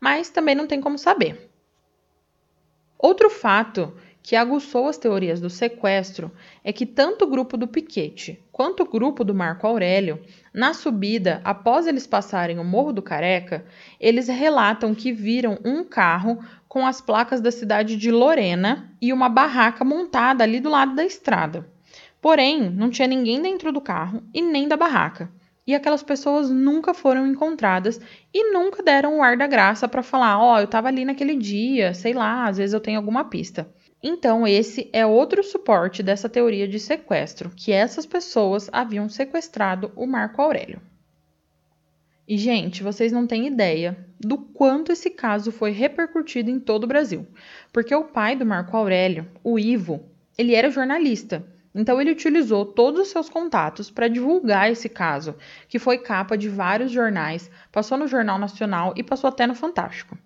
Mas 0.00 0.28
também 0.30 0.56
não 0.56 0.66
tem 0.66 0.80
como 0.80 0.98
saber. 0.98 1.48
Outro 2.98 3.30
fato 3.30 3.96
que 4.24 4.34
aguçou 4.34 4.88
as 4.88 4.96
teorias 4.96 5.38
do 5.38 5.50
sequestro 5.50 6.32
é 6.64 6.72
que 6.72 6.86
tanto 6.86 7.26
o 7.26 7.28
grupo 7.28 7.58
do 7.58 7.68
Piquete 7.68 8.42
quanto 8.50 8.82
o 8.82 8.88
grupo 8.88 9.22
do 9.22 9.34
Marco 9.34 9.66
Aurélio, 9.66 10.18
na 10.50 10.72
subida 10.72 11.42
após 11.44 11.86
eles 11.86 12.06
passarem 12.06 12.58
o 12.58 12.64
Morro 12.64 12.90
do 12.90 13.02
Careca, 13.02 13.66
eles 14.00 14.26
relatam 14.26 14.94
que 14.94 15.12
viram 15.12 15.58
um 15.62 15.84
carro 15.84 16.42
com 16.66 16.86
as 16.86 17.02
placas 17.02 17.42
da 17.42 17.50
cidade 17.50 17.98
de 17.98 18.10
Lorena 18.10 18.90
e 18.98 19.12
uma 19.12 19.28
barraca 19.28 19.84
montada 19.84 20.42
ali 20.42 20.58
do 20.58 20.70
lado 20.70 20.94
da 20.94 21.04
estrada. 21.04 21.68
Porém, 22.18 22.70
não 22.70 22.88
tinha 22.88 23.06
ninguém 23.06 23.42
dentro 23.42 23.70
do 23.70 23.80
carro 23.80 24.22
e 24.32 24.40
nem 24.40 24.66
da 24.66 24.76
barraca. 24.76 25.30
E 25.66 25.74
aquelas 25.74 26.02
pessoas 26.02 26.48
nunca 26.48 26.94
foram 26.94 27.26
encontradas 27.26 28.00
e 28.32 28.52
nunca 28.52 28.82
deram 28.82 29.18
o 29.18 29.22
ar 29.22 29.36
da 29.36 29.46
graça 29.46 29.86
para 29.86 30.02
falar: 30.02 30.38
Ó, 30.38 30.54
oh, 30.54 30.58
eu 30.60 30.64
estava 30.64 30.88
ali 30.88 31.04
naquele 31.04 31.36
dia, 31.36 31.92
sei 31.92 32.14
lá, 32.14 32.46
às 32.46 32.56
vezes 32.56 32.72
eu 32.72 32.80
tenho 32.80 32.98
alguma 32.98 33.24
pista. 33.24 33.68
Então, 34.06 34.46
esse 34.46 34.90
é 34.92 35.06
outro 35.06 35.42
suporte 35.42 36.02
dessa 36.02 36.28
teoria 36.28 36.68
de 36.68 36.78
sequestro, 36.78 37.50
que 37.56 37.72
essas 37.72 38.04
pessoas 38.04 38.68
haviam 38.70 39.08
sequestrado 39.08 39.90
o 39.96 40.06
Marco 40.06 40.42
Aurélio. 40.42 40.78
E, 42.28 42.36
gente, 42.36 42.82
vocês 42.82 43.10
não 43.10 43.26
têm 43.26 43.46
ideia 43.46 43.96
do 44.20 44.36
quanto 44.36 44.92
esse 44.92 45.08
caso 45.08 45.50
foi 45.50 45.70
repercutido 45.70 46.50
em 46.50 46.60
todo 46.60 46.84
o 46.84 46.86
Brasil. 46.86 47.26
Porque 47.72 47.94
o 47.94 48.04
pai 48.04 48.36
do 48.36 48.44
Marco 48.44 48.76
Aurélio, 48.76 49.26
o 49.42 49.58
Ivo, 49.58 50.04
ele 50.36 50.54
era 50.54 50.70
jornalista. 50.70 51.42
Então 51.74 51.98
ele 51.98 52.12
utilizou 52.12 52.66
todos 52.66 53.00
os 53.00 53.08
seus 53.08 53.30
contatos 53.30 53.90
para 53.90 54.06
divulgar 54.06 54.70
esse 54.70 54.88
caso, 54.88 55.34
que 55.66 55.78
foi 55.78 55.96
capa 55.96 56.36
de 56.36 56.50
vários 56.50 56.92
jornais, 56.92 57.50
passou 57.72 57.96
no 57.96 58.06
Jornal 58.06 58.38
Nacional 58.38 58.92
e 58.96 59.02
passou 59.02 59.28
até 59.28 59.46
no 59.46 59.54
Fantástico. 59.54 60.18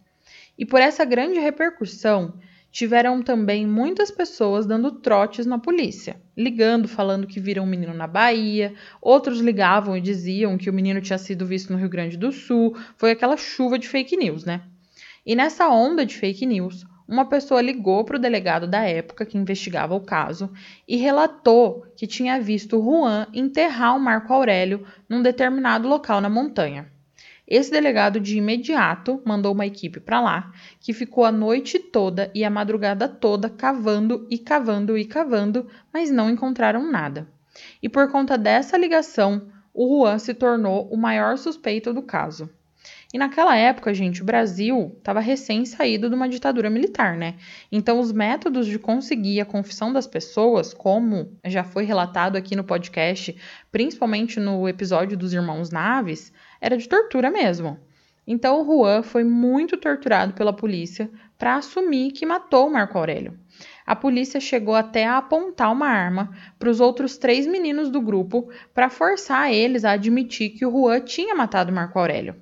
E 0.58 0.66
por 0.66 0.80
essa 0.80 1.04
grande 1.04 1.38
repercussão, 1.38 2.34
tiveram 2.70 3.22
também 3.22 3.66
muitas 3.66 4.10
pessoas 4.10 4.66
dando 4.66 4.92
trotes 4.92 5.46
na 5.46 5.58
polícia, 5.58 6.20
ligando, 6.36 6.86
falando 6.86 7.26
que 7.26 7.40
viram 7.40 7.64
um 7.64 7.66
menino 7.66 7.94
na 7.94 8.06
Bahia, 8.06 8.74
outros 9.00 9.40
ligavam 9.40 9.96
e 9.96 10.00
diziam 10.00 10.58
que 10.58 10.68
o 10.68 10.72
menino 10.72 11.00
tinha 11.00 11.18
sido 11.18 11.46
visto 11.46 11.72
no 11.72 11.78
Rio 11.78 11.88
Grande 11.88 12.16
do 12.16 12.30
Sul, 12.30 12.76
foi 12.96 13.10
aquela 13.10 13.36
chuva 13.36 13.78
de 13.78 13.88
fake 13.88 14.16
news, 14.16 14.44
né? 14.44 14.62
E 15.24 15.34
nessa 15.34 15.68
onda 15.68 16.06
de 16.06 16.14
fake 16.14 16.46
news, 16.46 16.86
uma 17.08 17.26
pessoa 17.26 17.62
ligou 17.62 18.04
para 18.04 18.16
o 18.16 18.20
delegado 18.20 18.66
da 18.66 18.82
época 18.82 19.24
que 19.24 19.38
investigava 19.38 19.94
o 19.94 20.00
caso 20.00 20.52
e 20.86 20.96
relatou 20.96 21.86
que 21.96 22.06
tinha 22.06 22.38
visto 22.38 22.82
Juan 22.82 23.26
enterrar 23.32 23.96
o 23.96 24.00
Marco 24.00 24.32
Aurélio 24.32 24.86
num 25.08 25.22
determinado 25.22 25.88
local 25.88 26.20
na 26.20 26.28
montanha. 26.28 26.92
Esse 27.50 27.70
delegado 27.70 28.20
de 28.20 28.36
imediato 28.36 29.22
mandou 29.24 29.54
uma 29.54 29.64
equipe 29.64 29.98
para 29.98 30.20
lá, 30.20 30.52
que 30.78 30.92
ficou 30.92 31.24
a 31.24 31.32
noite 31.32 31.78
toda 31.78 32.30
e 32.34 32.44
a 32.44 32.50
madrugada 32.50 33.08
toda 33.08 33.48
cavando 33.48 34.26
e 34.30 34.36
cavando 34.36 34.98
e 34.98 35.06
cavando, 35.06 35.66
mas 35.90 36.10
não 36.10 36.28
encontraram 36.28 36.92
nada. 36.92 37.26
E 37.82 37.88
por 37.88 38.12
conta 38.12 38.36
dessa 38.36 38.76
ligação, 38.76 39.48
o 39.72 40.02
Juan 40.02 40.18
se 40.18 40.34
tornou 40.34 40.88
o 40.92 40.96
maior 40.98 41.38
suspeito 41.38 41.90
do 41.94 42.02
caso. 42.02 42.50
E 43.12 43.16
naquela 43.16 43.56
época, 43.56 43.94
gente, 43.94 44.20
o 44.20 44.24
Brasil 44.24 44.94
estava 44.98 45.18
recém 45.18 45.64
saído 45.64 46.10
de 46.10 46.14
uma 46.14 46.28
ditadura 46.28 46.68
militar, 46.68 47.16
né? 47.16 47.36
Então, 47.72 47.98
os 47.98 48.12
métodos 48.12 48.66
de 48.66 48.78
conseguir 48.78 49.40
a 49.40 49.46
confissão 49.46 49.90
das 49.90 50.06
pessoas, 50.06 50.74
como 50.74 51.32
já 51.46 51.64
foi 51.64 51.84
relatado 51.84 52.36
aqui 52.36 52.54
no 52.54 52.62
podcast, 52.62 53.34
principalmente 53.72 54.38
no 54.38 54.68
episódio 54.68 55.16
dos 55.16 55.32
Irmãos 55.32 55.70
Naves, 55.70 56.30
era 56.60 56.76
de 56.76 56.88
tortura 56.88 57.30
mesmo. 57.30 57.78
Então, 58.26 58.60
o 58.60 58.64
Juan 58.64 59.02
foi 59.02 59.24
muito 59.24 59.76
torturado 59.76 60.34
pela 60.34 60.52
polícia 60.52 61.10
para 61.38 61.56
assumir 61.56 62.12
que 62.12 62.26
matou 62.26 62.66
o 62.66 62.72
Marco 62.72 62.98
Aurélio. 62.98 63.38
A 63.86 63.96
polícia 63.96 64.38
chegou 64.38 64.74
até 64.74 65.06
a 65.06 65.16
apontar 65.16 65.72
uma 65.72 65.88
arma 65.88 66.30
para 66.58 66.68
os 66.68 66.80
outros 66.80 67.16
três 67.16 67.46
meninos 67.46 67.90
do 67.90 68.00
grupo 68.00 68.50
para 68.74 68.90
forçar 68.90 69.52
eles 69.52 69.84
a 69.84 69.92
admitir 69.92 70.50
que 70.50 70.66
o 70.66 70.70
Juan 70.70 71.00
tinha 71.00 71.34
matado 71.34 71.72
Marco 71.72 71.98
Aurélio 71.98 72.36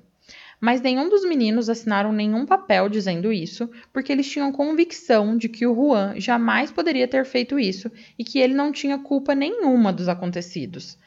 mas 0.59 0.81
nenhum 0.81 1.07
dos 1.07 1.23
meninos 1.23 1.69
assinaram 1.69 2.11
nenhum 2.11 2.45
papel 2.45 2.89
dizendo 2.89 3.31
isso, 3.31 3.69
porque 3.93 4.11
eles 4.11 4.29
tinham 4.29 4.51
convicção 4.51 5.37
de 5.37 5.47
que 5.47 5.67
o 5.67 5.75
Juan 5.75 6.19
jamais 6.19 6.71
poderia 6.71 7.07
ter 7.07 7.25
feito 7.25 7.59
isso 7.59 7.91
e 8.17 8.23
que 8.23 8.39
ele 8.39 8.53
não 8.53 8.71
tinha 8.71 8.97
culpa 8.97 9.35
nenhuma 9.35 9.93
dos 9.93 10.07
acontecidos. 10.07 10.97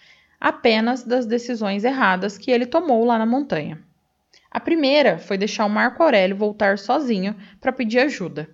Apenas 0.40 1.04
das 1.04 1.26
decisões 1.26 1.84
erradas 1.84 2.38
que 2.38 2.50
ele 2.50 2.64
tomou 2.64 3.04
lá 3.04 3.18
na 3.18 3.26
montanha. 3.26 3.78
A 4.50 4.58
primeira 4.58 5.18
foi 5.18 5.36
deixar 5.36 5.66
o 5.66 5.70
Marco 5.70 6.02
Aurélio 6.02 6.36
voltar 6.36 6.78
sozinho 6.78 7.36
para 7.60 7.72
pedir 7.72 8.00
ajuda. 8.00 8.48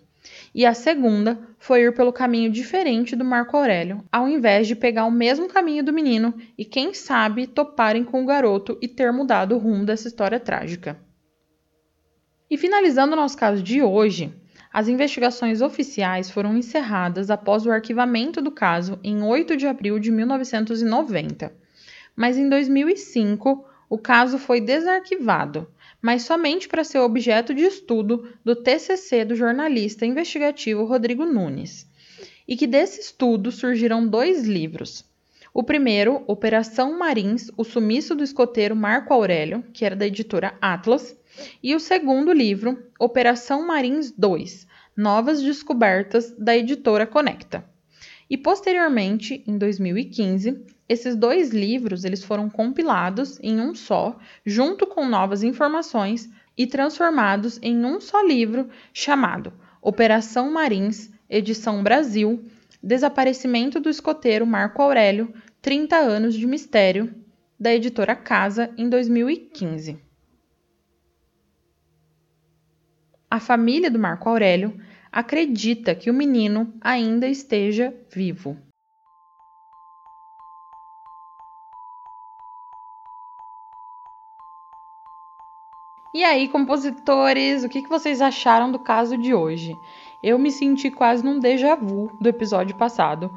E 0.54 0.66
a 0.66 0.74
segunda 0.74 1.38
foi 1.58 1.82
ir 1.82 1.94
pelo 1.94 2.12
caminho 2.12 2.50
diferente 2.50 3.14
do 3.14 3.24
Marco 3.24 3.56
Aurélio, 3.56 4.04
ao 4.10 4.28
invés 4.28 4.66
de 4.66 4.74
pegar 4.74 5.04
o 5.04 5.10
mesmo 5.10 5.48
caminho 5.48 5.84
do 5.84 5.92
menino 5.92 6.34
e, 6.58 6.64
quem 6.64 6.92
sabe, 6.92 7.46
toparem 7.46 8.04
com 8.04 8.22
o 8.22 8.26
garoto 8.26 8.76
e 8.82 8.88
ter 8.88 9.12
mudado 9.12 9.54
o 9.54 9.58
rumo 9.58 9.84
dessa 9.84 10.08
história 10.08 10.40
trágica. 10.40 10.98
E 12.50 12.56
finalizando 12.56 13.12
o 13.12 13.16
nosso 13.16 13.36
caso 13.36 13.62
de 13.62 13.82
hoje, 13.82 14.34
as 14.72 14.88
investigações 14.88 15.62
oficiais 15.62 16.30
foram 16.30 16.56
encerradas 16.56 17.30
após 17.30 17.64
o 17.64 17.70
arquivamento 17.70 18.42
do 18.42 18.50
caso 18.50 18.98
em 19.02 19.22
8 19.22 19.56
de 19.56 19.66
abril 19.66 19.98
de 19.98 20.10
1990. 20.10 21.65
Mas 22.16 22.38
em 22.38 22.48
2005, 22.48 23.64
o 23.88 23.98
caso 23.98 24.38
foi 24.38 24.60
desarquivado 24.60 25.68
mas 26.06 26.22
somente 26.22 26.68
para 26.68 26.84
ser 26.84 26.98
objeto 26.98 27.52
de 27.52 27.62
estudo 27.62 28.28
do 28.44 28.54
TCC 28.54 29.24
do 29.24 29.34
jornalista 29.34 30.06
investigativo 30.06 30.84
Rodrigo 30.84 31.24
Nunes. 31.24 31.90
E 32.46 32.56
que 32.56 32.64
desse 32.64 33.00
estudo 33.00 33.50
surgiram 33.50 34.06
dois 34.06 34.46
livros. 34.46 35.04
O 35.52 35.64
primeiro, 35.64 36.22
Operação 36.28 36.96
Marins, 36.96 37.50
o 37.56 37.64
sumiço 37.64 38.14
do 38.14 38.22
escoteiro 38.22 38.76
Marco 38.76 39.12
Aurélio, 39.12 39.64
que 39.72 39.84
era 39.84 39.96
da 39.96 40.06
editora 40.06 40.56
Atlas, 40.60 41.16
e 41.60 41.74
o 41.74 41.80
segundo 41.80 42.32
livro, 42.32 42.80
Operação 43.00 43.66
Marins 43.66 44.12
2, 44.12 44.64
Novas 44.96 45.42
Descobertas, 45.42 46.30
da 46.38 46.56
editora 46.56 47.04
Conecta. 47.04 47.64
E 48.30 48.36
posteriormente, 48.36 49.42
em 49.44 49.58
2015, 49.58 50.64
esses 50.88 51.16
dois 51.16 51.50
livros 51.50 52.04
eles 52.04 52.22
foram 52.22 52.48
compilados 52.48 53.38
em 53.42 53.60
um 53.60 53.74
só, 53.74 54.18
junto 54.44 54.86
com 54.86 55.06
novas 55.06 55.42
informações 55.42 56.30
e 56.56 56.66
transformados 56.66 57.58
em 57.62 57.84
um 57.84 58.00
só 58.00 58.22
livro 58.22 58.68
chamado 58.92 59.52
Operação 59.82 60.50
Marins, 60.50 61.10
edição 61.28 61.82
Brasil, 61.82 62.44
Desaparecimento 62.82 63.80
do 63.80 63.88
escoteiro 63.88 64.46
Marco 64.46 64.80
Aurélio, 64.80 65.34
30 65.60 65.96
anos 65.96 66.34
de 66.34 66.46
mistério, 66.46 67.12
da 67.58 67.74
editora 67.74 68.14
Casa, 68.14 68.70
em 68.76 68.88
2015. 68.88 69.98
A 73.28 73.40
família 73.40 73.90
do 73.90 73.98
Marco 73.98 74.28
Aurélio 74.28 74.78
acredita 75.10 75.94
que 75.94 76.10
o 76.10 76.14
menino 76.14 76.72
ainda 76.80 77.26
esteja 77.26 77.92
vivo. 78.08 78.56
E 86.16 86.24
aí, 86.24 86.48
compositores, 86.48 87.62
o 87.62 87.68
que 87.68 87.86
vocês 87.86 88.22
acharam 88.22 88.72
do 88.72 88.78
caso 88.78 89.18
de 89.18 89.34
hoje? 89.34 89.78
Eu 90.22 90.38
me 90.38 90.50
senti 90.50 90.90
quase 90.90 91.22
num 91.22 91.38
déjà 91.38 91.74
vu 91.74 92.10
do 92.18 92.26
episódio 92.26 92.74
passado, 92.74 93.30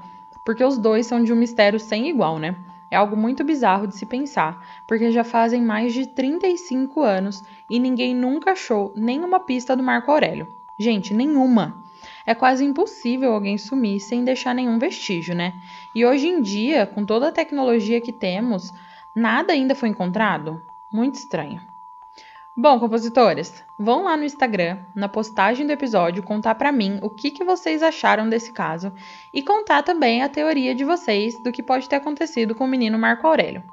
porque 0.45 0.63
os 0.63 0.77
dois 0.77 1.05
são 1.05 1.21
de 1.21 1.33
um 1.33 1.35
mistério 1.35 1.77
sem 1.77 2.07
igual, 2.07 2.39
né? 2.39 2.55
É 2.89 2.95
algo 2.95 3.17
muito 3.17 3.43
bizarro 3.43 3.85
de 3.85 3.97
se 3.97 4.05
pensar, 4.05 4.65
porque 4.87 5.11
já 5.11 5.25
fazem 5.25 5.61
mais 5.61 5.93
de 5.93 6.07
35 6.07 7.01
anos 7.01 7.43
e 7.69 7.81
ninguém 7.81 8.15
nunca 8.15 8.53
achou 8.53 8.93
nenhuma 8.95 9.41
pista 9.41 9.75
do 9.75 9.83
Marco 9.83 10.09
Aurélio. 10.09 10.47
Gente, 10.79 11.13
nenhuma. 11.13 11.83
É 12.25 12.33
quase 12.33 12.63
impossível 12.63 13.33
alguém 13.33 13.57
sumir 13.57 13.99
sem 13.99 14.23
deixar 14.23 14.55
nenhum 14.55 14.79
vestígio, 14.79 15.35
né? 15.35 15.53
E 15.93 16.05
hoje 16.05 16.29
em 16.29 16.41
dia, 16.41 16.87
com 16.87 17.05
toda 17.05 17.27
a 17.27 17.33
tecnologia 17.33 17.99
que 17.99 18.13
temos, 18.13 18.71
nada 19.13 19.51
ainda 19.51 19.75
foi 19.75 19.89
encontrado? 19.89 20.61
Muito 20.89 21.15
estranho. 21.15 21.68
Bom, 22.61 22.77
compositores, 22.77 23.63
vão 23.79 24.03
lá 24.03 24.17
no 24.17 24.25
Instagram, 24.25 24.79
na 24.93 25.07
postagem 25.07 25.65
do 25.65 25.71
episódio, 25.71 26.21
contar 26.21 26.55
para 26.55 26.73
mim 26.73 26.99
o 27.01 27.09
que, 27.09 27.31
que 27.31 27.41
vocês 27.41 27.81
acharam 27.81 28.27
desse 28.27 28.51
caso 28.51 28.91
e 29.33 29.41
contar 29.41 29.81
também 29.81 30.21
a 30.21 30.27
teoria 30.27 30.75
de 30.75 30.83
vocês 30.83 31.41
do 31.41 31.53
que 31.53 31.63
pode 31.63 31.87
ter 31.87 31.95
acontecido 31.95 32.53
com 32.53 32.65
o 32.65 32.67
menino 32.67 32.99
Marco 32.99 33.25
Aurélio. 33.25 33.63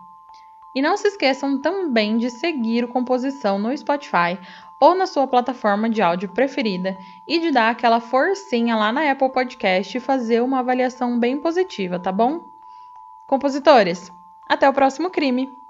E 0.73 0.81
não 0.81 0.97
se 0.97 1.09
esqueçam 1.09 1.61
também 1.61 2.17
de 2.17 2.31
seguir 2.31 2.85
o 2.85 2.89
Composição 2.89 3.59
no 3.59 3.77
Spotify 3.77 4.39
ou 4.81 4.95
na 4.95 5.07
sua 5.07 5.27
plataforma 5.27 5.91
de 5.91 6.01
áudio 6.01 6.29
preferida 6.29 6.97
e 7.27 7.41
de 7.41 7.51
dar 7.51 7.71
aquela 7.71 7.99
forcinha 7.99 8.77
lá 8.77 8.93
na 8.93 9.11
Apple 9.11 9.33
Podcast 9.33 9.97
e 9.97 10.01
fazer 10.01 10.41
uma 10.45 10.61
avaliação 10.61 11.19
bem 11.19 11.41
positiva, 11.41 11.99
tá 11.99 12.13
bom? 12.13 12.53
Compositores, 13.27 14.13
até 14.49 14.69
o 14.69 14.73
próximo 14.73 15.11
crime! 15.11 15.66